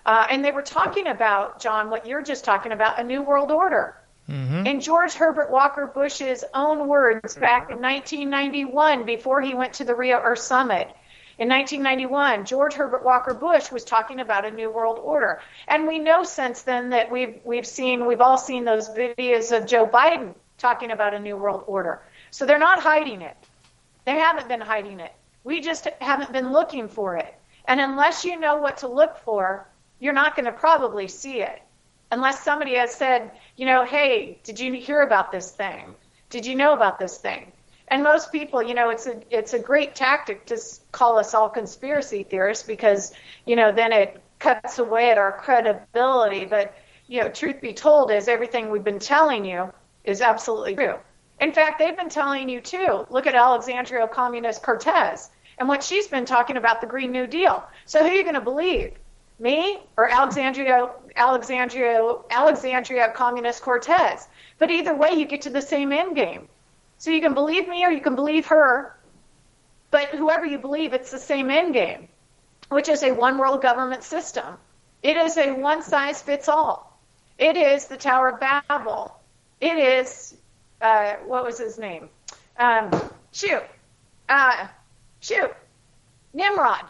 uh, 0.06 0.26
and 0.30 0.44
they 0.44 0.52
were 0.52 0.62
talking 0.62 1.08
about, 1.08 1.60
John, 1.60 1.90
what 1.90 2.06
you're 2.06 2.22
just 2.22 2.44
talking 2.44 2.72
about, 2.72 2.98
a 2.98 3.04
new 3.04 3.22
world 3.22 3.50
order. 3.50 3.99
Mm-hmm. 4.30 4.66
In 4.66 4.80
George 4.80 5.14
Herbert 5.14 5.50
Walker 5.50 5.86
Bush's 5.86 6.44
own 6.54 6.86
words 6.86 7.34
back 7.34 7.70
in 7.70 7.80
1991, 7.80 9.04
before 9.04 9.40
he 9.40 9.54
went 9.54 9.72
to 9.74 9.84
the 9.84 9.94
Rio 9.94 10.18
Earth 10.18 10.38
Summit, 10.38 10.88
in 11.38 11.48
1991, 11.48 12.44
George 12.44 12.74
Herbert 12.74 13.04
Walker 13.04 13.34
Bush 13.34 13.72
was 13.72 13.82
talking 13.82 14.20
about 14.20 14.44
a 14.44 14.50
new 14.50 14.70
world 14.70 15.00
order. 15.02 15.40
And 15.66 15.88
we 15.88 15.98
know 15.98 16.22
since 16.22 16.62
then 16.62 16.90
that 16.90 17.10
we've, 17.10 17.40
we've 17.44 17.66
seen, 17.66 18.06
we've 18.06 18.20
all 18.20 18.38
seen 18.38 18.64
those 18.64 18.88
videos 18.90 19.56
of 19.56 19.66
Joe 19.66 19.86
Biden 19.86 20.34
talking 20.58 20.92
about 20.92 21.14
a 21.14 21.18
new 21.18 21.36
world 21.36 21.64
order. 21.66 22.02
So 22.30 22.46
they're 22.46 22.58
not 22.58 22.80
hiding 22.80 23.22
it. 23.22 23.36
They 24.04 24.12
haven't 24.12 24.48
been 24.48 24.60
hiding 24.60 25.00
it. 25.00 25.12
We 25.42 25.60
just 25.60 25.88
haven't 26.00 26.32
been 26.32 26.52
looking 26.52 26.88
for 26.88 27.16
it. 27.16 27.34
And 27.64 27.80
unless 27.80 28.24
you 28.24 28.38
know 28.38 28.56
what 28.58 28.76
to 28.78 28.88
look 28.88 29.16
for, 29.16 29.66
you're 29.98 30.12
not 30.12 30.36
going 30.36 30.46
to 30.46 30.52
probably 30.52 31.08
see 31.08 31.40
it 31.40 31.62
unless 32.12 32.42
somebody 32.42 32.74
has 32.74 32.94
said, 32.94 33.30
you 33.60 33.66
know, 33.66 33.84
hey, 33.84 34.38
did 34.42 34.58
you 34.58 34.72
hear 34.72 35.02
about 35.02 35.30
this 35.30 35.50
thing? 35.50 35.94
Did 36.30 36.46
you 36.46 36.54
know 36.54 36.72
about 36.72 36.98
this 36.98 37.18
thing? 37.18 37.52
And 37.88 38.02
most 38.02 38.32
people, 38.32 38.62
you 38.62 38.72
know, 38.72 38.88
it's 38.88 39.06
a 39.06 39.20
it's 39.30 39.52
a 39.52 39.58
great 39.58 39.94
tactic 39.94 40.46
to 40.46 40.58
call 40.92 41.18
us 41.18 41.34
all 41.34 41.50
conspiracy 41.50 42.22
theorists 42.22 42.66
because, 42.66 43.12
you 43.44 43.56
know, 43.56 43.70
then 43.70 43.92
it 43.92 44.18
cuts 44.38 44.78
away 44.78 45.10
at 45.10 45.18
our 45.18 45.32
credibility. 45.32 46.46
But 46.46 46.74
you 47.06 47.20
know, 47.20 47.28
truth 47.28 47.60
be 47.60 47.74
told, 47.74 48.10
is 48.10 48.28
everything 48.28 48.70
we've 48.70 48.82
been 48.82 48.98
telling 48.98 49.44
you 49.44 49.70
is 50.04 50.22
absolutely 50.22 50.74
true. 50.74 50.94
In 51.38 51.52
fact, 51.52 51.78
they've 51.78 51.96
been 51.96 52.08
telling 52.08 52.48
you 52.48 52.62
too. 52.62 53.06
Look 53.10 53.26
at 53.26 53.34
Alexandria 53.34 54.08
Communist 54.08 54.62
Cortez 54.62 55.28
and 55.58 55.68
what 55.68 55.82
she's 55.82 56.08
been 56.08 56.24
talking 56.24 56.56
about 56.56 56.80
the 56.80 56.86
Green 56.86 57.12
New 57.12 57.26
Deal. 57.26 57.62
So 57.84 57.98
who 57.98 58.06
are 58.06 58.14
you 58.14 58.22
going 58.22 58.36
to 58.36 58.40
believe? 58.40 58.94
me 59.40 59.78
or 59.96 60.08
Alexandria 60.08 60.90
Alexandria 61.16 62.14
Alexandria 62.30 63.12
Communist 63.14 63.62
Cortez. 63.62 64.26
But 64.58 64.70
either 64.70 64.94
way, 64.94 65.12
you 65.12 65.26
get 65.26 65.42
to 65.42 65.50
the 65.50 65.62
same 65.62 65.92
end 65.92 66.16
game. 66.16 66.48
So 66.98 67.10
you 67.10 67.20
can 67.20 67.34
believe 67.34 67.68
me 67.68 67.84
or 67.84 67.90
you 67.90 68.00
can 68.00 68.14
believe 68.14 68.46
her, 68.48 68.94
but 69.90 70.08
whoever 70.08 70.44
you 70.44 70.58
believe, 70.58 70.92
it's 70.92 71.10
the 71.10 71.18
same 71.18 71.50
end 71.50 71.72
game, 71.72 72.08
which 72.68 72.88
is 72.88 73.02
a 73.02 73.12
one 73.12 73.38
world 73.38 73.62
government 73.62 74.02
system. 74.02 74.56
It 75.02 75.16
is 75.16 75.36
a 75.38 75.52
one 75.52 75.82
size 75.82 76.20
fits 76.20 76.48
all. 76.48 77.00
It 77.38 77.56
is 77.56 77.86
the 77.86 77.96
Tower 77.96 78.28
of 78.28 78.40
Babel. 78.40 79.18
It 79.60 79.78
is 79.78 80.34
uh, 80.80 81.14
what 81.26 81.44
was 81.44 81.58
his 81.58 81.78
name? 81.78 82.08
Um, 82.58 82.90
shoot, 83.32 83.62
uh, 84.28 84.66
shoot, 85.20 85.54
Nimrod. 86.32 86.84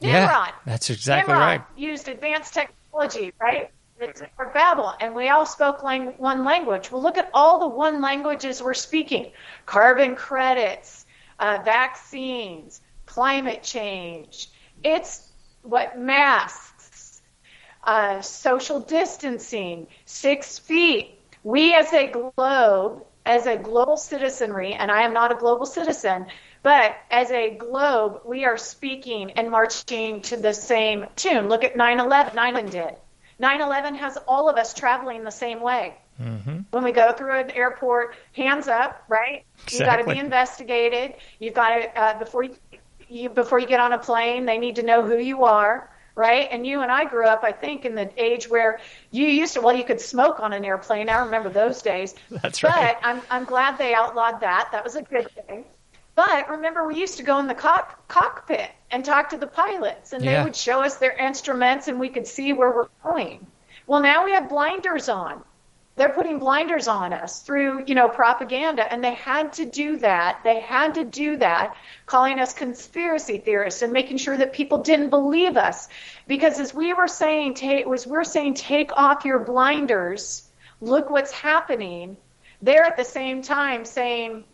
Nimrod. 0.00 0.48
Yeah, 0.48 0.52
that's 0.64 0.88
exactly 0.88 1.32
Nimrod 1.32 1.60
right. 1.60 1.66
Used 1.76 2.08
advanced 2.08 2.54
technology, 2.54 2.79
right? 3.40 3.70
It's 4.00 4.22
for 4.34 4.46
Babel, 4.54 4.94
and 5.00 5.14
we 5.14 5.28
all 5.28 5.44
spoke 5.44 5.82
lang- 5.82 6.14
one 6.16 6.44
language. 6.44 6.90
Well, 6.90 7.02
look 7.02 7.18
at 7.18 7.28
all 7.34 7.58
the 7.60 7.68
one 7.68 8.00
languages 8.00 8.62
we're 8.62 8.72
speaking: 8.72 9.32
carbon 9.66 10.16
credits, 10.16 11.04
uh, 11.38 11.58
vaccines, 11.64 12.80
climate 13.04 13.62
change. 13.62 14.50
It's 14.82 15.30
what 15.62 15.98
masks, 15.98 17.20
uh, 17.84 18.22
social 18.22 18.80
distancing, 18.80 19.86
six 20.06 20.58
feet. 20.58 21.18
We, 21.42 21.74
as 21.74 21.92
a 21.92 22.06
globe, 22.06 23.04
as 23.26 23.46
a 23.46 23.56
global 23.56 23.96
citizenry, 23.98 24.72
and 24.72 24.90
I 24.90 25.02
am 25.02 25.12
not 25.12 25.30
a 25.30 25.34
global 25.34 25.66
citizen, 25.66 26.26
but 26.62 26.96
as 27.10 27.30
a 27.30 27.50
globe, 27.50 28.20
we 28.24 28.44
are 28.44 28.56
speaking 28.56 29.32
and 29.32 29.50
marching 29.50 30.20
to 30.22 30.36
the 30.36 30.52
same 30.52 31.06
tune. 31.16 31.48
Look 31.48 31.64
at 31.64 31.76
9 31.76 32.00
11. 32.00 32.34
9 32.34 32.54
11 32.54 32.70
did. 32.70 32.94
9 33.38 33.60
11 33.60 33.94
has 33.96 34.18
all 34.28 34.48
of 34.48 34.56
us 34.56 34.74
traveling 34.74 35.24
the 35.24 35.30
same 35.30 35.60
way. 35.60 35.94
Mm-hmm. 36.20 36.58
When 36.70 36.84
we 36.84 36.92
go 36.92 37.12
through 37.12 37.38
an 37.38 37.50
airport, 37.52 38.14
hands 38.32 38.68
up, 38.68 39.04
right? 39.08 39.44
Exactly. 39.64 39.78
You've 39.78 39.86
got 39.86 39.96
to 39.96 40.14
be 40.14 40.18
investigated. 40.18 41.14
You've 41.38 41.54
got 41.54 41.78
to, 41.78 41.98
uh, 41.98 42.18
before 42.18 42.42
you, 42.42 42.56
you, 43.08 43.30
before 43.30 43.58
you 43.58 43.66
get 43.66 43.80
on 43.80 43.94
a 43.94 43.98
plane, 43.98 44.44
they 44.44 44.58
need 44.58 44.76
to 44.76 44.82
know 44.82 45.02
who 45.02 45.16
you 45.16 45.44
are 45.44 45.90
right? 46.16 46.48
And 46.50 46.66
you 46.66 46.82
and 46.82 46.90
I 46.92 47.06
grew 47.06 47.24
up, 47.24 47.44
I 47.44 47.52
think, 47.52 47.86
in 47.86 47.94
the 47.94 48.10
age 48.22 48.48
where 48.48 48.80
you 49.10 49.26
used 49.26 49.54
to, 49.54 49.62
well, 49.62 49.74
you 49.74 49.84
could 49.84 50.00
smoke 50.00 50.38
on 50.40 50.52
an 50.52 50.66
airplane. 50.66 51.08
I 51.08 51.24
remember 51.24 51.48
those 51.48 51.80
days. 51.80 52.14
That's 52.30 52.62
right. 52.62 52.96
But 53.00 53.06
I'm, 53.06 53.22
I'm 53.30 53.44
glad 53.44 53.78
they 53.78 53.94
outlawed 53.94 54.40
that. 54.40 54.68
That 54.72 54.84
was 54.84 54.96
a 54.96 55.02
good 55.02 55.30
thing. 55.30 55.64
But 56.14 56.48
remember, 56.50 56.86
we 56.86 56.96
used 56.96 57.16
to 57.18 57.22
go 57.22 57.38
in 57.38 57.46
the 57.46 57.54
cock- 57.54 58.06
cockpit 58.08 58.70
and 58.90 59.04
talk 59.04 59.30
to 59.30 59.38
the 59.38 59.46
pilots, 59.46 60.12
and 60.12 60.24
Yeah. 60.24 60.38
they 60.38 60.44
would 60.44 60.56
show 60.56 60.82
us 60.82 60.96
their 60.96 61.12
instruments, 61.12 61.88
and 61.88 61.98
we 62.00 62.08
could 62.08 62.26
see 62.26 62.52
where 62.52 62.70
we're 62.70 62.88
going. 63.02 63.46
Well, 63.86 64.00
now 64.00 64.24
we 64.24 64.32
have 64.32 64.48
blinders 64.48 65.08
on. 65.08 65.44
They're 65.96 66.08
putting 66.08 66.38
blinders 66.38 66.88
on 66.88 67.12
us 67.12 67.42
through, 67.42 67.84
you 67.86 67.94
know, 67.94 68.08
propaganda, 68.08 68.90
and 68.90 69.04
they 69.04 69.14
had 69.14 69.52
to 69.54 69.66
do 69.66 69.96
that. 69.98 70.40
They 70.44 70.60
had 70.60 70.94
to 70.94 71.04
do 71.04 71.36
that, 71.36 71.76
calling 72.06 72.40
us 72.40 72.54
conspiracy 72.54 73.38
theorists 73.38 73.82
and 73.82 73.92
making 73.92 74.16
sure 74.16 74.36
that 74.36 74.52
people 74.52 74.78
didn't 74.78 75.10
believe 75.10 75.56
us, 75.56 75.88
because 76.26 76.58
as 76.58 76.72
we 76.72 76.92
were 76.94 77.08
saying, 77.08 77.54
take 77.54 77.86
was 77.86 78.06
we're 78.06 78.24
saying, 78.24 78.54
take 78.54 78.96
off 78.96 79.24
your 79.24 79.40
blinders. 79.40 80.48
Look 80.80 81.10
what's 81.10 81.32
happening. 81.32 82.16
They're 82.62 82.84
at 82.84 82.96
the 82.96 83.04
same 83.04 83.42
time 83.42 83.84
saying, 83.84 84.44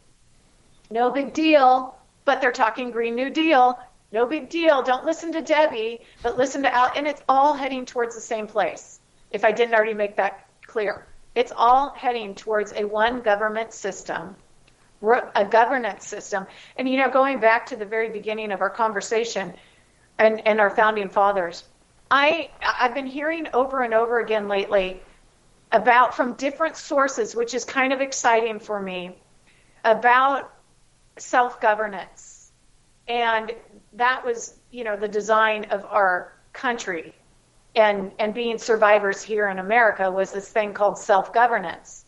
no 0.91 1.11
big 1.11 1.32
deal, 1.32 1.97
but 2.24 2.41
they're 2.41 2.53
talking 2.53 2.91
Green 2.91 3.14
New 3.14 3.30
Deal. 3.30 3.78
No 4.12 4.26
big 4.26 4.49
deal. 4.49 4.82
Don't 4.82 5.05
listen 5.05 5.32
to 5.32 5.43
Debbie, 5.43 6.01
but 6.22 6.39
listen 6.39 6.62
to 6.62 6.74
Al. 6.74 6.91
And 6.97 7.07
it's 7.07 7.22
all 7.28 7.55
heading 7.55 7.84
towards 7.84 8.14
the 8.14 8.20
same 8.20 8.47
place. 8.47 9.01
If 9.30 9.45
I 9.45 9.53
didn't 9.53 9.74
already 9.74 9.95
make 9.95 10.16
that 10.16 10.47
clear, 10.66 11.07
it's 11.34 11.53
all 11.55 11.91
heading 11.91 12.34
towards 12.34 12.72
a 12.72 12.84
one 12.84 13.20
government 13.20 13.72
system, 13.72 14.37
a 15.03 15.45
governance 15.45 16.07
system. 16.07 16.47
And 16.76 16.89
you 16.89 16.99
know, 16.99 17.11
going 17.11 17.41
back 17.41 17.66
to 17.66 17.76
the 17.76 17.84
very 17.84 18.09
beginning 18.09 18.53
of 18.53 18.61
our 18.61 18.70
conversation, 18.70 19.53
and, 20.18 20.47
and 20.47 20.61
our 20.61 20.70
founding 20.70 21.09
fathers, 21.09 21.64
I 22.11 22.51
I've 22.62 22.95
been 22.95 23.07
hearing 23.07 23.49
over 23.53 23.82
and 23.82 23.93
over 23.93 24.20
again 24.20 24.49
lately 24.49 25.03
about 25.72 26.14
from 26.14 26.34
different 26.34 26.76
sources, 26.76 27.34
which 27.34 27.53
is 27.55 27.64
kind 27.64 27.93
of 27.93 28.01
exciting 28.01 28.61
for 28.61 28.80
me, 28.80 29.16
about 29.84 30.53
self 31.19 31.61
governance. 31.61 32.53
And 33.09 33.53
that 33.95 34.25
was, 34.25 34.59
you 34.71 34.85
know, 34.85 34.97
the 34.97 35.09
design 35.09 35.67
of 35.71 35.85
our 35.87 36.33
country 36.53 37.14
and, 37.77 38.11
and 38.19 38.35
being 38.35 38.59
survivors 38.59 39.23
here 39.23 39.49
in 39.49 39.59
America 39.59 40.11
was 40.11 40.33
this 40.33 40.49
thing 40.49 40.73
called 40.73 40.99
self 40.99 41.33
governance. 41.33 42.05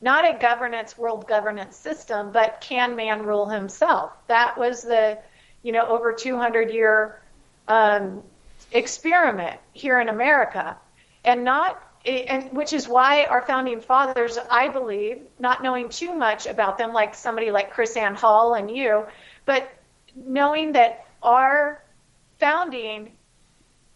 Not 0.00 0.24
a 0.24 0.38
governance, 0.38 0.96
world 0.96 1.26
governance 1.26 1.76
system, 1.76 2.30
but 2.30 2.60
can 2.60 2.94
man 2.94 3.24
rule 3.24 3.48
himself? 3.48 4.12
That 4.28 4.56
was 4.56 4.82
the, 4.82 5.18
you 5.64 5.72
know, 5.72 5.86
over 5.86 6.12
200 6.12 6.70
year 6.70 7.20
um, 7.66 8.22
experiment 8.70 9.58
here 9.72 10.00
in 10.00 10.08
America. 10.08 10.76
And 11.24 11.44
not 11.44 11.82
Eh, 12.04 12.24
and 12.28 12.52
which 12.52 12.72
is 12.72 12.88
why 12.88 13.24
our 13.24 13.42
founding 13.42 13.80
fathers, 13.80 14.38
I 14.50 14.68
believe, 14.68 15.22
not 15.38 15.62
knowing 15.62 15.88
too 15.88 16.14
much 16.14 16.46
about 16.46 16.78
them, 16.78 16.92
like 16.92 17.14
somebody 17.14 17.50
like 17.50 17.72
KrisAnne 17.72 18.14
Hall 18.14 18.54
and 18.54 18.70
you, 18.70 19.04
but 19.44 19.70
knowing 20.14 20.72
that 20.72 21.06
our 21.22 21.82
founding 22.38 23.12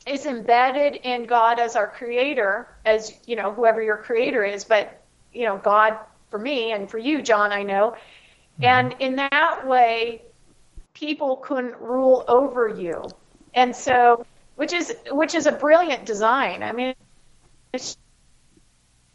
is 0.07 0.27
embedded 0.27 0.97
in 0.97 1.27
God 1.27 1.61
as 1.61 1.77
our 1.77 1.87
creator, 1.87 2.69
as 2.85 3.13
you 3.27 3.37
know, 3.37 3.53
whoever 3.53 3.81
your 3.83 3.97
creator 3.97 4.45
is, 4.45 4.65
but 4.65 5.01
you 5.33 5.45
know, 5.45 5.59
God 5.59 5.97
for 6.31 6.39
me 6.39 6.73
and 6.73 6.91
for 6.91 6.99
you, 6.99 7.23
John, 7.23 7.53
I 7.53 7.63
know. 7.63 7.91
Mm-hmm. 8.61 8.65
And 8.65 8.97
in 8.99 9.17
that 9.17 9.67
way, 9.67 10.23
people 10.95 11.37
couldn't 11.37 11.77
rule 11.81 12.25
over 12.27 12.69
you. 12.69 13.05
And 13.55 13.75
so 13.75 14.27
which 14.57 14.73
is 14.73 14.95
which 15.11 15.35
is 15.35 15.47
a 15.47 15.53
brilliant 15.53 16.05
design. 16.05 16.63
I 16.63 16.73
mean 16.73 16.95
it's 17.73 17.97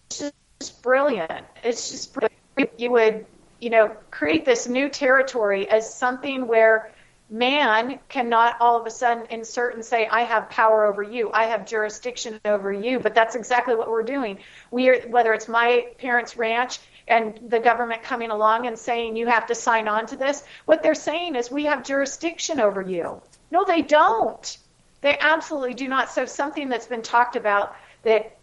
just 0.10 0.82
brilliant. 0.82 1.46
It's 1.64 1.92
just 1.92 2.14
brilliant. 2.14 2.80
you 2.80 2.92
would, 2.92 3.26
you 3.60 3.70
know, 3.70 3.96
create 4.12 4.46
this 4.46 4.68
new 4.68 4.90
territory 4.90 5.70
as 5.70 5.94
something 5.94 6.48
where 6.48 6.92
man 7.30 8.00
cannot 8.10 8.56
all 8.60 8.80
of 8.80 8.88
a 8.88 8.90
sudden 8.90 9.26
insert 9.30 9.76
and 9.76 9.84
say, 9.84 10.08
I 10.08 10.22
have 10.22 10.50
power 10.50 10.86
over 10.86 11.04
you, 11.04 11.30
I 11.32 11.46
have 11.46 11.66
jurisdiction 11.66 12.40
over 12.46 12.72
you. 12.72 13.00
But 13.00 13.14
that's 13.14 13.36
exactly 13.36 13.76
what 13.76 13.90
we're 13.90 14.04
doing. 14.04 14.40
We 14.72 14.90
are, 14.90 15.02
whether 15.10 15.34
it's 15.34 15.48
my 15.48 15.88
parents' 15.98 16.38
ranch 16.38 16.80
and 17.08 17.40
the 17.50 17.60
government 17.60 18.04
coming 18.04 18.32
along 18.32 18.68
and 18.68 18.78
saying 18.78 19.16
you 19.16 19.28
have 19.28 19.48
to 19.48 19.56
sign 19.56 19.88
on 19.88 20.06
to 20.08 20.18
this, 20.18 20.44
what 20.66 20.84
they're 20.84 20.96
saying 20.96 21.36
is 21.36 21.52
we 21.52 21.66
have 21.66 21.84
jurisdiction 21.84 22.60
over 22.60 22.82
you. 22.82 23.22
No, 23.52 23.64
they 23.66 23.82
don't. 23.82 24.58
They 25.02 25.18
absolutely 25.20 25.74
do 25.74 25.88
not. 25.88 26.10
So 26.10 26.26
something 26.26 26.70
that's 26.70 26.88
been 26.88 27.02
talked 27.02 27.36
about 27.36 27.76
that 28.04 28.37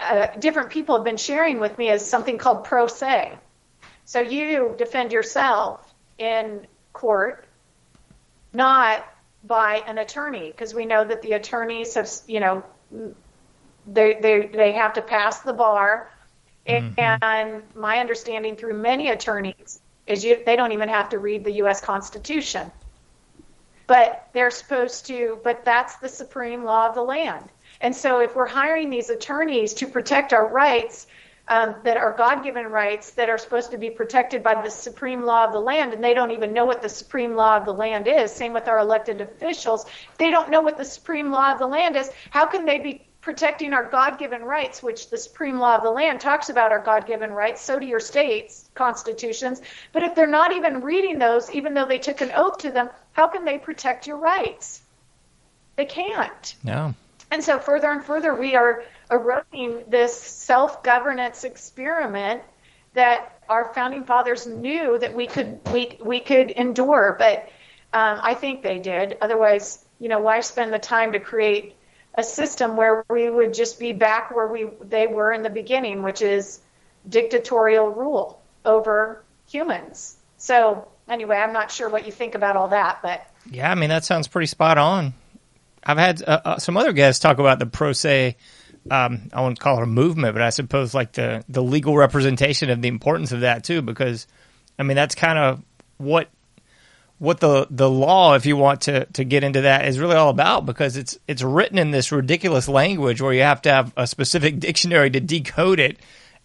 uh, 0.00 0.28
different 0.38 0.70
people 0.70 0.96
have 0.96 1.04
been 1.04 1.16
sharing 1.16 1.60
with 1.60 1.76
me 1.78 1.90
is 1.90 2.04
something 2.04 2.38
called 2.38 2.64
pro 2.64 2.86
se. 2.86 3.32
So 4.04 4.20
you 4.20 4.74
defend 4.78 5.12
yourself 5.12 5.94
in 6.18 6.66
court 6.92 7.44
not 8.52 9.04
by 9.44 9.82
an 9.86 9.98
attorney, 9.98 10.50
because 10.50 10.74
we 10.74 10.84
know 10.86 11.04
that 11.04 11.22
the 11.22 11.32
attorneys 11.32 11.94
have, 11.94 12.10
you 12.26 12.40
know, 12.40 12.62
they 13.86 14.18
they 14.20 14.46
they 14.46 14.72
have 14.72 14.94
to 14.94 15.02
pass 15.02 15.40
the 15.40 15.52
bar, 15.52 16.10
mm-hmm. 16.66 17.22
and 17.22 17.62
my 17.74 17.98
understanding 17.98 18.56
through 18.56 18.74
many 18.74 19.08
attorneys 19.08 19.80
is 20.06 20.24
you 20.24 20.42
they 20.44 20.56
don't 20.56 20.72
even 20.72 20.88
have 20.88 21.10
to 21.10 21.18
read 21.18 21.44
the 21.44 21.52
U.S. 21.52 21.80
Constitution, 21.80 22.70
but 23.86 24.28
they're 24.32 24.50
supposed 24.50 25.06
to. 25.06 25.38
But 25.44 25.64
that's 25.64 25.96
the 25.96 26.08
supreme 26.08 26.64
law 26.64 26.88
of 26.88 26.94
the 26.94 27.02
land, 27.02 27.48
and 27.80 27.94
so 27.94 28.20
if 28.20 28.34
we're 28.34 28.46
hiring 28.46 28.90
these 28.90 29.10
attorneys 29.10 29.74
to 29.74 29.86
protect 29.86 30.32
our 30.32 30.46
rights, 30.46 31.06
um, 31.48 31.74
that 31.82 31.96
are 31.96 32.12
God 32.12 32.42
given 32.44 32.66
rights 32.66 33.12
that 33.12 33.30
are 33.30 33.38
supposed 33.38 33.70
to 33.70 33.78
be 33.78 33.90
protected 33.90 34.42
by 34.42 34.60
the 34.60 34.70
supreme 34.70 35.22
law 35.22 35.44
of 35.44 35.52
the 35.52 35.60
land, 35.60 35.94
and 35.94 36.04
they 36.04 36.14
don't 36.14 36.30
even 36.30 36.52
know 36.52 36.66
what 36.66 36.82
the 36.82 36.88
supreme 36.88 37.34
law 37.34 37.56
of 37.56 37.64
the 37.64 37.72
land 37.72 38.06
is. 38.06 38.30
Same 38.30 38.52
with 38.52 38.68
our 38.68 38.78
elected 38.78 39.20
officials. 39.20 39.86
They 40.18 40.30
don't 40.30 40.50
know 40.50 40.60
what 40.60 40.76
the 40.76 40.84
supreme 40.84 41.30
law 41.30 41.52
of 41.52 41.58
the 41.58 41.66
land 41.66 41.96
is, 41.96 42.10
how 42.30 42.46
can 42.46 42.66
they 42.66 42.78
be 42.78 43.08
protecting 43.20 43.72
our 43.72 43.84
God 43.84 44.18
given 44.18 44.42
rights, 44.42 44.82
which 44.82 45.10
the 45.10 45.18
supreme 45.18 45.58
law 45.58 45.76
of 45.76 45.82
the 45.82 45.90
land 45.90 46.20
talks 46.20 46.50
about 46.50 46.72
our 46.72 46.78
God 46.78 47.06
given 47.06 47.32
rights? 47.32 47.60
So 47.62 47.78
do 47.78 47.86
your 47.86 48.00
states' 48.00 48.70
constitutions. 48.74 49.62
But 49.92 50.02
if 50.02 50.14
they're 50.14 50.26
not 50.26 50.52
even 50.52 50.82
reading 50.82 51.18
those, 51.18 51.50
even 51.50 51.74
though 51.74 51.86
they 51.86 51.98
took 51.98 52.20
an 52.20 52.32
oath 52.34 52.58
to 52.58 52.70
them, 52.70 52.90
how 53.12 53.26
can 53.26 53.44
they 53.44 53.58
protect 53.58 54.06
your 54.06 54.18
rights? 54.18 54.82
They 55.76 55.86
can't. 55.86 56.54
No. 56.62 56.94
And 57.30 57.44
so 57.44 57.58
further 57.58 57.90
and 57.90 58.04
further, 58.04 58.34
we 58.34 58.54
are 58.56 58.84
eroding 59.10 59.84
this 59.88 60.18
self 60.18 60.82
governance 60.82 61.44
experiment 61.44 62.42
that 62.94 63.38
our 63.48 63.72
founding 63.74 64.04
fathers 64.04 64.46
knew 64.46 64.98
that 64.98 65.14
we 65.14 65.26
could 65.26 65.60
we 65.72 65.98
we 66.02 66.20
could 66.20 66.50
endure, 66.50 67.16
but 67.18 67.48
um, 67.92 68.20
I 68.22 68.34
think 68.34 68.62
they 68.62 68.78
did. 68.78 69.16
Otherwise, 69.20 69.84
you 69.98 70.08
know, 70.08 70.20
why 70.20 70.40
spend 70.40 70.72
the 70.72 70.78
time 70.78 71.12
to 71.12 71.20
create 71.20 71.74
a 72.14 72.22
system 72.22 72.76
where 72.76 73.04
we 73.08 73.30
would 73.30 73.54
just 73.54 73.78
be 73.78 73.92
back 73.92 74.34
where 74.34 74.48
we 74.48 74.68
they 74.82 75.06
were 75.06 75.32
in 75.32 75.42
the 75.42 75.50
beginning, 75.50 76.02
which 76.02 76.22
is 76.22 76.60
dictatorial 77.08 77.88
rule 77.88 78.40
over 78.64 79.22
humans. 79.48 80.16
So 80.36 80.88
anyway, 81.08 81.36
I'm 81.36 81.52
not 81.52 81.70
sure 81.70 81.88
what 81.88 82.06
you 82.06 82.12
think 82.12 82.34
about 82.34 82.56
all 82.56 82.68
that, 82.68 83.00
but 83.02 83.26
yeah, 83.50 83.70
I 83.70 83.74
mean 83.74 83.90
that 83.90 84.04
sounds 84.04 84.28
pretty 84.28 84.46
spot 84.46 84.78
on. 84.78 85.14
I've 85.84 85.98
had 85.98 86.22
uh, 86.22 86.40
uh, 86.44 86.58
some 86.58 86.76
other 86.76 86.92
guests 86.92 87.20
talk 87.20 87.38
about 87.38 87.58
the 87.58 87.66
pro 87.66 87.92
se 87.92 88.36
um, 88.90 89.28
I 89.32 89.40
won't 89.40 89.60
call 89.60 89.78
it 89.78 89.82
a 89.82 89.86
movement, 89.86 90.34
but 90.34 90.42
I 90.42 90.50
suppose 90.50 90.94
like 90.94 91.12
the 91.12 91.44
the 91.48 91.62
legal 91.62 91.96
representation 91.96 92.70
of 92.70 92.82
the 92.82 92.88
importance 92.88 93.32
of 93.32 93.40
that 93.40 93.64
too, 93.64 93.82
because 93.82 94.26
I 94.78 94.82
mean 94.82 94.96
that's 94.96 95.14
kind 95.14 95.38
of 95.38 95.62
what 95.98 96.28
what 97.18 97.40
the 97.40 97.66
the 97.70 97.90
law, 97.90 98.34
if 98.34 98.46
you 98.46 98.56
want 98.56 98.82
to 98.82 99.04
to 99.06 99.24
get 99.24 99.44
into 99.44 99.62
that, 99.62 99.86
is 99.86 99.98
really 99.98 100.16
all 100.16 100.30
about 100.30 100.66
because 100.66 100.96
it's 100.96 101.18
it's 101.26 101.42
written 101.42 101.78
in 101.78 101.90
this 101.90 102.12
ridiculous 102.12 102.68
language 102.68 103.20
where 103.20 103.32
you 103.32 103.42
have 103.42 103.62
to 103.62 103.70
have 103.70 103.92
a 103.96 104.06
specific 104.06 104.58
dictionary 104.60 105.10
to 105.10 105.20
decode 105.20 105.80
it 105.80 105.98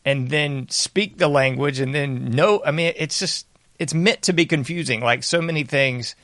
and 0.05 0.29
then 0.29 0.67
speak 0.69 1.17
the 1.17 1.29
language 1.29 1.79
and 1.79 1.95
then 1.95 2.31
know. 2.31 2.61
I 2.65 2.71
mean, 2.71 2.93
it's 2.97 3.19
just 3.19 3.47
it's 3.79 3.93
meant 3.93 4.23
to 4.23 4.33
be 4.33 4.45
confusing, 4.45 5.01
like 5.01 5.23
so 5.23 5.41
many 5.41 5.63
things. 5.63 6.15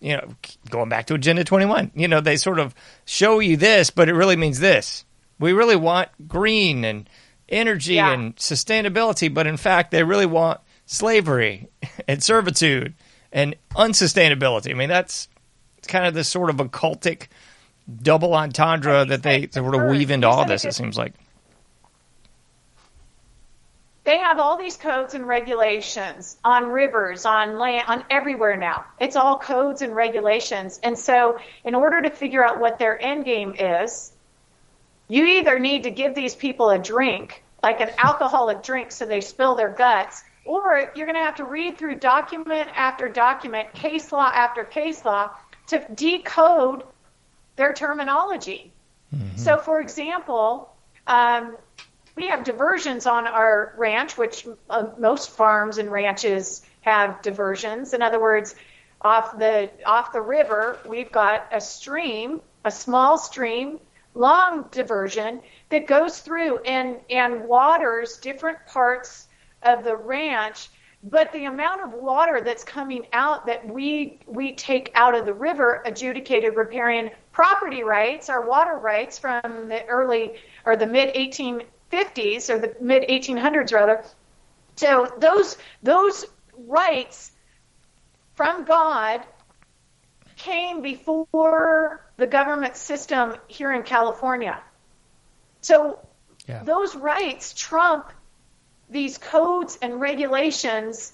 You 0.00 0.18
know, 0.18 0.28
going 0.68 0.88
back 0.88 1.06
to 1.06 1.14
Agenda 1.14 1.42
21, 1.42 1.92
you 1.94 2.06
know, 2.06 2.20
they 2.20 2.36
sort 2.36 2.58
of 2.58 2.74
show 3.06 3.38
you 3.38 3.56
this, 3.56 3.90
but 3.90 4.08
it 4.08 4.14
really 4.14 4.36
means 4.36 4.58
this 4.58 5.04
we 5.38 5.52
really 5.52 5.76
want 5.76 6.08
green 6.28 6.84
and 6.84 7.08
energy 7.48 7.94
yeah. 7.94 8.12
and 8.12 8.36
sustainability, 8.36 9.32
but 9.32 9.46
in 9.46 9.56
fact, 9.56 9.90
they 9.90 10.02
really 10.02 10.26
want 10.26 10.60
slavery 10.86 11.68
and 12.08 12.22
servitude 12.22 12.94
and 13.32 13.54
unsustainability. 13.74 14.70
I 14.70 14.74
mean, 14.74 14.88
that's 14.88 15.28
kind 15.86 16.06
of 16.06 16.14
this 16.14 16.28
sort 16.28 16.50
of 16.50 16.56
occultic 16.56 17.28
double 18.02 18.34
entendre 18.34 19.04
that 19.04 19.22
they 19.22 19.48
sort 19.48 19.74
of 19.74 19.88
weave 19.90 20.10
into 20.10 20.28
all 20.28 20.44
this, 20.44 20.64
it 20.64 20.74
seems 20.74 20.98
like. 20.98 21.14
They 24.06 24.18
have 24.18 24.38
all 24.38 24.56
these 24.56 24.76
codes 24.76 25.14
and 25.14 25.26
regulations 25.26 26.36
on 26.44 26.68
rivers, 26.68 27.26
on 27.26 27.58
land, 27.58 27.86
on 27.88 28.04
everywhere 28.08 28.56
now. 28.56 28.84
It's 29.00 29.16
all 29.16 29.36
codes 29.36 29.82
and 29.82 29.96
regulations. 29.96 30.78
And 30.84 30.96
so, 30.96 31.40
in 31.64 31.74
order 31.74 32.00
to 32.00 32.10
figure 32.10 32.44
out 32.44 32.60
what 32.60 32.78
their 32.78 33.02
end 33.02 33.24
game 33.24 33.56
is, 33.58 34.12
you 35.08 35.24
either 35.24 35.58
need 35.58 35.82
to 35.82 35.90
give 35.90 36.14
these 36.14 36.36
people 36.36 36.70
a 36.70 36.78
drink, 36.78 37.42
like 37.64 37.80
an 37.80 37.90
alcoholic 37.98 38.62
drink, 38.62 38.92
so 38.92 39.06
they 39.06 39.20
spill 39.20 39.56
their 39.56 39.70
guts, 39.70 40.22
or 40.44 40.92
you're 40.94 41.06
going 41.06 41.18
to 41.18 41.24
have 41.24 41.36
to 41.36 41.44
read 41.44 41.76
through 41.76 41.96
document 41.96 42.68
after 42.76 43.08
document, 43.08 43.72
case 43.74 44.12
law 44.12 44.30
after 44.32 44.62
case 44.62 45.04
law, 45.04 45.30
to 45.66 45.84
decode 45.96 46.84
their 47.56 47.72
terminology. 47.72 48.70
Mm-hmm. 49.12 49.36
So, 49.36 49.58
for 49.58 49.80
example, 49.80 50.72
um, 51.08 51.56
we 52.16 52.28
have 52.28 52.44
diversions 52.44 53.06
on 53.06 53.26
our 53.26 53.74
ranch, 53.76 54.16
which 54.16 54.46
uh, 54.70 54.86
most 54.98 55.30
farms 55.30 55.78
and 55.78 55.92
ranches 55.92 56.62
have 56.80 57.20
diversions. 57.22 57.92
In 57.92 58.02
other 58.02 58.20
words, 58.20 58.54
off 59.02 59.38
the 59.38 59.70
off 59.84 60.12
the 60.12 60.22
river, 60.22 60.78
we've 60.88 61.12
got 61.12 61.46
a 61.52 61.60
stream, 61.60 62.40
a 62.64 62.70
small 62.70 63.18
stream 63.18 63.78
long 64.16 64.64
diversion 64.70 65.42
that 65.68 65.86
goes 65.86 66.20
through 66.20 66.58
and, 66.60 66.96
and 67.10 67.44
waters 67.44 68.16
different 68.16 68.58
parts 68.66 69.28
of 69.62 69.84
the 69.84 69.94
ranch 69.94 70.70
but 71.02 71.30
the 71.32 71.44
amount 71.44 71.82
of 71.82 71.92
water 71.92 72.40
that's 72.40 72.64
coming 72.64 73.06
out 73.12 73.46
that 73.46 73.66
we 73.68 74.18
we 74.26 74.54
take 74.54 74.90
out 74.94 75.14
of 75.14 75.26
the 75.26 75.32
river 75.32 75.82
adjudicated 75.84 76.56
riparian 76.56 77.10
property 77.30 77.82
rights 77.82 78.30
our 78.30 78.48
water 78.48 78.76
rights 78.78 79.18
from 79.18 79.68
the 79.68 79.84
early 79.86 80.34
or 80.64 80.76
the 80.76 80.86
mid 80.86 81.14
1850s 81.96 82.50
or 82.50 82.58
the 82.58 82.74
mid 82.80 83.02
1800s 83.08 83.72
rather 83.72 84.04
so 84.76 85.12
those 85.18 85.56
those 85.82 86.26
rights 86.66 87.32
from 88.34 88.64
god 88.64 89.22
came 90.36 90.82
before 90.82 92.06
the 92.18 92.26
government 92.26 92.76
system 92.76 93.34
here 93.48 93.72
in 93.72 93.82
California. 93.82 94.60
So 95.60 95.98
yeah. 96.46 96.62
those 96.62 96.94
rights 96.94 97.52
trump 97.54 98.12
these 98.88 99.18
codes 99.18 99.78
and 99.82 100.00
regulations 100.00 101.12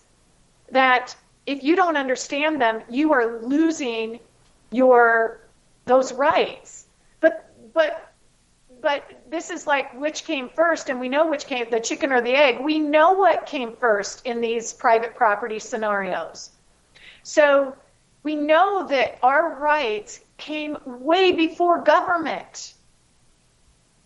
that 0.71 1.17
if 1.47 1.63
you 1.63 1.75
don't 1.75 1.97
understand 1.97 2.61
them, 2.61 2.83
you 2.91 3.13
are 3.13 3.41
losing 3.41 4.21
your 4.71 5.41
those 5.87 6.13
rights. 6.13 6.87
But 7.21 7.51
but 7.73 8.12
but 8.83 9.05
this 9.31 9.49
is 9.51 9.67
like 9.67 9.99
which 9.99 10.25
came 10.25 10.49
first 10.49 10.91
and 10.91 11.01
we 11.01 11.09
know 11.09 11.29
which 11.29 11.47
came 11.47 11.71
the 11.71 11.81
chicken 11.81 12.13
or 12.13 12.21
the 12.21 12.35
egg. 12.35 12.61
We 12.61 12.81
know 12.81 13.13
what 13.13 13.47
came 13.47 13.77
first 13.77 14.27
in 14.27 14.41
these 14.41 14.73
private 14.73 15.15
property 15.15 15.61
scenarios. 15.61 16.51
So 17.23 17.77
we 18.25 18.35
know 18.35 18.87
that 18.89 19.19
our 19.23 19.55
rights 19.55 20.21
came 20.37 20.77
way 20.85 21.31
before 21.31 21.83
government. 21.83 22.75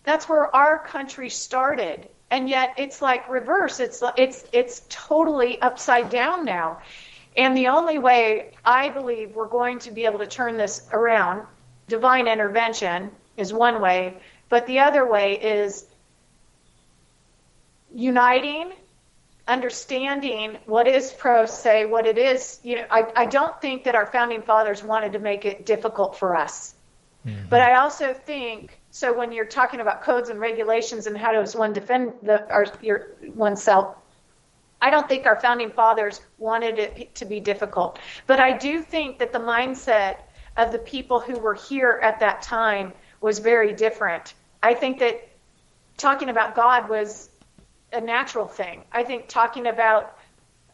That's 0.04 0.28
where 0.28 0.54
our 0.54 0.78
country 0.78 1.30
started. 1.30 2.08
And 2.30 2.48
yet 2.48 2.74
it's 2.76 3.00
like 3.00 3.28
reverse. 3.30 3.80
It's 3.80 4.02
it's 4.18 4.44
it's 4.52 4.82
totally 4.90 5.60
upside 5.62 6.10
down 6.10 6.44
now. 6.44 6.82
And 7.36 7.56
the 7.56 7.68
only 7.68 7.98
way 7.98 8.52
I 8.64 8.90
believe 8.90 9.34
we're 9.34 9.48
going 9.48 9.78
to 9.80 9.90
be 9.90 10.04
able 10.04 10.18
to 10.18 10.26
turn 10.26 10.58
this 10.58 10.86
around, 10.92 11.46
divine 11.88 12.28
intervention 12.28 13.10
is 13.36 13.52
one 13.52 13.80
way, 13.80 14.16
but 14.48 14.66
the 14.66 14.80
other 14.80 15.06
way 15.08 15.34
is 15.34 15.86
uniting 17.94 18.72
understanding 19.48 20.58
what 20.66 20.88
is 20.88 21.12
pro 21.12 21.46
se, 21.46 21.86
what 21.86 22.06
it 22.06 22.18
is, 22.18 22.58
you 22.62 22.76
know, 22.76 22.84
I, 22.90 23.04
I 23.14 23.26
don't 23.26 23.60
think 23.60 23.84
that 23.84 23.94
our 23.94 24.06
founding 24.06 24.42
fathers 24.42 24.82
wanted 24.82 25.12
to 25.12 25.18
make 25.18 25.44
it 25.44 25.64
difficult 25.64 26.16
for 26.16 26.36
us. 26.36 26.74
Mm-hmm. 27.24 27.48
But 27.48 27.60
I 27.60 27.76
also 27.76 28.12
think 28.12 28.80
so 28.90 29.16
when 29.16 29.32
you're 29.32 29.44
talking 29.44 29.80
about 29.80 30.02
codes 30.02 30.30
and 30.30 30.40
regulations 30.40 31.06
and 31.06 31.16
how 31.16 31.32
does 31.32 31.54
one 31.54 31.72
defend 31.72 32.14
the 32.22 32.48
our, 32.50 32.66
your 32.80 33.08
oneself, 33.34 33.96
I 34.80 34.90
don't 34.90 35.08
think 35.08 35.26
our 35.26 35.38
founding 35.40 35.70
fathers 35.70 36.20
wanted 36.38 36.78
it 36.78 37.14
to 37.16 37.24
be 37.24 37.40
difficult. 37.40 37.98
But 38.26 38.40
I 38.40 38.56
do 38.56 38.82
think 38.82 39.18
that 39.18 39.32
the 39.32 39.38
mindset 39.38 40.18
of 40.56 40.72
the 40.72 40.78
people 40.78 41.20
who 41.20 41.38
were 41.38 41.54
here 41.54 42.00
at 42.02 42.20
that 42.20 42.42
time 42.42 42.92
was 43.20 43.38
very 43.38 43.72
different. 43.72 44.34
I 44.62 44.74
think 44.74 44.98
that 44.98 45.28
talking 45.96 46.28
about 46.28 46.54
God 46.54 46.88
was 46.88 47.30
a 47.92 48.00
natural 48.00 48.46
thing. 48.46 48.84
I 48.92 49.02
think 49.04 49.28
talking 49.28 49.66
about 49.66 50.16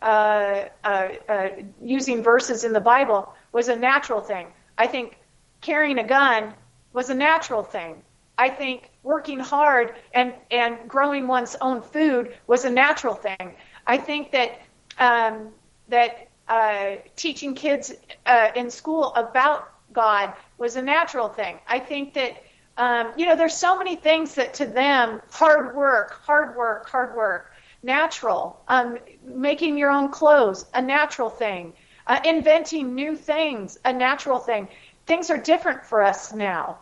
uh, 0.01 0.65
uh, 0.83 1.09
uh, 1.29 1.49
using 1.81 2.23
verses 2.23 2.65
in 2.65 2.73
the 2.73 2.81
Bible 2.81 3.33
was 3.53 3.69
a 3.69 3.77
natural 3.77 4.21
thing. 4.21 4.49
I 4.77 4.87
think 4.87 5.19
carrying 5.61 5.99
a 5.99 6.05
gun 6.05 6.55
was 6.93 7.11
a 7.11 7.15
natural 7.15 7.63
thing. 7.63 8.03
I 8.39 8.49
think 8.49 8.91
working 9.03 9.39
hard 9.39 9.95
and, 10.13 10.35
and 10.51 10.77
growing 10.89 11.29
one's 11.29 11.55
own 11.61 11.83
food 11.83 12.35
was 12.47 12.65
a 12.65 12.71
natural 12.71 13.15
thing. 13.15 13.55
I 13.87 13.99
think 13.99 14.33
that 14.33 14.61
um, 14.99 15.51
that 15.89 16.29
uh, 16.49 16.97
teaching 17.17 17.55
kids 17.55 17.93
uh, 18.27 18.49
in 18.57 18.71
school 18.71 19.15
about 19.15 19.72
God 19.93 20.33
was 20.59 20.77
a 20.77 20.83
natural 20.83 21.29
thing. 21.29 21.59
I 21.67 21.79
think 21.79 22.15
that 22.15 22.43
um, 22.77 23.13
you 23.17 23.27
know 23.27 23.37
there's 23.37 23.57
so 23.57 23.77
many 23.77 23.97
things 23.97 24.35
that 24.37 24.55
to 24.55 24.67
them 24.67 25.21
hard 25.31 25.77
work, 25.77 26.13
hard 26.25 26.57
work, 26.57 26.89
hard 26.89 27.15
work, 27.15 27.53
natural. 27.83 28.63
Um, 28.69 28.99
making 29.25 29.79
your 29.79 29.91
own 29.91 30.11
clothes, 30.11 30.67
a 30.75 30.83
natural 30.83 31.31
thing. 31.31 31.75
Uh, 32.07 32.21
inventing 32.25 32.95
new 32.95 33.15
things, 33.15 33.79
a 33.85 33.93
natural 33.93 34.39
thing. 34.39 34.69
Things 35.07 35.31
are 35.31 35.39
different 35.39 35.85
for 35.85 36.03
us 36.03 36.33
now. 36.33 36.79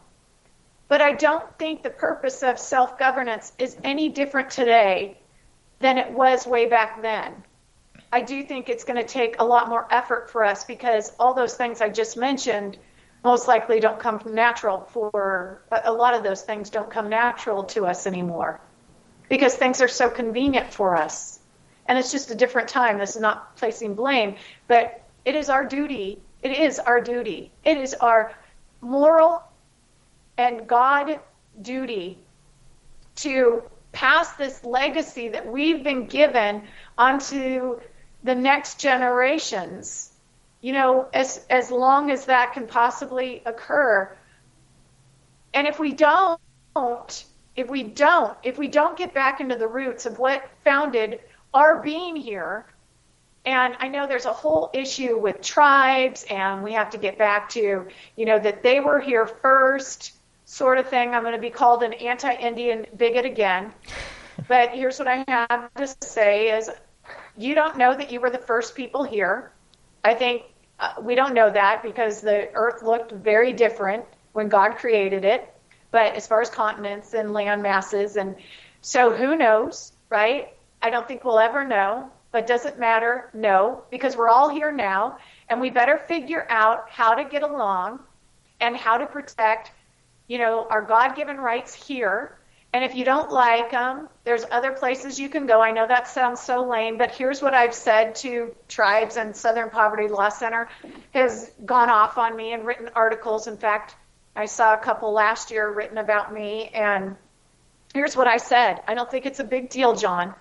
But 0.89 1.03
I 1.03 1.13
don't 1.13 1.45
think 1.59 1.83
the 1.83 1.91
purpose 1.91 2.43
of 2.43 2.59
self 2.59 2.99
governance 2.99 3.53
is 3.59 3.77
any 3.85 4.09
different 4.09 4.51
today 4.51 5.19
than 5.79 5.99
it 5.99 6.11
was 6.11 6.47
way 6.47 6.67
back 6.67 7.03
then. 7.03 7.45
I 8.13 8.23
do 8.23 8.43
think 8.43 8.69
it's 8.69 8.85
going 8.85 8.97
to 8.97 9.07
take 9.07 9.37
a 9.39 9.45
lot 9.45 9.69
more 9.69 9.87
effort 9.91 10.31
for 10.31 10.45
us 10.45 10.65
because 10.65 11.13
all 11.21 11.33
those 11.33 11.55
things 11.55 11.81
I 11.81 11.91
just 11.91 12.17
mentioned 12.17 12.77
most 13.23 13.49
likely 13.49 13.81
don't 13.81 13.99
come 13.99 14.21
natural 14.27 14.89
for 14.93 15.63
a 15.85 15.93
lot 15.93 16.15
of 16.15 16.23
those 16.23 16.43
things 16.43 16.71
don't 16.71 16.91
come 16.91 17.09
natural 17.09 17.65
to 17.65 17.87
us 17.87 18.07
anymore 18.07 18.61
because 19.29 19.55
things 19.55 19.81
are 19.81 19.89
so 19.89 20.11
convenient 20.11 20.73
for 20.73 20.97
us. 20.97 21.39
And 21.87 21.99
it's 21.99 22.13
just 22.13 22.31
a 22.31 22.35
different 22.35 22.69
time. 22.69 22.99
This 22.99 23.17
is 23.17 23.23
not 23.23 23.57
placing 23.57 23.95
blame, 23.95 24.37
but 24.69 25.03
it 25.25 25.35
is 25.35 25.49
our 25.51 25.65
duty. 25.65 26.21
It 26.43 26.53
is 26.53 26.79
our 26.79 27.01
duty. 27.01 27.51
It 27.65 27.79
is 27.79 27.95
our 27.95 28.33
moral 28.81 29.43
and 30.39 30.67
God 30.67 31.21
duty 31.61 32.19
to 33.17 33.63
pass 33.93 34.33
this 34.35 34.65
legacy 34.65 35.29
that 35.29 35.47
we've 35.47 35.83
been 35.83 36.07
given 36.07 36.63
onto 36.97 37.81
the 38.23 38.35
next 38.35 38.81
generations. 38.81 40.10
You 40.61 40.73
know, 40.73 41.09
as 41.15 41.47
as 41.49 41.71
long 41.71 42.11
as 42.11 42.27
that 42.27 42.53
can 42.53 42.67
possibly 42.67 43.43
occur. 43.47 44.15
And 45.55 45.67
if 45.67 45.79
we 45.79 45.93
don't, 45.93 46.41
if 47.57 47.69
we 47.69 47.83
don't, 47.83 48.37
if 48.43 48.59
we 48.59 48.69
don't 48.69 48.97
get 48.97 49.13
back 49.15 49.41
into 49.41 49.57
the 49.57 49.67
roots 49.67 50.07
of 50.07 50.19
what 50.19 50.49
founded 50.65 51.21
our 51.53 51.83
being 51.83 52.15
here, 52.15 52.67
and 53.45 53.75
I 53.79 53.89
know 53.89 54.07
there's 54.07 54.27
a 54.27 54.33
whole 54.33 54.71
issue 54.73 55.19
with 55.19 55.41
tribes, 55.41 56.25
and 56.31 56.63
we 56.63 56.73
have 56.73 56.91
to 56.91 56.99
get 56.99 57.17
back 57.17 57.49
to, 57.51 57.87
you 58.17 58.27
know, 58.27 58.39
that 58.39 58.63
they 58.63 58.81
were 58.81 59.01
here 59.01 59.27
first 59.27 60.13
sort 60.45 60.79
of 60.79 60.89
thing. 60.89 61.15
I'm 61.15 61.23
going 61.23 61.35
to 61.35 61.41
be 61.41 61.51
called 61.51 61.83
an 61.83 61.95
anti-Indian 61.95 62.87
bigot 62.97 63.25
again. 63.25 63.73
But 64.49 64.71
here's 64.71 64.99
what 64.99 65.07
I 65.07 65.23
have 65.29 65.73
to 65.75 65.87
say 66.03 66.57
is 66.57 66.71
you 67.37 67.55
don't 67.55 67.77
know 67.77 67.95
that 67.95 68.11
you 68.11 68.21
were 68.21 68.31
the 68.31 68.39
first 68.39 68.75
people 68.75 69.05
here. 69.05 69.53
I 70.05 70.15
think 70.15 70.43
uh, 70.79 70.95
we 71.01 71.15
don't 71.15 71.35
know 71.35 71.51
that 71.51 71.83
because 71.83 72.21
the 72.21 72.49
earth 72.55 72.83
looked 72.83 73.13
very 73.13 73.53
different 73.53 74.05
when 74.33 74.49
God 74.49 74.77
created 74.77 75.25
it. 75.25 75.53
But 75.91 76.15
as 76.15 76.27
far 76.27 76.41
as 76.41 76.51
continents 76.51 77.15
and 77.15 77.33
land 77.33 77.63
masses 77.63 78.17
and 78.17 78.37
so 78.81 79.15
who 79.15 79.37
knows, 79.37 79.93
right? 80.09 80.55
I 80.81 80.91
don't 80.91 81.07
think 81.07 81.25
we'll 81.25 81.39
ever 81.39 81.67
know, 81.67 82.11
but 82.33 82.47
does 82.47 82.65
it 82.65 82.79
matter? 82.79 83.29
No, 83.35 83.83
because 83.91 84.17
we're 84.17 84.29
all 84.29 84.49
here 84.49 84.73
now 84.73 85.19
and 85.49 85.61
we 85.61 85.69
better 85.69 85.99
figure 85.99 86.47
out 86.49 86.89
how 86.89 87.15
to 87.15 87.25
get 87.25 87.43
along 87.43 88.01
and 88.61 88.77
how 88.77 88.97
to 88.99 89.07
protect 89.07 89.73
you 90.31 90.39
know, 90.39 90.65
our 90.71 90.81
God 90.81 91.17
given 91.17 91.39
rights 91.39 91.75
here. 91.75 92.39
And 92.73 92.85
if 92.85 92.95
you 92.95 93.05
don't 93.05 93.33
like 93.33 93.73
them, 93.73 94.09
there's 94.23 94.45
other 94.51 94.71
places 94.71 95.19
you 95.19 95.29
can 95.29 95.47
go. 95.47 95.61
I 95.61 95.73
know 95.73 95.89
that 95.89 96.07
sounds 96.07 96.41
so 96.41 96.69
lame, 96.69 96.99
but 96.99 97.11
here's 97.11 97.43
what 97.43 97.53
I've 97.53 97.75
said 97.75 98.15
to 98.17 98.55
tribes 98.69 99.17
and 99.17 99.35
Southern 99.35 99.71
Poverty 99.71 100.07
Law 100.07 100.29
Center 100.29 100.69
has 101.13 101.51
gone 101.65 101.91
off 101.91 102.17
on 102.17 102.37
me 102.37 102.53
and 102.53 102.65
written 102.65 102.89
articles. 102.95 103.49
In 103.49 103.57
fact, 103.57 103.97
I 104.37 104.47
saw 104.47 104.75
a 104.75 104.79
couple 104.79 105.13
last 105.13 105.51
year 105.51 105.69
written 105.69 105.99
about 105.99 106.33
me, 106.33 106.69
and 106.69 107.17
here's 107.93 108.17
what 108.17 108.29
I 108.29 108.37
said. 108.37 108.81
I 108.87 108.95
don't 108.95 109.11
think 109.11 109.27
it's 109.27 109.41
a 109.41 109.45
big 109.45 109.69
deal, 109.69 109.97
John. 109.97 110.35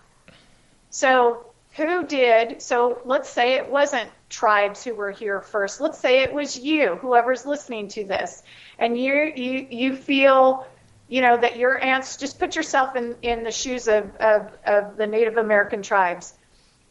So 0.92 1.48
who 1.74 2.06
did? 2.06 2.62
So 2.62 3.02
let's 3.06 3.30
say 3.30 3.54
it 3.54 3.70
wasn't 3.70 4.10
tribes 4.30 4.84
who 4.84 4.94
were 4.94 5.12
here 5.12 5.42
first. 5.42 5.82
Let's 5.82 5.98
say 5.98 6.22
it 6.22 6.34
was 6.34 6.58
you, 6.58 6.96
whoever's 6.96 7.46
listening 7.46 7.88
to 7.90 8.04
this, 8.04 8.44
and 8.78 8.98
you 8.98 9.32
you 9.36 9.68
you 9.70 9.96
feel 9.96 10.68
you 11.10 11.22
know 11.22 11.36
that 11.36 11.58
your 11.58 11.78
aunts 11.78 12.16
just 12.16 12.40
put 12.40 12.56
yourself 12.56 12.96
in 12.96 13.16
in 13.22 13.44
the 13.44 13.52
shoes 13.52 13.88
of 13.88 14.16
of, 14.18 14.52
of 14.66 14.96
the 14.96 15.08
Native 15.08 15.38
American 15.38 15.82
tribes 15.82 16.34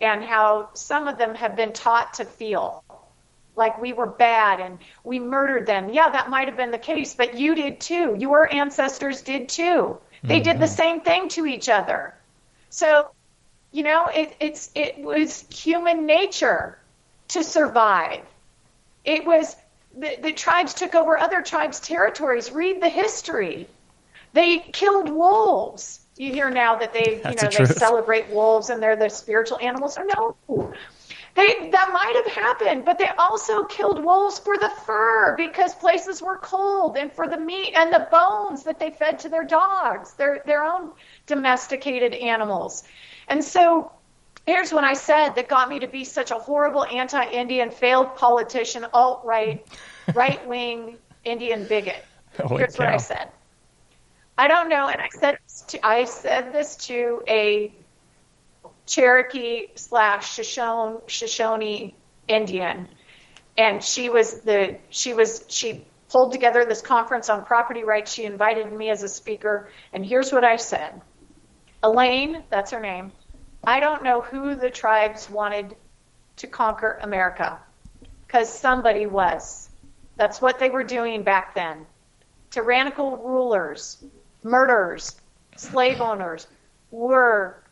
and 0.00 0.22
how 0.22 0.70
some 0.74 1.08
of 1.08 1.18
them 1.18 1.34
have 1.34 1.56
been 1.56 1.72
taught 1.72 2.14
to 2.14 2.24
feel 2.24 2.84
like 3.56 3.80
we 3.80 3.92
were 3.92 4.06
bad 4.06 4.60
and 4.60 4.78
we 5.02 5.18
murdered 5.18 5.66
them. 5.66 5.90
Yeah, 5.92 6.10
that 6.10 6.30
might 6.30 6.46
have 6.46 6.56
been 6.56 6.70
the 6.70 6.78
case, 6.78 7.14
but 7.14 7.34
you 7.34 7.54
did 7.54 7.80
too. 7.80 8.16
Your 8.18 8.52
ancestors 8.52 9.22
did 9.22 9.48
too. 9.48 9.98
They 10.22 10.36
mm-hmm. 10.36 10.44
did 10.44 10.58
the 10.60 10.66
mm-hmm. 10.66 10.74
same 10.74 11.00
thing 11.00 11.28
to 11.30 11.46
each 11.46 11.68
other. 11.68 12.14
So, 12.70 13.10
you 13.72 13.82
know, 13.82 14.06
it, 14.06 14.34
it's 14.40 14.70
it 14.74 14.98
was 14.98 15.44
human 15.50 16.06
nature 16.06 16.78
to 17.28 17.44
survive. 17.44 18.22
It 19.04 19.24
was 19.26 19.56
the, 19.96 20.16
the 20.22 20.32
tribes 20.32 20.74
took 20.74 20.94
over 20.94 21.18
other 21.18 21.42
tribes' 21.42 21.80
territories. 21.80 22.52
Read 22.52 22.80
the 22.80 22.88
history. 22.88 23.68
They 24.33 24.59
killed 24.59 25.09
wolves. 25.09 26.01
You 26.16 26.33
hear 26.33 26.51
now 26.51 26.76
that 26.76 26.93
they, 26.93 27.20
That's 27.22 27.43
you 27.43 27.59
know, 27.59 27.66
they 27.66 27.74
celebrate 27.74 28.29
wolves 28.29 28.70
and 28.70 28.83
they're 28.83 28.97
the 28.97 29.09
spiritual 29.09 29.59
animals. 29.61 29.97
Oh, 29.99 30.37
no, 30.49 30.74
they, 31.39 31.70
that 31.70 31.91
might 31.93 32.14
have 32.16 32.35
happened, 32.35 32.85
but 32.85 32.99
they 32.99 33.09
also 33.16 33.62
killed 33.62 34.05
wolves 34.05 34.41
for 34.41 34.59
the 34.59 34.70
fur 34.85 35.37
because 35.37 35.72
places 35.76 36.20
were 36.20 36.37
cold 36.39 36.97
and 36.97 37.12
for 37.12 37.29
the 37.29 37.39
meat 37.39 37.74
and 37.76 37.93
the 37.93 38.09
bones 38.11 38.64
that 38.64 38.81
they 38.81 38.91
fed 38.91 39.20
to 39.20 39.29
their 39.29 39.45
dogs, 39.45 40.14
their 40.14 40.43
their 40.47 40.64
own 40.64 40.91
domesticated 41.26 42.12
animals. 42.14 42.83
And 43.29 43.45
so 43.45 43.93
here's 44.47 44.72
what 44.72 44.83
I 44.83 44.95
said 44.95 45.37
that 45.37 45.49
got 45.49 45.68
me 45.68 45.79
to 45.79 45.87
be 45.87 46.03
such 46.03 46.33
a 46.33 46.39
horrible 46.39 46.85
anti-Indian, 46.85 47.70
failed 47.70 48.16
politician, 48.16 48.85
alt-right, 48.93 49.64
right-wing 50.14 50.97
Indian 51.24 51.66
bigot. 51.68 52.05
Holy 52.37 52.59
here's 52.59 52.74
cow. 52.74 52.87
what 52.87 52.95
I 52.95 52.97
said. 52.97 53.29
I 54.39 54.47
don't 54.47 54.68
know, 54.68 54.86
and 54.89 55.01
I 55.01 55.09
said 55.09 55.39
to, 55.68 55.84
I 55.84 56.05
said 56.05 56.53
this 56.53 56.76
to 56.86 57.22
a 57.26 57.74
Cherokee 58.86 59.66
slash 59.74 60.32
Shoshone, 60.32 61.01
Shoshone 61.09 61.95
Indian, 62.28 62.86
and 63.57 63.82
she 63.82 64.09
was 64.09 64.41
the 64.43 64.78
she 64.91 65.12
was 65.12 65.45
she 65.49 65.84
pulled 66.09 66.30
together 66.30 66.64
this 66.64 66.80
conference 66.80 67.28
on 67.28 67.45
property 67.45 67.82
rights. 67.82 68.12
She 68.12 68.24
invited 68.24 68.72
me 68.72 68.91
as 68.91 69.03
a 69.03 69.09
speaker, 69.09 69.70
and 69.93 70.07
here's 70.07 70.32
what 70.32 70.45
I 70.45 70.55
said. 70.55 71.03
Elaine, 71.82 72.45
that's 72.49 72.70
her 72.70 72.80
name. 72.80 73.11
I 73.66 73.80
don't 73.80 74.05
know 74.05 74.20
who 74.20 74.55
the 74.55 74.70
tribes 74.70 75.28
wanted 75.28 75.74
to 76.36 76.47
conquer 76.47 77.01
America 77.03 77.59
because 78.26 78.49
somebody 78.49 79.07
was. 79.07 79.68
That's 80.16 80.41
what 80.41 80.61
they 80.61 80.70
were 80.70 80.84
doing 80.84 81.24
back 81.24 81.57
then. 81.57 81.86
Tyrannical 82.51 83.16
rulers, 83.16 84.03
murderers, 84.43 85.16
slave 85.57 86.01
owners 86.01 86.47
were 86.91 87.62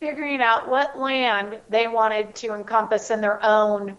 figuring 0.00 0.42
out 0.42 0.68
what 0.68 0.98
land 0.98 1.58
they 1.68 1.86
wanted 1.86 2.34
to 2.34 2.54
encompass 2.54 3.10
in 3.10 3.20
their 3.20 3.44
own, 3.44 3.96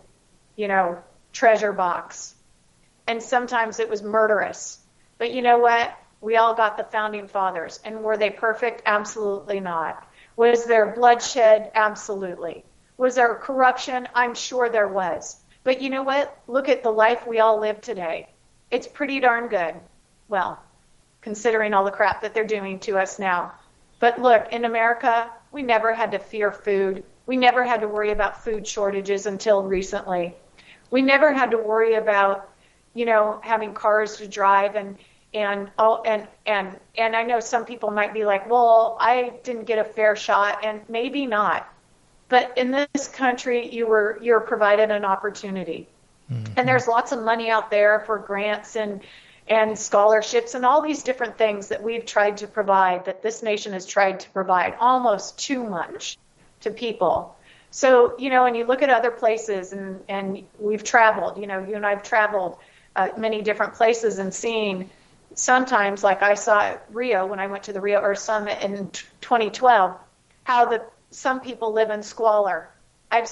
you 0.56 0.68
know, 0.68 0.98
treasure 1.32 1.72
box. 1.72 2.36
And 3.08 3.22
sometimes 3.22 3.80
it 3.80 3.90
was 3.90 4.04
murderous. 4.04 4.80
But 5.18 5.32
you 5.32 5.42
know 5.42 5.60
what? 5.60 5.98
We 6.20 6.38
all 6.38 6.54
got 6.54 6.78
the 6.78 6.84
founding 6.84 7.28
fathers. 7.28 7.80
And 7.84 8.04
were 8.04 8.18
they 8.18 8.30
perfect? 8.30 8.82
Absolutely 8.86 9.60
not. 9.60 10.08
Was 10.36 10.66
there 10.66 10.94
bloodshed? 10.94 11.72
Absolutely. 11.76 12.66
Was 12.98 13.16
there 13.16 13.36
corruption? 13.36 14.08
I'm 14.14 14.36
sure 14.36 14.70
there 14.70 14.88
was. 14.88 15.42
But 15.64 15.82
you 15.82 15.90
know 15.90 16.04
what? 16.04 16.38
Look 16.48 16.70
at 16.70 16.84
the 16.84 16.92
life 16.92 17.26
we 17.28 17.40
all 17.40 17.60
live 17.60 17.82
today. 17.82 18.30
It's 18.72 18.88
pretty 18.88 19.20
darn 19.20 19.48
good. 19.48 19.76
Well, 20.28 20.62
considering 21.24 21.74
all 21.74 21.86
the 21.86 21.92
crap 21.92 22.22
that 22.22 22.34
they're 22.34 22.46
doing 22.46 22.80
to 22.80 23.00
us 23.00 23.18
now. 23.18 23.54
But 24.00 24.22
look, 24.22 24.52
in 24.52 24.66
America, 24.66 25.30
we 25.52 25.64
never 25.64 25.94
had 25.94 26.12
to 26.12 26.20
fear 26.20 26.52
food. 26.52 27.04
We 27.26 27.38
never 27.38 27.64
had 27.64 27.82
to 27.82 27.88
worry 27.88 28.12
about 28.12 28.44
food 28.44 28.68
shortages 28.68 29.26
until 29.26 29.64
recently. 29.64 30.36
We 30.92 31.02
never 31.02 31.32
had 31.32 31.52
to 31.52 31.58
worry 31.58 31.96
about, 31.96 32.50
you 32.94 33.06
know, 33.06 33.40
having 33.42 33.74
cars 33.74 34.18
to 34.18 34.28
drive 34.28 34.76
and 34.76 34.98
and 35.34 35.72
all 35.80 36.04
and 36.06 36.28
and 36.46 36.78
and 36.98 37.16
I 37.16 37.24
know 37.24 37.40
some 37.40 37.66
people 37.66 37.90
might 37.90 38.14
be 38.14 38.26
like, 38.26 38.48
"Well, 38.48 38.98
I 39.00 39.34
didn't 39.44 39.64
get 39.64 39.80
a 39.80 39.84
fair 39.84 40.16
shot," 40.16 40.64
and 40.64 40.82
maybe 40.90 41.26
not. 41.26 41.68
But 42.30 42.56
in 42.58 42.72
this 42.72 43.08
country, 43.08 43.68
you 43.68 43.88
were 43.88 44.20
you're 44.22 44.42
provided 44.42 44.92
an 44.92 45.06
opportunity, 45.06 45.88
mm-hmm. 46.32 46.54
and 46.58 46.68
there's 46.68 46.88
lots 46.88 47.12
of 47.12 47.24
money 47.24 47.50
out 47.50 47.72
there 47.72 48.02
for 48.02 48.20
grants 48.20 48.76
and 48.76 49.02
and 49.48 49.78
scholarships 49.78 50.54
and 50.54 50.66
all 50.66 50.82
these 50.82 51.04
different 51.04 51.38
things 51.38 51.68
that 51.68 51.84
we've 51.84 52.06
tried 52.06 52.38
to 52.38 52.48
provide, 52.48 53.06
that 53.06 53.22
this 53.22 53.44
nation 53.44 53.74
has 53.74 53.86
tried 53.86 54.20
to 54.22 54.30
provide, 54.30 54.76
almost 54.80 55.38
too 55.38 55.64
much 55.64 56.18
to 56.62 56.72
people. 56.72 57.36
So, 57.72 58.16
you 58.18 58.30
know, 58.30 58.46
and 58.46 58.56
you 58.56 58.66
look 58.66 58.82
at 58.82 58.90
other 58.90 59.12
places 59.12 59.74
and, 59.74 60.00
and 60.08 60.44
we've 60.60 60.84
traveled, 60.84 61.38
you 61.38 61.48
know, 61.48 61.60
you 61.60 61.76
and 61.76 61.86
I've 61.86 62.04
traveled 62.04 62.58
uh, 62.96 63.10
many 63.18 63.42
different 63.42 63.74
places 63.74 64.20
and 64.20 64.34
seen 64.34 64.90
sometimes, 65.36 66.04
like 66.04 66.22
I 66.22 66.36
saw 66.36 66.62
at 66.62 66.86
Rio 66.92 67.26
when 67.26 67.40
I 67.40 67.48
went 67.48 67.64
to 67.64 67.74
the 67.74 67.82
Rio 67.82 68.00
Earth 68.02 68.20
Summit 68.20 68.62
in 68.62 68.90
2012, 69.22 69.98
how 70.44 70.66
the 70.66 70.84
some 71.10 71.40
people 71.40 71.74
live 71.74 71.90
in 71.90 72.04
squalor. 72.04 72.70
I've 73.12 73.30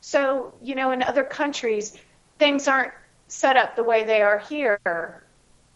so 0.00 0.52
you 0.62 0.74
know 0.74 0.90
in 0.92 1.02
other 1.02 1.24
countries 1.24 1.96
things 2.38 2.68
aren't 2.68 2.92
set 3.28 3.56
up 3.56 3.76
the 3.76 3.82
way 3.82 4.04
they 4.04 4.20
are 4.20 4.38
here 4.38 5.23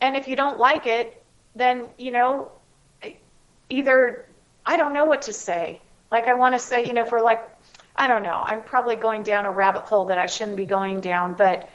and 0.01 0.17
if 0.17 0.29
you 0.29 0.37
don't 0.37 0.59
like 0.59 0.87
it, 0.87 1.23
then, 1.55 1.87
you 1.99 2.11
know, 2.11 2.53
either 3.71 4.27
I 4.65 4.77
don't 4.77 4.93
know 4.93 5.05
what 5.05 5.23
to 5.23 5.33
say. 5.33 5.81
Like 6.11 6.27
I 6.27 6.35
want 6.35 6.55
to 6.55 6.59
say, 6.59 6.85
you 6.85 6.93
know, 6.93 7.05
for 7.05 7.21
like 7.21 7.49
I 7.97 8.07
don't 8.07 8.23
know, 8.23 8.43
I'm 8.45 8.63
probably 8.63 8.97
going 8.97 9.23
down 9.23 9.45
a 9.45 9.51
rabbit 9.51 9.83
hole 9.83 10.05
that 10.07 10.19
I 10.19 10.27
shouldn't 10.27 10.57
be 10.57 10.67
going 10.67 11.01
down, 11.01 11.35
but 11.35 11.69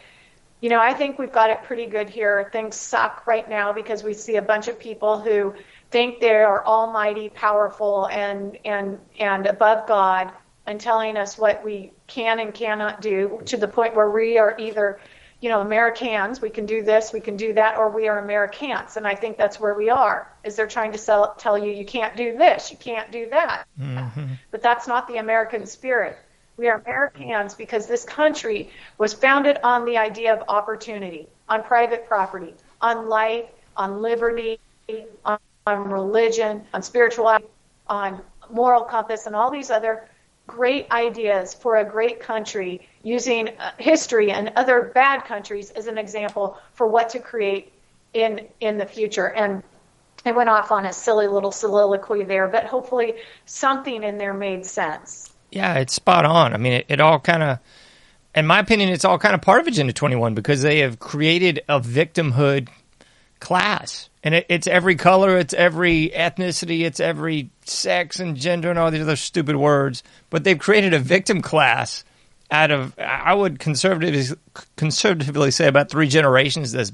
you 0.61 0.69
know, 0.69 0.79
I 0.79 0.93
think 0.93 1.19
we've 1.19 1.31
got 1.31 1.49
it 1.49 1.61
pretty 1.63 1.85
good 1.85 2.09
here. 2.09 2.49
Things 2.53 2.77
suck 2.77 3.27
right 3.27 3.49
now 3.49 3.73
because 3.73 4.01
we 4.01 4.13
see 4.13 4.37
a 4.37 4.41
bunch 4.41 4.69
of 4.69 4.79
people 4.79 5.19
who 5.19 5.53
think 5.91 6.21
they 6.21 6.35
are 6.35 6.65
almighty, 6.65 7.27
powerful, 7.27 8.07
and 8.07 8.57
and 8.63 8.97
and 9.19 9.45
above 9.45 9.85
God, 9.85 10.31
and 10.65 10.79
telling 10.79 11.17
us 11.17 11.37
what 11.37 11.61
we 11.65 11.91
can 12.07 12.39
and 12.39 12.53
cannot 12.53 13.01
do 13.01 13.41
to 13.45 13.57
the 13.57 13.67
point 13.67 13.93
where 13.93 14.09
we 14.09 14.37
are 14.37 14.55
either 14.57 15.01
you 15.43 15.49
know, 15.49 15.59
Americans, 15.59 16.39
we 16.39 16.49
can 16.49 16.65
do 16.65 16.83
this, 16.83 17.11
we 17.11 17.19
can 17.19 17.35
do 17.35 17.51
that, 17.51 17.77
or 17.77 17.89
we 17.89 18.07
are 18.07 18.17
Americans. 18.17 18.95
And 18.95 19.05
I 19.05 19.13
think 19.13 19.37
that's 19.37 19.59
where 19.59 19.73
we 19.73 19.89
are, 19.89 20.31
is 20.45 20.55
they're 20.55 20.67
trying 20.67 20.93
to 20.93 20.97
sell, 20.97 21.35
tell 21.37 21.57
you, 21.57 21.69
you 21.69 21.83
can't 21.83 22.15
do 22.15 22.37
this, 22.37 22.71
you 22.71 22.77
can't 22.77 23.11
do 23.11 23.29
that. 23.29 23.65
Mm-hmm. 23.77 24.35
But 24.51 24.61
that's 24.61 24.87
not 24.87 25.05
the 25.09 25.17
American 25.17 25.65
spirit. 25.65 26.17
We 26.55 26.69
are 26.69 26.79
Americans 26.79 27.55
because 27.55 27.87
this 27.87 28.05
country 28.05 28.69
was 28.97 29.13
founded 29.13 29.57
on 29.65 29.83
the 29.83 29.97
idea 29.97 30.33
of 30.33 30.47
opportunity, 30.47 31.27
on 31.49 31.61
private 31.61 32.07
property, 32.07 32.53
on 32.79 33.09
life, 33.09 33.43
on 33.75 34.01
liberty, 34.01 34.61
on, 35.25 35.39
on 35.67 35.89
religion, 35.89 36.63
on 36.73 36.83
spirituality, 36.83 37.47
on 37.89 38.21
moral 38.49 38.85
compass, 38.85 39.25
and 39.25 39.35
all 39.35 39.51
these 39.51 39.69
other 39.69 40.07
great 40.47 40.89
ideas 40.91 41.53
for 41.53 41.77
a 41.77 41.85
great 41.85 42.19
country 42.19 42.87
using 43.01 43.49
uh, 43.57 43.71
history 43.77 44.31
and 44.31 44.51
other 44.55 44.91
bad 44.93 45.23
countries 45.25 45.71
as 45.71 45.87
an 45.87 45.97
example 45.97 46.57
for 46.73 46.87
what 46.87 47.09
to 47.09 47.19
create 47.19 47.71
in 48.13 48.47
in 48.59 48.77
the 48.77 48.85
future 48.85 49.27
and 49.27 49.63
I 50.25 50.31
went 50.31 50.49
off 50.49 50.71
on 50.71 50.85
a 50.85 50.93
silly 50.93 51.27
little 51.27 51.51
soliloquy 51.51 52.23
there, 52.23 52.47
but 52.47 52.65
hopefully 52.65 53.15
something 53.45 54.03
in 54.03 54.17
there 54.17 54.33
made 54.33 54.65
sense. 54.65 55.33
Yeah, 55.51 55.75
it's 55.75 55.93
spot 55.93 56.25
on. 56.25 56.53
I 56.53 56.57
mean, 56.57 56.73
it, 56.73 56.85
it 56.87 57.01
all 57.01 57.19
kind 57.19 57.43
of, 57.43 57.59
in 58.33 58.47
my 58.47 58.59
opinion, 58.59 58.89
it's 58.89 59.05
all 59.05 59.19
kind 59.19 59.35
of 59.35 59.41
part 59.41 59.59
of 59.59 59.67
Agenda 59.67 59.93
21 59.93 60.33
because 60.33 60.61
they 60.61 60.79
have 60.79 60.99
created 60.99 61.61
a 61.67 61.79
victimhood 61.79 62.69
class. 63.43 64.09
And 64.23 64.33
it, 64.33 64.45
it's 64.47 64.67
every 64.67 64.95
color, 64.95 65.37
it's 65.37 65.53
every 65.53 66.09
ethnicity, 66.15 66.85
it's 66.85 67.01
every 67.01 67.49
sex 67.65 68.19
and 68.19 68.37
gender 68.37 68.69
and 68.69 68.79
all 68.79 68.89
these 68.89 69.01
other 69.01 69.17
stupid 69.17 69.57
words. 69.57 70.01
But 70.29 70.45
they've 70.45 70.57
created 70.57 70.93
a 70.93 70.99
victim 70.99 71.41
class 71.41 72.05
out 72.49 72.71
of, 72.71 72.97
I 72.97 73.33
would 73.33 73.59
conservatively, 73.59 74.35
conservatively 74.77 75.51
say, 75.51 75.67
about 75.67 75.89
three 75.89 76.07
generations 76.07 76.73
of 76.73 76.79
this 76.79 76.91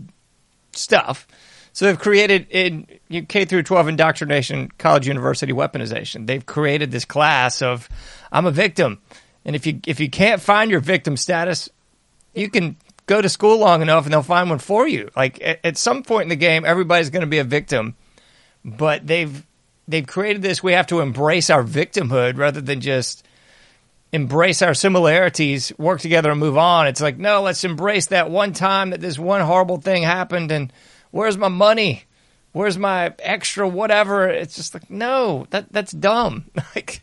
stuff. 0.73 1.27
So 1.71 1.85
they've 1.85 1.99
created 1.99 2.47
in 2.49 2.87
K 3.27 3.45
through 3.45 3.63
12 3.63 3.89
indoctrination, 3.89 4.69
college, 4.79 5.07
university 5.07 5.53
weaponization. 5.53 6.25
They've 6.25 6.45
created 6.45 6.91
this 6.91 7.05
class 7.05 7.61
of 7.61 7.87
I'm 8.31 8.47
a 8.47 8.51
victim, 8.51 8.99
and 9.45 9.55
if 9.55 9.67
you 9.67 9.79
if 9.85 9.99
you 9.99 10.09
can't 10.09 10.41
find 10.41 10.71
your 10.71 10.79
victim 10.79 11.15
status, 11.15 11.69
you 12.33 12.49
can 12.49 12.75
go 13.09 13.21
to 13.21 13.27
school 13.27 13.57
long 13.57 13.81
enough 13.81 14.05
and 14.05 14.13
they'll 14.13 14.21
find 14.21 14.49
one 14.49 14.59
for 14.59 14.87
you. 14.87 15.09
Like 15.15 15.41
at, 15.41 15.59
at 15.63 15.77
some 15.77 16.03
point 16.03 16.23
in 16.23 16.29
the 16.29 16.35
game, 16.35 16.63
everybody's 16.63 17.09
going 17.09 17.21
to 17.21 17.27
be 17.27 17.39
a 17.39 17.43
victim, 17.43 17.95
but 18.63 19.05
they've 19.05 19.45
they've 19.87 20.05
created 20.05 20.43
this. 20.43 20.61
We 20.61 20.73
have 20.73 20.87
to 20.87 20.99
embrace 20.99 21.49
our 21.49 21.63
victimhood 21.63 22.37
rather 22.37 22.61
than 22.61 22.81
just 22.81 23.25
embrace 24.13 24.61
our 24.61 24.75
similarities, 24.75 25.73
work 25.79 26.01
together, 26.01 26.29
and 26.29 26.39
move 26.39 26.57
on. 26.57 26.85
It's 26.85 27.01
like 27.01 27.17
no, 27.17 27.41
let's 27.41 27.63
embrace 27.63 28.05
that 28.07 28.29
one 28.29 28.53
time 28.53 28.91
that 28.91 29.01
this 29.01 29.17
one 29.17 29.41
horrible 29.41 29.81
thing 29.81 30.03
happened, 30.03 30.51
and 30.51 30.71
where's 31.09 31.37
my 31.37 31.49
money? 31.49 32.03
Where's 32.51 32.77
my 32.77 33.13
extra 33.17 33.67
whatever? 33.67 34.29
It's 34.29 34.55
just 34.55 34.75
like 34.75 34.87
no, 34.89 35.47
that 35.49 35.73
that's 35.73 35.91
dumb. 35.91 36.45
like 36.75 37.01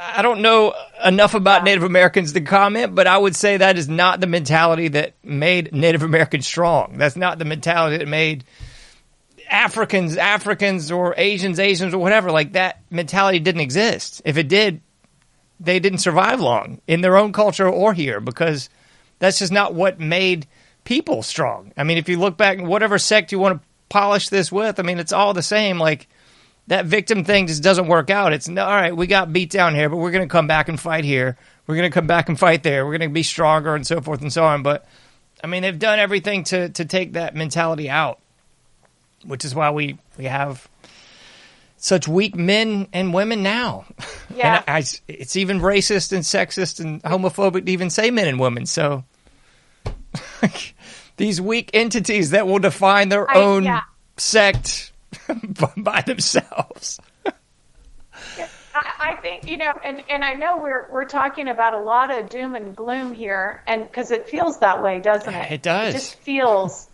I 0.00 0.22
don't 0.22 0.42
know 0.42 0.74
enough 1.04 1.34
about 1.34 1.64
Native 1.64 1.82
Americans 1.82 2.32
to 2.32 2.40
comment, 2.40 2.94
but 2.94 3.06
I 3.06 3.18
would 3.18 3.34
say 3.34 3.56
that 3.56 3.76
is 3.76 3.88
not 3.88 4.20
the 4.20 4.26
mentality 4.26 4.88
that 4.88 5.14
made 5.24 5.72
Native 5.72 6.02
Americans 6.02 6.46
strong. 6.46 6.98
That's 6.98 7.16
not 7.16 7.38
the 7.38 7.44
mentality 7.44 7.98
that 7.98 8.08
made 8.08 8.44
Africans 9.50 10.16
Africans 10.16 10.92
or 10.92 11.14
Asians 11.16 11.58
Asians 11.58 11.94
or 11.94 11.98
whatever. 11.98 12.30
Like 12.30 12.52
that 12.52 12.82
mentality 12.90 13.40
didn't 13.40 13.62
exist. 13.62 14.22
If 14.24 14.36
it 14.36 14.48
did, 14.48 14.82
they 15.58 15.80
didn't 15.80 15.98
survive 15.98 16.40
long 16.40 16.80
in 16.86 17.00
their 17.00 17.16
own 17.16 17.32
culture 17.32 17.68
or 17.68 17.92
here 17.92 18.20
because 18.20 18.68
that's 19.18 19.38
just 19.40 19.52
not 19.52 19.74
what 19.74 19.98
made 19.98 20.46
people 20.84 21.22
strong. 21.22 21.72
I 21.76 21.84
mean, 21.84 21.98
if 21.98 22.08
you 22.08 22.18
look 22.18 22.36
back, 22.36 22.60
whatever 22.60 22.98
sect 22.98 23.32
you 23.32 23.38
want 23.38 23.60
to 23.60 23.68
polish 23.88 24.28
this 24.28 24.52
with, 24.52 24.78
I 24.78 24.82
mean, 24.82 24.98
it's 24.98 25.12
all 25.12 25.34
the 25.34 25.42
same. 25.42 25.78
Like 25.78 26.08
that 26.68 26.84
victim 26.86 27.24
thing 27.24 27.46
just 27.46 27.62
doesn't 27.62 27.88
work 27.88 28.10
out. 28.10 28.32
It's 28.32 28.48
all 28.48 28.54
right, 28.54 28.96
we 28.96 29.06
got 29.06 29.32
beat 29.32 29.50
down 29.50 29.74
here, 29.74 29.88
but 29.88 29.96
we're 29.96 30.10
going 30.10 30.26
to 30.26 30.32
come 30.32 30.46
back 30.46 30.68
and 30.68 30.78
fight 30.78 31.04
here. 31.04 31.36
We're 31.66 31.76
going 31.76 31.90
to 31.90 31.94
come 31.94 32.06
back 32.06 32.28
and 32.28 32.38
fight 32.38 32.62
there. 32.62 32.86
We're 32.86 32.98
going 32.98 33.10
to 33.10 33.14
be 33.14 33.22
stronger 33.22 33.74
and 33.74 33.86
so 33.86 34.00
forth 34.00 34.22
and 34.22 34.32
so 34.32 34.44
on. 34.44 34.62
But 34.62 34.86
I 35.42 35.46
mean, 35.46 35.62
they've 35.62 35.78
done 35.78 35.98
everything 35.98 36.44
to 36.44 36.68
to 36.70 36.84
take 36.84 37.14
that 37.14 37.34
mentality 37.34 37.90
out, 37.90 38.20
which 39.24 39.44
is 39.44 39.54
why 39.54 39.70
we 39.70 39.98
we 40.16 40.24
have 40.24 40.68
such 41.78 42.06
weak 42.06 42.36
men 42.36 42.88
and 42.92 43.12
women 43.12 43.42
now. 43.42 43.86
Yeah, 44.36 44.62
I, 44.68 44.80
I, 44.80 44.84
it's 45.08 45.36
even 45.36 45.58
racist 45.58 46.12
and 46.12 46.22
sexist 46.22 46.80
and 46.80 47.02
homophobic 47.02 47.64
to 47.64 47.72
even 47.72 47.88
say 47.88 48.10
men 48.10 48.28
and 48.28 48.38
women. 48.38 48.66
So 48.66 49.02
these 51.16 51.40
weak 51.40 51.70
entities 51.72 52.30
that 52.30 52.46
will 52.46 52.58
define 52.58 53.08
their 53.08 53.28
I, 53.28 53.34
own 53.34 53.64
yeah. 53.64 53.80
sect 54.18 54.92
by 55.76 56.02
themselves. 56.02 57.00
I 58.74 59.16
think 59.20 59.48
you 59.48 59.56
know, 59.56 59.72
and 59.84 60.02
and 60.08 60.24
I 60.24 60.34
know 60.34 60.58
we're 60.58 60.88
we're 60.90 61.04
talking 61.04 61.48
about 61.48 61.74
a 61.74 61.78
lot 61.78 62.10
of 62.10 62.28
doom 62.28 62.54
and 62.54 62.76
gloom 62.76 63.12
here, 63.12 63.62
and 63.66 63.84
because 63.84 64.10
it 64.10 64.28
feels 64.28 64.60
that 64.60 64.82
way, 64.82 65.00
doesn't 65.00 65.32
it? 65.32 65.52
It 65.52 65.62
does. 65.62 65.94
It 65.94 65.98
just 65.98 66.14
feels, 66.16 66.88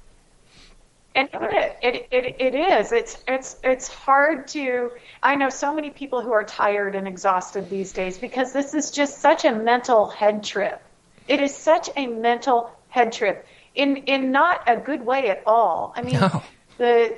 and 1.14 1.28
it, 1.32 1.76
it 1.82 2.08
it 2.10 2.36
it 2.38 2.54
is. 2.54 2.92
It's 2.92 3.22
it's 3.28 3.56
it's 3.62 3.88
hard 3.88 4.48
to. 4.48 4.92
I 5.22 5.34
know 5.36 5.50
so 5.50 5.74
many 5.74 5.90
people 5.90 6.22
who 6.22 6.32
are 6.32 6.44
tired 6.44 6.94
and 6.94 7.06
exhausted 7.06 7.68
these 7.68 7.92
days 7.92 8.18
because 8.18 8.52
this 8.52 8.74
is 8.74 8.90
just 8.90 9.20
such 9.20 9.44
a 9.44 9.52
mental 9.52 10.08
head 10.08 10.44
trip. 10.44 10.80
It 11.28 11.40
is 11.40 11.54
such 11.54 11.90
a 11.96 12.06
mental 12.06 12.70
head 12.88 13.12
trip 13.12 13.46
in 13.74 13.96
in 13.96 14.30
not 14.30 14.62
a 14.66 14.76
good 14.76 15.04
way 15.04 15.28
at 15.28 15.42
all. 15.46 15.92
I 15.96 16.02
mean, 16.02 16.14
no. 16.20 16.42
the 16.78 17.16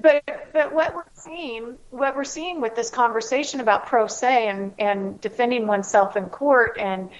but 0.00 0.22
but 0.52 0.72
what 0.72 0.94
we're 0.94 1.02
seeing 1.14 1.76
what 1.90 2.16
we're 2.16 2.24
seeing 2.24 2.60
with 2.60 2.74
this 2.74 2.90
conversation 2.90 3.60
about 3.60 3.86
pro 3.86 4.06
se 4.06 4.48
and 4.48 4.72
and 4.78 5.20
defending 5.20 5.66
oneself 5.66 6.16
in 6.16 6.26
court 6.26 6.78
and 6.78 7.10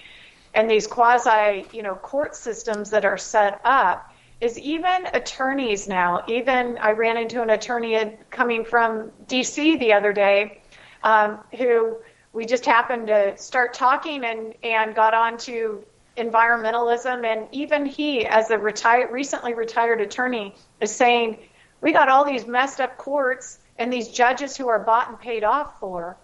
and 0.53 0.69
these 0.69 0.87
quasi 0.87 1.65
you 1.71 1.83
know 1.83 1.95
court 1.95 2.35
systems 2.35 2.89
that 2.89 3.05
are 3.05 3.17
set 3.17 3.61
up 3.63 4.11
is 4.41 4.57
even 4.59 5.05
attorneys 5.13 5.87
now 5.87 6.23
even 6.27 6.77
i 6.79 6.91
ran 6.91 7.17
into 7.17 7.41
an 7.41 7.49
attorney 7.49 8.17
coming 8.29 8.65
from 8.65 9.11
dc 9.27 9.79
the 9.79 9.93
other 9.93 10.13
day 10.13 10.61
um, 11.03 11.39
who 11.57 11.97
we 12.33 12.45
just 12.45 12.65
happened 12.65 13.07
to 13.07 13.37
start 13.37 13.73
talking 13.73 14.23
and 14.23 14.53
and 14.63 14.95
got 14.95 15.13
on 15.13 15.37
to 15.37 15.83
environmentalism. 16.17 17.25
And 17.25 17.47
even 17.51 17.85
he 17.85 18.25
as 18.25 18.49
a 18.49 18.57
retired 18.57 19.11
recently 19.11 19.53
retired 19.53 20.01
attorney 20.01 20.55
is 20.81 20.93
saying 20.93 21.37
we 21.81 21.93
got 21.93 22.09
all 22.09 22.25
these 22.25 22.45
messed 22.45 22.81
up 22.81 22.97
courts 22.97 23.59
and 23.77 23.91
these 23.91 24.09
judges 24.09 24.57
who 24.57 24.67
are 24.67 24.79
bought 24.79 25.09
and 25.09 25.19
paid 25.19 25.43
off 25.43 25.79
for. 25.79 26.17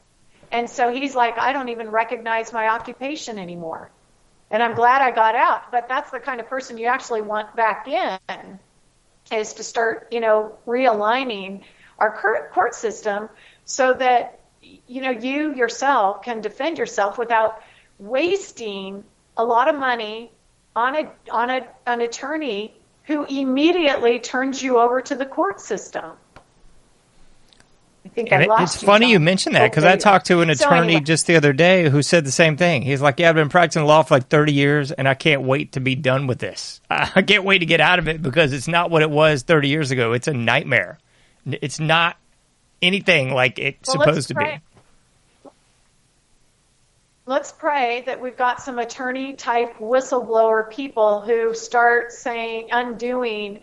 And 0.52 0.70
so 0.70 0.92
he's 0.92 1.16
like, 1.16 1.38
I 1.38 1.54
don't 1.54 1.70
even 1.70 1.90
recognize 1.90 2.54
my 2.54 2.70
occupation 2.70 3.40
anymore. 3.40 3.90
And 4.52 4.62
I'm 4.62 4.76
glad 4.76 5.02
I 5.02 5.12
got 5.12 5.36
out. 5.36 5.72
But 5.72 5.88
that's 5.88 6.12
the 6.12 6.20
kind 6.20 6.40
of 6.40 6.48
person 6.48 6.78
you 6.78 6.88
actually 6.88 7.22
want 7.22 7.56
back 7.56 7.88
in 7.88 8.60
is 9.32 9.54
to 9.56 9.64
start, 9.64 10.10
you 10.12 10.20
know, 10.20 10.58
realigning 10.68 11.64
our 11.98 12.16
current 12.16 12.52
court 12.52 12.76
system 12.76 13.30
so 13.66 13.94
that, 13.94 14.40
you 14.62 15.02
know, 15.02 15.12
you 15.12 15.56
yourself 15.56 16.24
can 16.24 16.42
defend 16.42 16.78
yourself 16.78 17.18
without 17.18 17.62
wasting 17.98 19.04
a 19.38 19.44
lot 19.44 19.70
of 19.70 19.76
money 19.76 20.32
on 20.76 20.96
a 20.96 21.12
on 21.32 21.50
a, 21.50 21.68
an 21.86 22.02
attorney 22.02 22.76
who 23.04 23.26
immediately 23.26 24.20
turns 24.20 24.62
you 24.62 24.80
over 24.80 25.02
to 25.02 25.16
the 25.16 25.26
court 25.26 25.60
system. 25.60 26.12
I 28.06 28.10
think 28.10 28.34
I 28.34 28.46
lost 28.46 28.76
it's 28.76 28.84
funny 28.84 29.12
you 29.12 29.20
mentioned 29.20 29.56
that 29.56 29.64
oh, 29.64 29.70
because 29.70 29.86
I 29.86 29.96
talked 29.96 30.28
to 30.28 30.42
an 30.42 30.50
attorney 30.50 30.78
so 30.78 30.84
anyway. 30.84 31.02
just 31.02 31.26
the 31.26 31.38
other 31.38 31.54
day 31.54 31.90
who 31.90 32.02
said 32.02 32.26
the 32.26 32.32
same 32.32 32.58
thing. 32.58 32.82
He's 32.82 33.02
like, 33.02 33.18
"Yeah, 33.18 33.30
I've 33.30 33.36
been 33.36 33.50
practicing 33.50 33.86
law 33.86 34.04
for 34.04 34.16
like 34.16 34.28
30 34.28 34.52
years, 34.52 34.92
and 34.92 35.08
I 35.08 35.14
can't 35.14 35.42
wait 35.44 35.72
to 35.74 35.80
be 35.80 35.96
done 35.96 36.28
with 36.28 36.40
this. 36.40 36.82
I 36.90 37.22
can't 37.22 37.46
wait 37.46 37.60
to 37.60 37.66
get 37.66 37.80
out 37.80 38.00
of 38.00 38.10
it 38.10 38.22
because 38.22 38.52
it's 38.52 38.68
not 38.68 38.92
what 38.92 39.04
it 39.04 39.10
was 39.10 39.44
30 39.44 39.70
years 39.70 39.92
ago. 39.92 40.12
It's 40.12 40.28
a 40.28 40.34
nightmare. 40.34 41.00
It's 41.46 41.80
not 41.80 42.18
anything 42.82 43.34
like 43.34 43.58
it's 43.58 43.88
well, 43.88 44.06
supposed 44.06 44.28
to 44.30 44.36
be." 44.36 44.60
Let's 47.26 47.54
pray 47.54 48.04
that 48.06 48.20
we've 48.20 48.36
got 48.36 48.62
some 48.62 48.80
attorney 48.80 49.34
type 49.34 49.78
whistleblower 49.78 50.70
people 50.70 51.22
who 51.22 51.54
start 51.54 52.12
saying, 52.12 52.68
undoing 52.72 53.62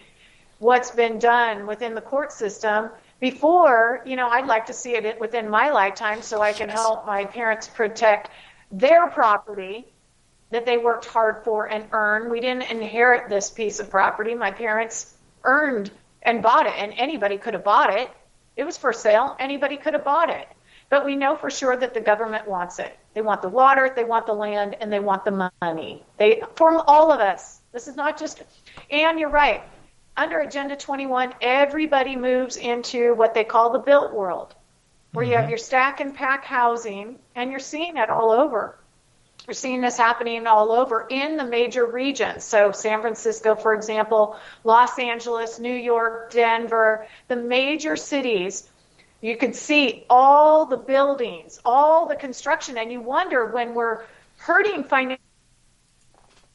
what's 0.61 0.90
been 0.90 1.18
done 1.18 1.66
within 1.66 1.94
the 1.94 2.00
court 2.00 2.32
system 2.32 2.88
before, 3.20 4.00
you 4.06 4.16
know, 4.16 4.28
I'd 4.28 4.46
like 4.46 4.64
to 4.66 4.72
see 4.72 4.94
it 4.94 5.20
within 5.20 5.50
my 5.50 5.70
lifetime 5.70 6.22
so 6.22 6.40
I 6.40 6.54
can 6.54 6.68
yes. 6.68 6.78
help 6.78 7.06
my 7.06 7.26
parents 7.26 7.68
protect 7.68 8.30
their 8.72 9.08
property 9.08 9.86
that 10.50 10.64
they 10.64 10.78
worked 10.78 11.04
hard 11.04 11.44
for 11.44 11.66
and 11.66 11.84
earned. 11.92 12.30
We 12.30 12.40
didn't 12.40 12.70
inherit 12.70 13.28
this 13.28 13.50
piece 13.50 13.78
of 13.78 13.90
property. 13.90 14.34
My 14.34 14.52
parents 14.52 15.14
earned 15.44 15.90
and 16.22 16.42
bought 16.42 16.66
it, 16.66 16.74
and 16.78 16.94
anybody 16.96 17.36
could 17.36 17.52
have 17.52 17.64
bought 17.64 17.92
it. 17.92 18.11
It 18.56 18.64
was 18.64 18.78
for 18.78 18.94
sale. 18.94 19.36
Anybody 19.38 19.76
could 19.76 19.92
have 19.92 20.04
bought 20.04 20.30
it. 20.30 20.48
But 20.91 21.07
we 21.07 21.16
know 21.16 21.36
for 21.36 21.51
sure 21.51 21.76
that 21.76 21.95
the 21.95 22.01
government 22.01 22.47
wants 22.47 22.78
it. 22.78 22.95
They 23.14 23.22
want 23.22 23.41
the 23.41 23.49
water, 23.49 23.91
they 23.95 24.05
want 24.05 24.26
the 24.26 24.34
land, 24.34 24.76
and 24.80 24.93
they 24.93 25.01
want 25.01 25.24
the 25.24 25.51
money. 25.62 26.05
They 26.18 26.43
from 26.57 26.82
all 26.86 27.11
of 27.11 27.20
us. 27.20 27.61
This 27.72 27.88
is 27.88 27.97
not 27.97 28.18
just 28.18 28.43
and 28.91 29.18
you're 29.18 29.30
right 29.30 29.62
under 30.20 30.41
Agenda 30.41 30.76
21, 30.76 31.34
everybody 31.41 32.14
moves 32.14 32.57
into 32.57 33.14
what 33.14 33.32
they 33.32 33.45
call 33.45 33.70
the 33.70 33.78
built 33.78 34.12
world, 34.12 34.55
where 35.12 35.24
mm-hmm. 35.24 35.30
you 35.30 35.36
have 35.36 35.45
mm-hmm. 35.45 35.51
your 35.51 35.59
stack 35.59 36.01
and 36.01 36.14
pack 36.14 36.45
housing, 36.45 37.18
and 37.34 37.51
you're 37.51 37.59
seeing 37.59 37.97
it 37.97 38.11
all 38.11 38.30
over. 38.30 38.76
You're 39.47 39.55
seeing 39.55 39.80
this 39.80 39.97
happening 39.97 40.47
all 40.47 40.70
over 40.70 41.07
in 41.09 41.38
the 41.38 41.45
major 41.45 41.86
regions. 41.86 42.45
So, 42.45 42.72
San 42.72 43.01
Francisco, 43.01 43.55
for 43.55 43.72
example, 43.72 44.36
Los 44.62 44.99
Angeles, 44.99 45.59
New 45.59 45.74
York, 45.74 46.30
Denver, 46.30 47.07
the 47.28 47.36
major 47.36 47.97
cities, 47.97 48.68
you 49.20 49.36
can 49.36 49.52
see 49.52 50.04
all 50.08 50.66
the 50.66 50.76
buildings, 50.76 51.60
all 51.64 52.06
the 52.06 52.16
construction, 52.16 52.78
and 52.78 52.90
you 52.90 53.00
wonder 53.00 53.46
when 53.46 53.74
we're 53.74 54.02
hurting 54.38 54.84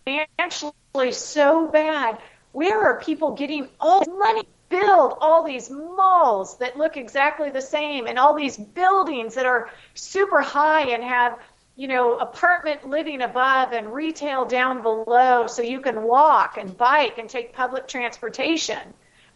financially 0.05 1.11
so 1.11 1.67
bad 1.67 2.17
where 2.55 2.81
are 2.81 3.01
people 3.01 3.31
getting 3.31 3.67
all 3.81 3.99
this 3.99 4.07
money? 4.17 4.43
To 4.43 4.47
build 4.69 5.17
all 5.21 5.43
these 5.43 5.69
malls 5.69 6.57
that 6.57 6.77
look 6.77 6.97
exactly 6.97 7.49
the 7.49 7.61
same 7.61 8.07
and 8.07 8.17
all 8.17 8.33
these 8.33 8.57
buildings 8.57 9.35
that 9.35 9.45
are 9.45 9.69
super 9.93 10.41
high 10.41 10.89
and 10.89 11.03
have 11.03 11.37
you 11.75 11.87
know 11.87 12.17
apartment 12.17 12.87
living 12.87 13.21
above 13.21 13.73
and 13.73 13.93
retail 13.93 14.45
down 14.45 14.81
below 14.81 15.45
so 15.47 15.61
you 15.61 15.81
can 15.81 16.01
walk 16.01 16.57
and 16.57 16.75
bike 16.77 17.17
and 17.19 17.29
take 17.29 17.53
public 17.53 17.87
transportation 17.87 18.79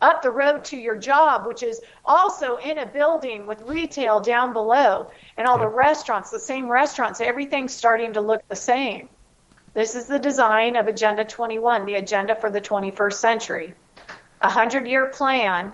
up 0.01 0.21
the 0.21 0.31
road 0.31 0.63
to 0.63 0.77
your 0.77 0.95
job 0.95 1.45
which 1.45 1.63
is 1.63 1.81
also 2.05 2.57
in 2.57 2.77
a 2.77 2.85
building 2.85 3.45
with 3.45 3.61
retail 3.63 4.19
down 4.19 4.53
below 4.53 5.09
and 5.37 5.47
all 5.47 5.57
the 5.57 5.67
restaurants 5.67 6.29
the 6.29 6.39
same 6.39 6.69
restaurants 6.69 7.21
everything's 7.21 7.73
starting 7.73 8.13
to 8.13 8.21
look 8.21 8.47
the 8.47 8.55
same 8.55 9.09
this 9.73 9.95
is 9.95 10.07
the 10.07 10.19
design 10.19 10.75
of 10.75 10.87
Agenda 10.87 11.23
21, 11.23 11.85
the 11.85 11.95
agenda 11.95 12.35
for 12.35 12.49
the 12.49 12.61
21st 12.61 13.13
century. 13.13 13.73
A 14.41 14.49
hundred 14.49 14.87
year 14.87 15.07
plan 15.07 15.73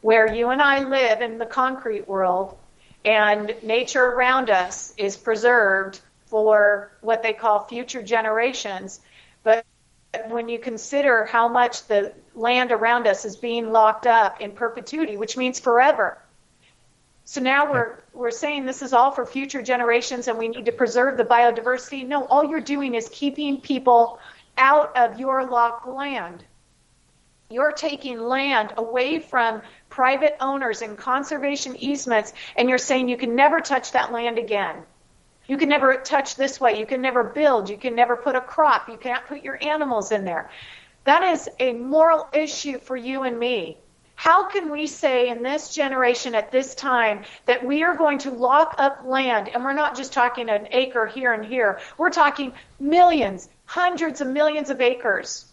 where 0.00 0.32
you 0.32 0.50
and 0.50 0.62
I 0.62 0.84
live 0.84 1.20
in 1.20 1.38
the 1.38 1.46
concrete 1.46 2.06
world 2.06 2.56
and 3.04 3.54
nature 3.62 4.04
around 4.04 4.48
us 4.48 4.94
is 4.96 5.16
preserved 5.16 6.00
for 6.26 6.92
what 7.00 7.22
they 7.22 7.32
call 7.32 7.64
future 7.64 8.02
generations. 8.02 9.00
When 10.28 10.48
you 10.48 10.58
consider 10.58 11.24
how 11.24 11.48
much 11.48 11.86
the 11.86 12.12
land 12.34 12.70
around 12.70 13.06
us 13.06 13.24
is 13.24 13.36
being 13.36 13.72
locked 13.72 14.06
up 14.06 14.40
in 14.40 14.52
perpetuity, 14.52 15.16
which 15.16 15.36
means 15.36 15.58
forever, 15.58 16.18
so 17.24 17.40
now 17.40 17.70
we're 17.70 17.98
we're 18.12 18.30
saying 18.30 18.66
this 18.66 18.82
is 18.82 18.92
all 18.92 19.10
for 19.10 19.24
future 19.24 19.62
generations 19.62 20.28
and 20.28 20.38
we 20.38 20.48
need 20.48 20.66
to 20.66 20.72
preserve 20.72 21.16
the 21.16 21.24
biodiversity. 21.24 22.06
No, 22.06 22.26
all 22.26 22.44
you're 22.44 22.60
doing 22.60 22.94
is 22.94 23.08
keeping 23.10 23.60
people 23.60 24.18
out 24.58 24.96
of 24.96 25.18
your 25.18 25.46
locked 25.46 25.86
land. 25.86 26.44
You're 27.48 27.72
taking 27.72 28.20
land 28.20 28.74
away 28.76 29.18
from 29.18 29.62
private 29.88 30.36
owners 30.40 30.82
and 30.82 30.98
conservation 30.98 31.76
easements 31.76 32.32
and 32.56 32.68
you're 32.68 32.78
saying 32.78 33.08
you 33.08 33.16
can 33.16 33.34
never 33.36 33.60
touch 33.60 33.92
that 33.92 34.12
land 34.12 34.38
again. 34.38 34.82
You 35.46 35.56
can 35.56 35.68
never 35.68 35.96
touch 35.96 36.36
this 36.36 36.60
way. 36.60 36.78
You 36.78 36.86
can 36.86 37.02
never 37.02 37.24
build. 37.24 37.68
You 37.68 37.76
can 37.76 37.94
never 37.94 38.16
put 38.16 38.36
a 38.36 38.40
crop. 38.40 38.88
You 38.88 38.96
can't 38.96 39.26
put 39.26 39.42
your 39.42 39.58
animals 39.62 40.12
in 40.12 40.24
there. 40.24 40.50
That 41.04 41.22
is 41.24 41.48
a 41.58 41.72
moral 41.72 42.28
issue 42.32 42.78
for 42.78 42.96
you 42.96 43.24
and 43.24 43.38
me. 43.38 43.78
How 44.14 44.44
can 44.44 44.70
we 44.70 44.86
say 44.86 45.28
in 45.28 45.42
this 45.42 45.74
generation 45.74 46.36
at 46.36 46.52
this 46.52 46.76
time 46.76 47.24
that 47.46 47.64
we 47.66 47.82
are 47.82 47.96
going 47.96 48.18
to 48.18 48.30
lock 48.30 48.76
up 48.78 49.02
land? 49.04 49.48
And 49.48 49.64
we're 49.64 49.72
not 49.72 49.96
just 49.96 50.12
talking 50.12 50.48
an 50.48 50.68
acre 50.70 51.06
here 51.06 51.32
and 51.32 51.44
here, 51.44 51.80
we're 51.98 52.10
talking 52.10 52.52
millions, 52.78 53.48
hundreds 53.64 54.20
of 54.20 54.28
millions 54.28 54.70
of 54.70 54.80
acres 54.80 55.51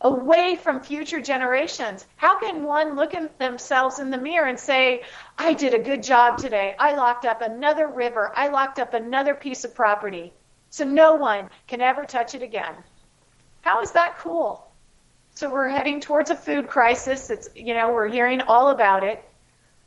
away 0.00 0.56
from 0.56 0.80
future 0.80 1.20
generations. 1.20 2.06
How 2.16 2.38
can 2.38 2.64
one 2.64 2.96
look 2.96 3.14
at 3.14 3.38
themselves 3.38 3.98
in 3.98 4.10
the 4.10 4.18
mirror 4.18 4.46
and 4.46 4.58
say, 4.58 5.02
I 5.38 5.54
did 5.54 5.74
a 5.74 5.78
good 5.78 6.02
job 6.02 6.38
today. 6.38 6.76
I 6.78 6.94
locked 6.94 7.24
up 7.24 7.40
another 7.40 7.88
river. 7.88 8.32
I 8.34 8.48
locked 8.48 8.78
up 8.78 8.94
another 8.94 9.34
piece 9.34 9.64
of 9.64 9.74
property. 9.74 10.32
So 10.70 10.84
no 10.84 11.14
one 11.14 11.48
can 11.66 11.80
ever 11.80 12.04
touch 12.04 12.34
it 12.34 12.42
again. 12.42 12.74
How 13.62 13.80
is 13.80 13.92
that 13.92 14.18
cool? 14.18 14.70
So 15.34 15.50
we're 15.50 15.68
heading 15.68 16.00
towards 16.00 16.30
a 16.30 16.36
food 16.36 16.68
crisis. 16.68 17.30
It's 17.30 17.48
you 17.54 17.74
know 17.74 17.92
we're 17.92 18.08
hearing 18.08 18.40
all 18.42 18.70
about 18.70 19.04
it. 19.04 19.22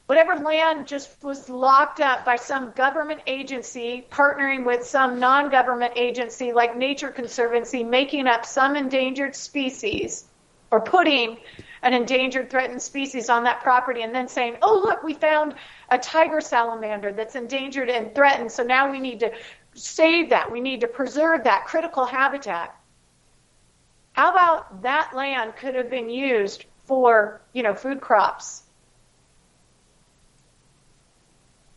Whatever 0.09 0.37
land 0.37 0.87
just 0.87 1.23
was 1.23 1.49
locked 1.49 1.99
up 1.99 2.25
by 2.25 2.35
some 2.35 2.71
government 2.71 3.21
agency 3.27 4.07
partnering 4.09 4.65
with 4.65 4.83
some 4.83 5.19
non-government 5.19 5.93
agency 5.95 6.51
like 6.51 6.75
Nature 6.75 7.11
Conservancy, 7.11 7.83
making 7.83 8.25
up 8.25 8.43
some 8.43 8.75
endangered 8.75 9.35
species 9.35 10.25
or 10.71 10.81
putting 10.81 11.37
an 11.83 11.93
endangered 11.93 12.49
threatened 12.49 12.81
species 12.81 13.29
on 13.29 13.43
that 13.43 13.61
property 13.61 14.01
and 14.01 14.15
then 14.15 14.27
saying, 14.27 14.57
"Oh, 14.63 14.81
look, 14.83 15.03
we 15.03 15.13
found 15.13 15.53
a 15.89 15.99
tiger 15.99 16.41
salamander 16.41 17.11
that's 17.11 17.35
endangered 17.35 17.91
and 17.91 18.15
threatened, 18.15 18.51
so 18.51 18.63
now 18.63 18.89
we 18.89 18.99
need 18.99 19.19
to 19.19 19.31
save 19.75 20.31
that. 20.31 20.51
We 20.51 20.59
need 20.59 20.81
to 20.81 20.87
preserve 20.87 21.43
that 21.43 21.67
critical 21.67 22.05
habitat." 22.05 22.75
How 24.13 24.31
about 24.31 24.81
that 24.81 25.13
land 25.13 25.55
could 25.55 25.75
have 25.75 25.91
been 25.91 26.09
used 26.09 26.65
for, 26.85 27.41
you 27.53 27.61
know, 27.61 27.75
food 27.75 28.01
crops? 28.01 28.63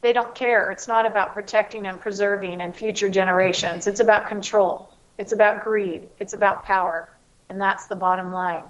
They 0.02 0.12
don't 0.12 0.34
care. 0.34 0.70
It's 0.72 0.88
not 0.88 1.06
about 1.06 1.32
protecting 1.32 1.86
and 1.86 1.98
preserving 1.98 2.60
and 2.60 2.74
future 2.74 3.08
generations. 3.08 3.86
It's 3.86 4.00
about 4.00 4.26
control. 4.26 4.90
It's 5.16 5.32
about 5.32 5.62
greed. 5.62 6.08
It's 6.18 6.32
about 6.32 6.64
power. 6.64 7.08
And 7.48 7.60
that's 7.60 7.86
the 7.86 7.94
bottom 7.94 8.32
line. 8.32 8.64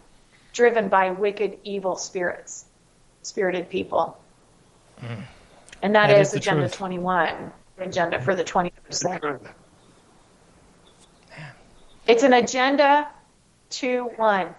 Driven 0.53 0.89
by 0.89 1.11
wicked, 1.11 1.59
evil 1.65 1.97
spirits, 1.97 2.67
spirited 3.23 3.71
people. 3.71 4.19
Mm. 5.01 5.23
And 5.81 5.95
that, 5.95 6.09
that 6.09 6.21
is, 6.21 6.29
is 6.29 6.35
Agenda 6.35 6.69
truth. 6.69 6.77
21, 6.77 7.53
agenda 7.79 8.21
for 8.21 8.37
the 8.37 8.45
21st 8.45 9.49
It's 12.07 12.23
an 12.23 12.35
agenda 12.35 13.09
to 13.71 14.11
one. 14.17 14.55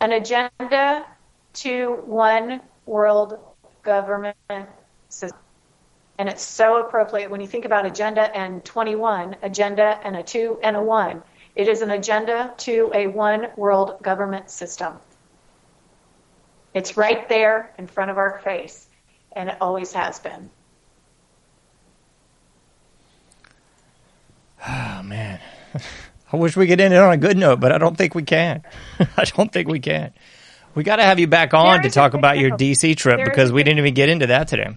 An 0.00 0.12
agenda 0.12 1.04
to 1.54 2.02
one 2.06 2.62
world 2.86 3.38
government 3.82 4.36
system. 5.10 5.38
And 6.18 6.28
it's 6.28 6.42
so 6.42 6.80
appropriate 6.80 7.30
when 7.30 7.40
you 7.40 7.46
think 7.46 7.64
about 7.64 7.86
agenda 7.86 8.34
and 8.36 8.64
21, 8.64 9.36
agenda 9.42 9.98
and 10.04 10.16
a 10.16 10.22
2 10.22 10.60
and 10.62 10.76
a 10.76 10.82
1. 10.82 11.22
It 11.56 11.68
is 11.68 11.82
an 11.82 11.90
agenda 11.90 12.52
to 12.58 12.90
a 12.94 13.06
one 13.06 13.48
world 13.56 14.02
government 14.02 14.50
system. 14.50 14.94
It's 16.72 16.96
right 16.96 17.28
there 17.28 17.72
in 17.78 17.86
front 17.86 18.10
of 18.10 18.18
our 18.18 18.40
face, 18.40 18.88
and 19.32 19.48
it 19.48 19.56
always 19.60 19.92
has 19.92 20.18
been. 20.18 20.50
Oh, 24.66 25.02
man. 25.04 25.40
I 26.32 26.36
wish 26.36 26.56
we 26.56 26.66
could 26.66 26.80
end 26.80 26.92
it 26.92 27.00
on 27.00 27.12
a 27.12 27.16
good 27.16 27.36
note, 27.36 27.60
but 27.60 27.70
I 27.70 27.78
don't 27.78 27.96
think 27.96 28.14
we 28.16 28.24
can. 28.24 28.64
I 29.16 29.24
don't 29.24 29.52
think 29.52 29.68
we 29.68 29.78
can. 29.78 30.12
We 30.74 30.82
got 30.82 30.96
to 30.96 31.04
have 31.04 31.20
you 31.20 31.28
back 31.28 31.54
on 31.54 31.82
to 31.82 31.90
talk 31.90 32.14
about 32.14 32.38
your 32.38 32.50
DC 32.50 32.96
trip 32.96 33.20
because 33.22 33.52
we 33.52 33.62
didn't 33.62 33.78
even 33.78 33.94
get 33.94 34.08
into 34.08 34.26
that 34.28 34.48
today. 34.48 34.76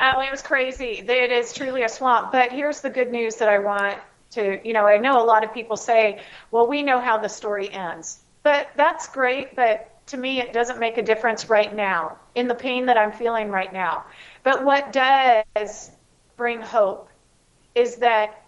Oh, 0.00 0.20
it 0.20 0.30
was 0.30 0.42
crazy. 0.42 1.04
It 1.06 1.32
is 1.32 1.52
truly 1.52 1.82
a 1.82 1.88
swamp. 1.88 2.30
But 2.30 2.52
here's 2.52 2.80
the 2.80 2.90
good 2.90 3.10
news 3.10 3.36
that 3.36 3.48
I 3.48 3.58
want 3.58 3.98
to, 4.30 4.60
you 4.64 4.72
know, 4.72 4.86
I 4.86 4.98
know 4.98 5.20
a 5.20 5.24
lot 5.24 5.42
of 5.42 5.52
people 5.52 5.76
say, 5.76 6.20
well, 6.50 6.66
we 6.68 6.82
know 6.82 7.00
how 7.00 7.18
the 7.18 7.28
story 7.28 7.70
ends. 7.70 8.20
But 8.42 8.68
that's 8.76 9.08
great. 9.08 9.56
But 9.56 9.90
to 10.08 10.16
me, 10.16 10.40
it 10.40 10.52
doesn't 10.52 10.78
make 10.78 10.98
a 10.98 11.02
difference 11.02 11.50
right 11.50 11.74
now 11.74 12.16
in 12.34 12.46
the 12.46 12.54
pain 12.54 12.86
that 12.86 12.96
I'm 12.96 13.12
feeling 13.12 13.50
right 13.50 13.72
now. 13.72 14.04
But 14.44 14.64
what 14.64 14.92
does 14.92 15.90
bring 16.36 16.62
hope 16.62 17.08
is 17.74 17.96
that 17.96 18.44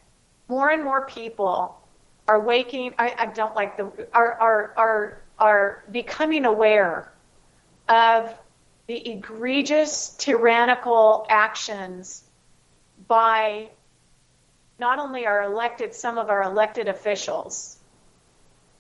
more 0.49 0.71
and 0.71 0.85
more 0.85 1.07
people 1.07 1.81
are 2.29 2.41
waking, 2.41 2.95
I, 2.99 3.15
I 3.19 3.27
don't 3.27 3.55
like 3.57 3.77
the, 3.77 3.91
are, 4.13 4.35
are, 4.35 4.73
are, 4.77 5.23
are 5.39 5.85
becoming 5.91 6.45
aware 6.45 7.13
of 7.89 8.33
the 8.91 9.09
egregious 9.09 10.17
tyrannical 10.19 11.25
actions 11.31 12.25
by 13.07 13.69
not 14.81 14.99
only 14.99 15.27
our 15.27 15.45
elected, 15.45 15.95
some 15.95 16.19
of 16.19 16.29
our 16.29 16.43
elected 16.43 16.89
officials, 16.89 17.79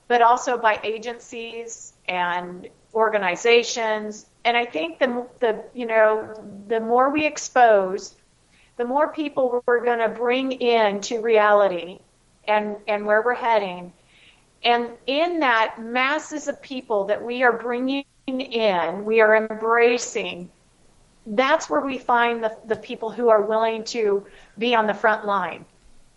but 0.08 0.20
also 0.20 0.58
by 0.58 0.80
agencies 0.82 1.92
and 2.08 2.68
organizations. 2.92 4.26
And 4.44 4.56
I 4.56 4.66
think 4.66 4.98
the, 4.98 5.28
the 5.38 5.62
you 5.74 5.86
know, 5.86 6.34
the 6.66 6.80
more 6.80 7.11
we 7.11 7.24
expose, 7.24 8.16
the 8.78 8.84
more 8.84 9.12
people 9.12 9.62
we're 9.64 9.84
going 9.84 10.00
to 10.00 10.08
bring 10.08 10.50
into 10.50 11.20
reality 11.20 12.00
and, 12.48 12.74
and 12.88 13.06
where 13.06 13.22
we're 13.22 13.34
heading. 13.34 13.92
And 14.64 14.88
in 15.06 15.38
that 15.38 15.76
masses 15.80 16.48
of 16.48 16.61
people 16.61 17.04
that 17.04 17.22
we 17.22 17.44
are 17.44 17.52
bringing 17.52 18.06
in, 18.39 19.07
we 19.07 19.22
are 19.22 19.35
embracing, 19.35 20.51
that's 21.26 21.70
where 21.70 21.81
we 21.81 21.97
find 21.97 22.45
the, 22.45 22.55
the 22.66 22.76
people 22.76 23.09
who 23.11 23.31
are 23.31 23.41
willing 23.41 23.85
to 23.85 24.26
be 24.59 24.74
on 24.74 24.87
the 24.87 24.93
front 24.95 25.24
line. 25.24 25.64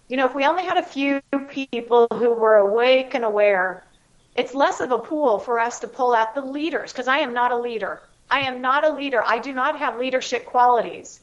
You 0.09 0.17
know, 0.17 0.25
if 0.25 0.35
we 0.35 0.45
only 0.45 0.65
had 0.65 0.77
a 0.77 0.83
few 0.83 1.21
people 1.47 2.07
who 2.11 2.31
were 2.33 2.57
awake 2.57 3.15
and 3.15 3.23
aware, 3.23 3.85
it's 4.35 4.53
less 4.53 4.81
of 4.81 4.91
a 4.91 4.99
pool 4.99 5.39
for 5.39 5.59
us 5.59 5.79
to 5.79 5.87
pull 5.87 6.13
out 6.13 6.35
the 6.35 6.41
leaders, 6.41 6.91
because 6.91 7.07
I 7.07 7.19
am 7.19 7.33
not 7.33 7.51
a 7.51 7.57
leader. 7.57 8.01
I 8.29 8.41
am 8.41 8.61
not 8.61 8.83
a 8.83 8.93
leader. 8.93 9.23
I 9.25 9.39
do 9.39 9.53
not 9.53 9.77
have 9.79 9.97
leadership 9.97 10.45
qualities. 10.45 11.21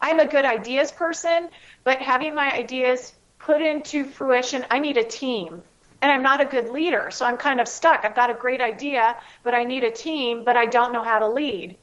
I'm 0.00 0.20
a 0.20 0.26
good 0.26 0.44
ideas 0.44 0.90
person, 0.92 1.48
but 1.84 1.98
having 1.98 2.34
my 2.34 2.52
ideas 2.52 3.12
put 3.38 3.60
into 3.60 4.04
fruition, 4.04 4.64
I 4.70 4.78
need 4.78 4.96
a 4.96 5.04
team. 5.04 5.62
And 6.02 6.10
I'm 6.10 6.22
not 6.22 6.40
a 6.40 6.44
good 6.44 6.68
leader, 6.68 7.10
so 7.10 7.24
I'm 7.24 7.36
kind 7.36 7.60
of 7.60 7.68
stuck. 7.68 8.04
I've 8.04 8.16
got 8.16 8.28
a 8.28 8.34
great 8.34 8.60
idea, 8.60 9.16
but 9.44 9.54
I 9.54 9.62
need 9.62 9.84
a 9.84 9.90
team, 9.90 10.44
but 10.44 10.56
I 10.56 10.66
don't 10.66 10.92
know 10.92 11.04
how 11.04 11.20
to 11.20 11.28
lead. 11.28 11.76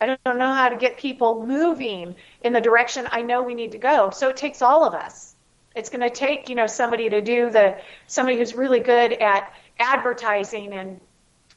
I 0.00 0.06
don't 0.24 0.38
know 0.38 0.52
how 0.52 0.68
to 0.68 0.76
get 0.76 0.96
people 0.98 1.46
moving 1.46 2.14
in 2.42 2.52
the 2.52 2.60
direction 2.60 3.08
I 3.10 3.22
know 3.22 3.42
we 3.42 3.54
need 3.54 3.72
to 3.72 3.78
go. 3.78 4.10
So 4.10 4.28
it 4.28 4.36
takes 4.36 4.62
all 4.62 4.84
of 4.84 4.94
us. 4.94 5.34
It's 5.74 5.90
going 5.90 6.02
to 6.02 6.10
take, 6.10 6.48
you 6.48 6.54
know, 6.54 6.66
somebody 6.66 7.08
to 7.10 7.20
do 7.20 7.50
the 7.50 7.78
somebody 8.06 8.38
who's 8.38 8.54
really 8.54 8.80
good 8.80 9.12
at 9.14 9.52
advertising 9.78 10.72
and 10.72 11.00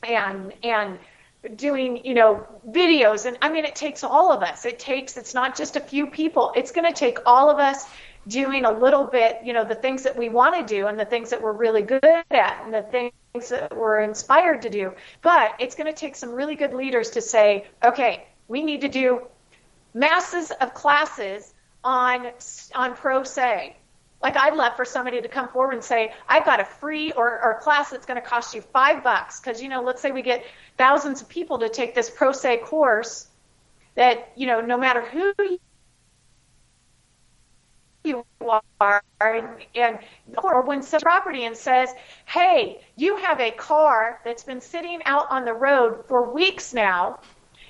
and 0.03 0.53
and 0.64 0.99
doing, 1.55 2.03
you 2.05 2.14
know, 2.14 2.45
videos 2.70 3.26
and 3.26 3.38
I 3.41 3.49
mean 3.49 3.66
it 3.66 3.76
takes 3.76 4.03
all 4.03 4.32
of 4.32 4.41
us. 4.41 4.66
It 4.66 4.80
takes 4.80 5.16
it's 5.16 5.34
not 5.34 5.55
just 5.55 5.76
a 5.76 5.80
few 5.80 6.07
people. 6.07 6.53
It's 6.55 6.72
going 6.72 6.88
to 6.91 6.97
take 6.97 7.20
all 7.26 7.49
of 7.49 7.60
us 7.60 7.86
doing 8.28 8.65
a 8.65 8.72
little 8.72 9.05
bit, 9.05 9.39
you 9.43 9.53
know, 9.53 9.63
the 9.63 9.76
things 9.76 10.03
that 10.03 10.17
we 10.17 10.30
want 10.30 10.55
to 10.55 10.76
do 10.76 10.88
and 10.88 10.99
the 10.99 11.05
things 11.05 11.30
that 11.32 11.41
we're 11.41 11.53
really 11.53 11.82
good 11.82 12.03
at 12.03 12.61
and 12.63 12.74
the 12.74 12.84
things 12.84 13.49
that 13.49 13.76
we're 13.76 14.01
inspired 14.01 14.61
to 14.63 14.70
do. 14.70 14.93
But 15.22 15.55
it's 15.59 15.76
going 15.76 15.88
to 15.88 15.93
take 15.93 16.15
some 16.15 16.32
really 16.32 16.55
good 16.55 16.74
leaders 16.74 17.11
to 17.11 17.22
say, 17.22 17.67
okay, 17.84 18.28
we 18.47 18.63
need 18.63 18.82
to 18.82 18.89
do 18.89 19.22
masses 19.93 20.51
of 20.51 20.74
classes 20.74 21.53
on 21.84 22.30
on 22.76 22.93
pro 22.95 23.24
se. 23.24 23.76
Like 24.22 24.36
I'd 24.36 24.53
love 24.53 24.76
for 24.76 24.84
somebody 24.84 25.22
to 25.22 25.30
come 25.30 25.47
forward 25.47 25.74
and 25.74 25.84
say, 25.84 26.13
I've 26.28 26.45
got 26.45 26.59
a 26.59 26.65
free 26.65 27.13
or, 27.13 27.41
or 27.41 27.59
class 27.61 27.89
that's 27.89 28.05
going 28.05 28.22
to 28.22 28.28
cost 28.28 28.53
you 28.53 28.61
five 28.61 29.01
bucks. 29.01 29.39
Because, 29.39 29.61
you 29.61 29.70
know, 29.70 29.82
let's 29.82 30.01
say 30.01 30.11
we 30.11 30.22
get 30.22 30.43
thousands 30.78 31.22
of 31.22 31.30
people 31.30 31.59
to 31.59 31.70
take 31.70 31.95
this 31.95 32.09
pro 32.09 32.34
se 32.34 32.57
course 32.57 33.28
that, 33.95 34.34
you 34.36 34.45
know, 34.45 34.59
no 34.59 34.78
matter 34.78 35.01
who 35.01 35.34
you 38.04 38.26
are 38.80 39.04
and, 39.22 39.47
and 39.76 40.00
or 40.43 40.62
when 40.62 40.82
some 40.82 41.02
property 41.02 41.45
and 41.45 41.56
says, 41.56 41.89
hey, 42.26 42.82
you 42.95 43.18
have 43.18 43.39
a 43.39 43.52
car 43.52 44.22
that's 44.24 44.43
been 44.43 44.62
sitting 44.62 45.02
out 45.06 45.28
on 45.30 45.45
the 45.45 45.54
road 45.54 46.06
for 46.08 46.32
weeks 46.32 46.74
now 46.74 47.20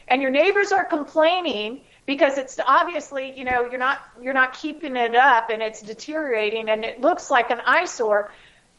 and 0.07 0.21
your 0.21 0.31
neighbors 0.31 0.71
are 0.71 0.85
complaining 0.85 1.81
because 2.05 2.37
it's 2.37 2.59
obviously 2.65 3.37
you 3.37 3.45
know 3.45 3.69
you're 3.69 3.79
not 3.79 3.99
you're 4.21 4.33
not 4.33 4.53
keeping 4.53 4.95
it 4.95 5.15
up 5.15 5.49
and 5.49 5.61
it's 5.61 5.81
deteriorating 5.81 6.69
and 6.69 6.83
it 6.83 6.99
looks 7.01 7.29
like 7.29 7.51
an 7.51 7.59
eyesore 7.65 8.31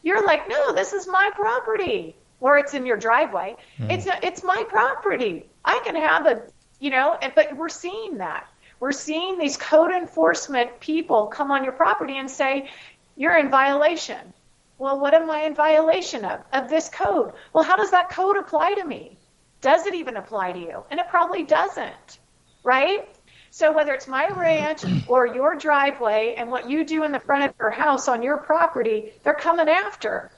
you're 0.03 0.25
like 0.25 0.47
no 0.49 0.73
this 0.73 0.93
is 0.93 1.07
my 1.07 1.29
property. 1.35 2.15
Or 2.39 2.57
it's 2.57 2.73
in 2.73 2.87
your 2.87 2.97
driveway. 2.97 3.55
Hmm. 3.77 3.91
It's 3.91 4.07
a, 4.07 4.25
it's 4.25 4.43
my 4.43 4.65
property. 4.67 5.47
I 5.63 5.79
can 5.85 5.95
have 5.95 6.25
a 6.25 6.41
you 6.79 6.89
know 6.89 7.15
and, 7.21 7.31
but 7.35 7.55
we're 7.55 7.69
seeing 7.69 8.17
that 8.17 8.47
we're 8.81 8.91
seeing 8.91 9.37
these 9.37 9.55
code 9.55 9.91
enforcement 9.91 10.81
people 10.81 11.27
come 11.27 11.51
on 11.51 11.63
your 11.63 11.73
property 11.73 12.17
and 12.17 12.29
say 12.29 12.69
you're 13.15 13.37
in 13.37 13.49
violation. 13.49 14.33
Well 14.77 14.99
what 14.99 15.13
am 15.13 15.29
i 15.29 15.43
in 15.43 15.55
violation 15.55 16.25
of? 16.25 16.41
Of 16.51 16.69
this 16.69 16.89
code. 16.89 17.31
Well 17.53 17.63
how 17.63 17.77
does 17.77 17.91
that 17.91 18.09
code 18.09 18.35
apply 18.35 18.73
to 18.73 18.83
me? 18.83 19.17
Does 19.61 19.85
it 19.85 19.93
even 19.93 20.17
apply 20.17 20.51
to 20.51 20.59
you? 20.59 20.83
And 20.91 20.99
it 20.99 21.07
probably 21.07 21.43
doesn't 21.43 22.19
right? 22.63 23.07
So 23.49 23.71
whether 23.73 23.93
it's 23.93 24.07
my 24.07 24.27
ranch 24.29 24.83
or 25.07 25.27
your 25.27 25.55
driveway 25.55 26.35
and 26.37 26.49
what 26.49 26.69
you 26.69 26.85
do 26.85 27.03
in 27.03 27.11
the 27.11 27.19
front 27.19 27.43
of 27.43 27.53
your 27.59 27.71
house 27.71 28.07
on 28.07 28.23
your 28.23 28.37
property, 28.37 29.11
they're 29.23 29.33
coming 29.33 29.67
after. 29.67 30.31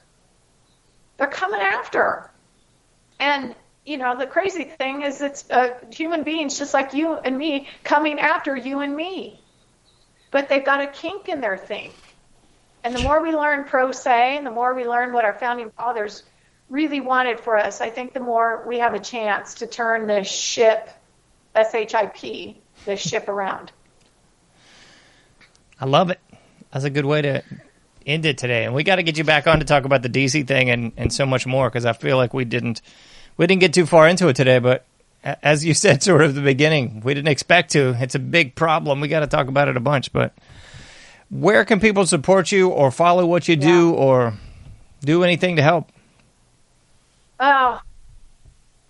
They're 1.16 1.28
coming 1.28 1.60
after. 1.60 2.30
And 3.20 3.54
you 3.84 3.98
know, 3.98 4.16
the 4.16 4.26
crazy 4.26 4.64
thing 4.64 5.02
is 5.02 5.20
it's 5.20 5.50
uh, 5.50 5.74
human 5.90 6.22
beings 6.22 6.58
just 6.58 6.72
like 6.72 6.94
you 6.94 7.14
and 7.14 7.36
me 7.36 7.68
coming 7.82 8.18
after 8.18 8.56
you 8.56 8.80
and 8.80 8.96
me. 8.96 9.40
But 10.30 10.48
they've 10.48 10.64
got 10.64 10.80
a 10.80 10.86
kink 10.86 11.28
in 11.28 11.40
their 11.40 11.56
thing. 11.56 11.90
And 12.82 12.94
the 12.94 13.02
more 13.02 13.22
we 13.22 13.32
learn 13.32 13.64
pro 13.64 13.92
se 13.92 14.36
and 14.36 14.46
the 14.46 14.50
more 14.50 14.74
we 14.74 14.86
learn 14.86 15.12
what 15.12 15.24
our 15.24 15.34
founding 15.34 15.70
fathers 15.70 16.22
really 16.68 17.00
wanted 17.00 17.40
for 17.40 17.56
us, 17.56 17.80
I 17.80 17.90
think 17.90 18.14
the 18.14 18.20
more 18.20 18.64
we 18.66 18.78
have 18.78 18.94
a 18.94 18.98
chance 18.98 19.54
to 19.54 19.66
turn 19.66 20.06
this 20.06 20.28
ship, 20.28 20.90
S-H-I-P, 21.54 22.60
this 22.84 23.00
ship 23.00 23.28
around. 23.28 23.70
I 25.80 25.86
love 25.86 26.10
it. 26.10 26.20
That's 26.72 26.84
a 26.84 26.90
good 26.90 27.06
way 27.06 27.22
to 27.22 27.42
end 28.06 28.26
it 28.26 28.38
today. 28.38 28.64
And 28.64 28.74
we 28.74 28.82
got 28.82 28.96
to 28.96 29.02
get 29.02 29.16
you 29.16 29.24
back 29.24 29.46
on 29.46 29.60
to 29.60 29.64
talk 29.64 29.84
about 29.84 30.02
the 30.02 30.08
DC 30.08 30.46
thing 30.46 30.70
and, 30.70 30.92
and 30.96 31.12
so 31.12 31.26
much 31.26 31.46
more 31.46 31.68
because 31.68 31.86
I 31.86 31.92
feel 31.92 32.16
like 32.16 32.34
we 32.34 32.44
didn't 32.44 32.82
we 33.36 33.46
didn't 33.46 33.60
get 33.60 33.74
too 33.74 33.86
far 33.86 34.08
into 34.08 34.28
it 34.28 34.36
today. 34.36 34.58
But 34.58 34.84
as 35.42 35.64
you 35.64 35.74
said, 35.84 36.02
sort 36.02 36.22
of 36.22 36.30
at 36.30 36.34
the 36.34 36.42
beginning, 36.42 37.00
we 37.04 37.14
didn't 37.14 37.28
expect 37.28 37.72
to. 37.72 37.96
It's 38.00 38.14
a 38.14 38.20
big 38.20 38.54
problem. 38.54 39.00
We 39.00 39.08
got 39.08 39.20
to 39.20 39.26
talk 39.26 39.48
about 39.48 39.68
it 39.68 39.76
a 39.76 39.80
bunch. 39.80 40.12
But 40.12 40.34
where 41.30 41.64
can 41.64 41.80
people 41.80 42.06
support 42.06 42.52
you 42.52 42.68
or 42.68 42.90
follow 42.90 43.26
what 43.26 43.48
you 43.48 43.56
do 43.56 43.92
or 43.92 44.34
do 45.00 45.24
anything 45.24 45.56
to 45.56 45.62
help? 45.62 45.90
Oh, 47.40 47.80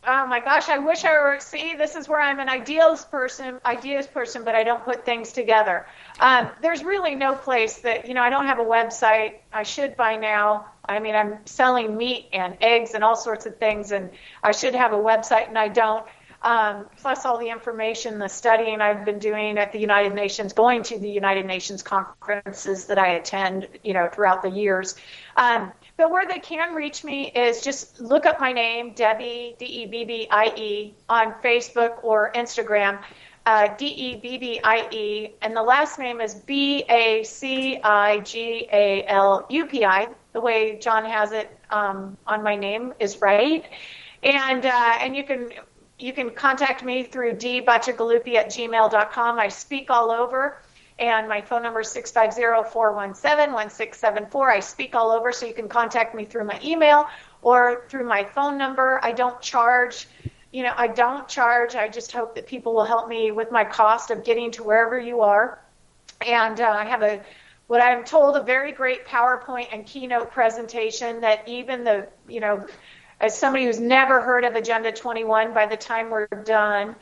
oh 0.06 0.26
my 0.26 0.40
gosh! 0.40 0.68
I 0.68 0.78
wish 0.78 1.04
I 1.04 1.12
were. 1.12 1.38
See, 1.40 1.74
this 1.74 1.96
is 1.96 2.08
where 2.08 2.20
I'm 2.20 2.40
an 2.40 2.48
ideals 2.48 3.04
person, 3.04 3.60
ideas 3.64 4.06
person, 4.06 4.44
but 4.44 4.54
I 4.54 4.64
don't 4.64 4.84
put 4.84 5.04
things 5.04 5.32
together. 5.32 5.86
Um, 6.20 6.48
there's 6.62 6.82
really 6.84 7.14
no 7.14 7.34
place 7.34 7.78
that 7.78 8.06
you 8.08 8.14
know. 8.14 8.22
I 8.22 8.30
don't 8.30 8.46
have 8.46 8.58
a 8.58 8.64
website. 8.64 9.34
I 9.52 9.62
should 9.62 9.96
by 9.96 10.16
now. 10.16 10.66
I 10.86 10.98
mean, 10.98 11.14
I'm 11.14 11.38
selling 11.46 11.96
meat 11.96 12.28
and 12.32 12.56
eggs 12.60 12.94
and 12.94 13.02
all 13.02 13.16
sorts 13.16 13.46
of 13.46 13.56
things, 13.56 13.92
and 13.92 14.10
I 14.42 14.52
should 14.52 14.74
have 14.74 14.92
a 14.92 14.98
website, 14.98 15.48
and 15.48 15.58
I 15.58 15.68
don't. 15.68 16.04
Um, 16.44 16.84
plus 16.98 17.24
all 17.24 17.38
the 17.38 17.48
information, 17.48 18.18
the 18.18 18.28
studying 18.28 18.82
I've 18.82 19.06
been 19.06 19.18
doing 19.18 19.56
at 19.56 19.72
the 19.72 19.78
United 19.78 20.14
Nations, 20.14 20.52
going 20.52 20.82
to 20.82 20.98
the 20.98 21.08
United 21.08 21.46
Nations 21.46 21.82
conferences 21.82 22.84
that 22.86 22.98
I 22.98 23.14
attend, 23.14 23.66
you 23.82 23.94
know, 23.94 24.10
throughout 24.12 24.42
the 24.42 24.50
years. 24.50 24.94
Um, 25.38 25.72
but 25.96 26.10
where 26.10 26.26
they 26.26 26.40
can 26.40 26.74
reach 26.74 27.04
me 27.04 27.30
is 27.30 27.60
just 27.60 28.00
look 28.00 28.26
up 28.26 28.40
my 28.40 28.52
name, 28.52 28.92
Debbie, 28.94 29.54
D 29.58 29.64
E 29.64 29.86
B 29.86 30.04
B 30.04 30.28
I 30.30 30.52
E, 30.56 30.94
on 31.08 31.34
Facebook 31.42 32.02
or 32.02 32.32
Instagram, 32.32 33.00
uh, 33.46 33.68
D 33.76 33.86
E 33.86 34.16
B 34.16 34.38
B 34.38 34.60
I 34.64 34.88
E, 34.90 35.34
and 35.42 35.54
the 35.54 35.62
last 35.62 35.98
name 35.98 36.20
is 36.20 36.34
B 36.34 36.84
A 36.88 37.22
C 37.22 37.78
I 37.82 38.20
G 38.20 38.68
A 38.72 39.04
L 39.06 39.46
U 39.48 39.66
P 39.66 39.84
I. 39.84 40.08
The 40.32 40.40
way 40.40 40.78
John 40.78 41.04
has 41.04 41.30
it 41.32 41.56
um, 41.70 42.16
on 42.26 42.42
my 42.42 42.56
name 42.56 42.92
is 42.98 43.20
right, 43.20 43.64
and 44.22 44.66
uh, 44.66 44.96
and 45.00 45.14
you 45.14 45.22
can 45.22 45.50
you 45.98 46.12
can 46.12 46.30
contact 46.30 46.82
me 46.82 47.04
through 47.04 47.34
dbacigalupi 47.34 48.34
at 48.34 48.48
gmail.com. 48.48 49.38
I 49.38 49.48
speak 49.48 49.90
all 49.90 50.10
over. 50.10 50.60
And 50.98 51.28
my 51.28 51.40
phone 51.40 51.62
number 51.62 51.80
is 51.80 51.88
650 51.90 52.70
417 52.70 53.52
1674. 53.52 54.50
I 54.50 54.60
speak 54.60 54.94
all 54.94 55.10
over, 55.10 55.32
so 55.32 55.44
you 55.46 55.54
can 55.54 55.68
contact 55.68 56.14
me 56.14 56.24
through 56.24 56.44
my 56.44 56.60
email 56.62 57.06
or 57.42 57.84
through 57.88 58.06
my 58.06 58.24
phone 58.24 58.56
number. 58.56 59.00
I 59.02 59.12
don't 59.12 59.40
charge. 59.40 60.06
You 60.52 60.62
know, 60.62 60.72
I 60.76 60.86
don't 60.86 61.26
charge. 61.26 61.74
I 61.74 61.88
just 61.88 62.12
hope 62.12 62.36
that 62.36 62.46
people 62.46 62.74
will 62.74 62.84
help 62.84 63.08
me 63.08 63.32
with 63.32 63.50
my 63.50 63.64
cost 63.64 64.12
of 64.12 64.22
getting 64.22 64.52
to 64.52 64.62
wherever 64.62 64.96
you 64.96 65.20
are. 65.22 65.58
And 66.24 66.60
uh, 66.60 66.68
I 66.70 66.84
have 66.84 67.02
a, 67.02 67.20
what 67.66 67.82
I'm 67.82 68.04
told, 68.04 68.36
a 68.36 68.42
very 68.42 68.70
great 68.70 69.04
PowerPoint 69.04 69.68
and 69.72 69.84
keynote 69.84 70.30
presentation 70.30 71.20
that 71.22 71.48
even 71.48 71.82
the, 71.82 72.06
you 72.28 72.38
know, 72.38 72.66
as 73.20 73.36
somebody 73.36 73.64
who's 73.64 73.80
never 73.80 74.20
heard 74.20 74.44
of 74.44 74.54
Agenda 74.54 74.92
21, 74.92 75.52
by 75.52 75.66
the 75.66 75.76
time 75.76 76.08
we're 76.08 76.26
done, 76.26 76.94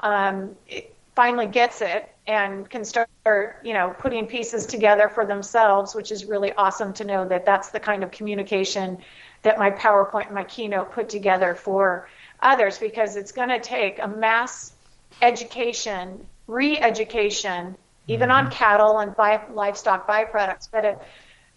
um, 0.00 0.56
finally 1.14 1.46
gets 1.46 1.82
it 1.82 2.12
and 2.28 2.68
can 2.68 2.84
start, 2.84 3.08
you 3.64 3.72
know, 3.72 3.94
putting 3.98 4.26
pieces 4.26 4.66
together 4.66 5.08
for 5.08 5.24
themselves, 5.24 5.94
which 5.94 6.12
is 6.12 6.26
really 6.26 6.52
awesome 6.52 6.92
to 6.92 7.04
know 7.04 7.26
that 7.26 7.46
that's 7.46 7.70
the 7.70 7.80
kind 7.80 8.04
of 8.04 8.10
communication 8.10 8.98
that 9.42 9.58
my 9.58 9.70
PowerPoint 9.70 10.26
and 10.26 10.34
my 10.34 10.44
keynote 10.44 10.92
put 10.92 11.08
together 11.08 11.54
for 11.54 12.08
others 12.40 12.78
because 12.78 13.16
it's 13.16 13.32
going 13.32 13.48
to 13.48 13.58
take 13.58 13.98
a 13.98 14.06
mass 14.06 14.72
education, 15.22 16.24
re-education, 16.46 17.74
even 18.08 18.28
mm-hmm. 18.28 18.46
on 18.46 18.52
cattle 18.52 18.98
and 18.98 19.14
livestock 19.56 20.06
byproducts, 20.06 20.68
but 20.70 20.84
a, 20.84 20.98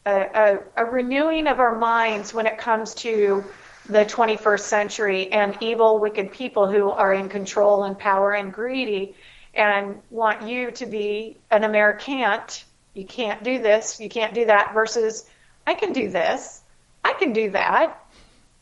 a, 0.06 0.60
a 0.78 0.86
renewing 0.86 1.48
of 1.48 1.60
our 1.60 1.78
minds 1.78 2.34
when 2.34 2.46
it 2.46 2.58
comes 2.58 2.94
to 2.96 3.44
the 3.90 4.06
21st 4.06 4.62
century 4.62 5.32
and 5.34 5.58
evil, 5.60 6.00
wicked 6.00 6.32
people 6.32 6.72
who 6.72 6.90
are 6.90 7.14
in 7.14 7.28
control 7.28 7.84
and 7.84 8.00
power 8.00 8.32
and 8.34 8.54
greedy 8.54 9.16
and 9.54 10.02
want 10.10 10.48
you 10.48 10.72
to 10.72 10.86
be 10.86 11.38
an 11.50 11.64
Americant. 11.64 12.66
You 12.94 13.06
can't 13.06 13.44
do 13.44 13.60
this, 13.62 14.00
you 14.00 14.10
can't 14.10 14.34
do 14.34 14.46
that, 14.46 14.74
versus 14.74 15.30
I 15.66 15.74
can 15.74 15.94
do 15.94 16.10
this, 16.10 16.62
I 17.04 17.14
can 17.14 17.34
do 17.34 17.52
that, 17.52 17.98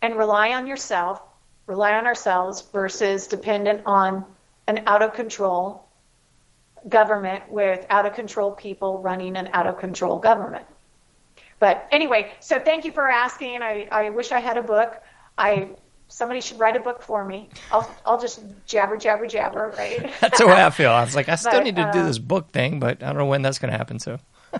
and 0.01 0.15
rely 0.15 0.53
on 0.53 0.67
yourself, 0.67 1.21
rely 1.65 1.93
on 1.93 2.05
ourselves 2.05 2.61
versus 2.73 3.27
dependent 3.27 3.81
on 3.85 4.25
an 4.67 4.83
out 4.85 5.01
of 5.01 5.13
control 5.13 5.85
government 6.87 7.51
with 7.51 7.85
out 7.89 8.05
of 8.05 8.13
control 8.13 8.51
people 8.51 8.99
running 8.99 9.35
an 9.35 9.49
out 9.53 9.67
of 9.67 9.79
control 9.79 10.19
government. 10.19 10.65
But 11.59 11.87
anyway, 11.91 12.31
so 12.39 12.59
thank 12.59 12.85
you 12.85 12.91
for 12.91 13.09
asking. 13.09 13.61
I, 13.61 13.87
I 13.91 14.09
wish 14.11 14.31
I 14.31 14.39
had 14.39 14.57
a 14.57 14.63
book. 14.63 15.01
I 15.37 15.69
somebody 16.09 16.41
should 16.41 16.59
write 16.59 16.75
a 16.75 16.81
book 16.81 17.01
for 17.01 17.23
me. 17.23 17.47
I'll 17.71 17.89
I'll 18.05 18.19
just 18.19 18.41
jabber 18.65 18.97
jabber 18.97 19.27
jabber, 19.27 19.73
right? 19.77 20.11
that's 20.19 20.39
the 20.39 20.47
way 20.47 20.61
I 20.61 20.69
feel. 20.71 20.91
I 20.91 21.05
was 21.05 21.15
like, 21.15 21.29
I 21.29 21.35
still 21.35 21.53
but, 21.53 21.63
need 21.63 21.77
to 21.77 21.83
uh, 21.83 21.93
do 21.93 22.03
this 22.03 22.17
book 22.19 22.51
thing, 22.51 22.81
but 22.81 23.01
I 23.01 23.07
don't 23.07 23.17
know 23.17 23.25
when 23.27 23.41
that's 23.41 23.59
going 23.59 23.71
to 23.71 23.77
happen. 23.77 23.99
So. 23.99 24.19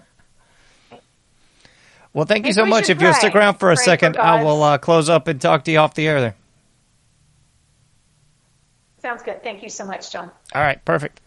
well, 2.13 2.25
thank 2.25 2.45
you 2.45 2.53
so 2.53 2.65
much. 2.65 2.89
If 2.89 2.97
pray. 2.97 3.07
you'll 3.07 3.15
stick 3.15 3.35
around 3.35 3.55
for 3.55 3.71
a 3.71 3.75
pray 3.75 3.83
second, 3.83 4.13
for 4.13 4.21
I 4.21 4.41
will 4.41 4.63
uh, 4.63 4.77
close 4.77 5.09
up 5.09 5.27
and 5.27 5.41
talk 5.41 5.65
to 5.65 5.71
you 5.71 5.79
off 5.79 5.95
the 5.95 6.07
air 6.07 6.21
there. 6.21 6.35
Sounds 9.01 9.23
good. 9.23 9.43
Thank 9.43 9.63
you 9.63 9.69
so 9.69 9.85
much, 9.85 10.11
John. 10.11 10.29
All 10.53 10.61
right, 10.61 10.83
perfect. 10.85 11.21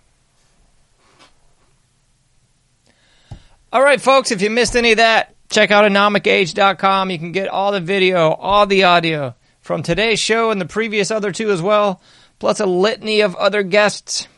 All 3.72 3.82
right, 3.82 3.98
folks, 4.00 4.30
if 4.30 4.42
you 4.42 4.50
missed 4.50 4.76
any 4.76 4.92
of 4.92 4.98
that, 4.98 5.34
check 5.48 5.70
out 5.70 5.90
anomicage.com. 5.90 7.10
You 7.10 7.18
can 7.18 7.32
get 7.32 7.48
all 7.48 7.72
the 7.72 7.80
video, 7.80 8.32
all 8.32 8.66
the 8.66 8.84
audio 8.84 9.34
from 9.72 9.82
today's 9.82 10.20
show 10.20 10.50
and 10.50 10.60
the 10.60 10.66
previous 10.66 11.10
other 11.10 11.32
two 11.32 11.50
as 11.50 11.62
well, 11.62 12.02
plus 12.38 12.60
a 12.60 12.66
litany 12.66 13.22
of 13.22 13.34
other 13.36 13.62
guests, 13.62 14.28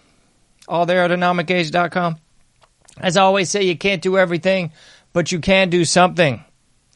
all 0.69 0.86
there 0.86 1.02
at 1.02 1.11
anomicage.com. 1.11 2.19
As 2.98 3.16
I 3.16 3.23
always 3.23 3.51
say, 3.51 3.65
you 3.65 3.77
can't 3.77 4.01
do 4.01 4.16
everything, 4.16 4.70
but 5.12 5.32
you 5.32 5.40
can 5.40 5.70
do 5.70 5.85
something. 5.85 6.44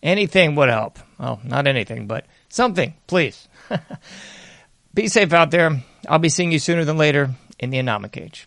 Anything 0.04 0.54
would 0.54 0.68
help. 0.68 1.00
Well, 1.18 1.40
not 1.42 1.66
anything, 1.66 2.06
but 2.06 2.26
something, 2.48 2.94
please. 3.08 3.48
be 4.94 5.08
safe 5.08 5.32
out 5.32 5.50
there. 5.50 5.82
I'll 6.08 6.20
be 6.20 6.28
seeing 6.28 6.52
you 6.52 6.60
sooner 6.60 6.84
than 6.84 6.96
later 6.96 7.30
in 7.58 7.70
the 7.70 7.78
Anomic 7.78 8.16
Age. 8.22 8.46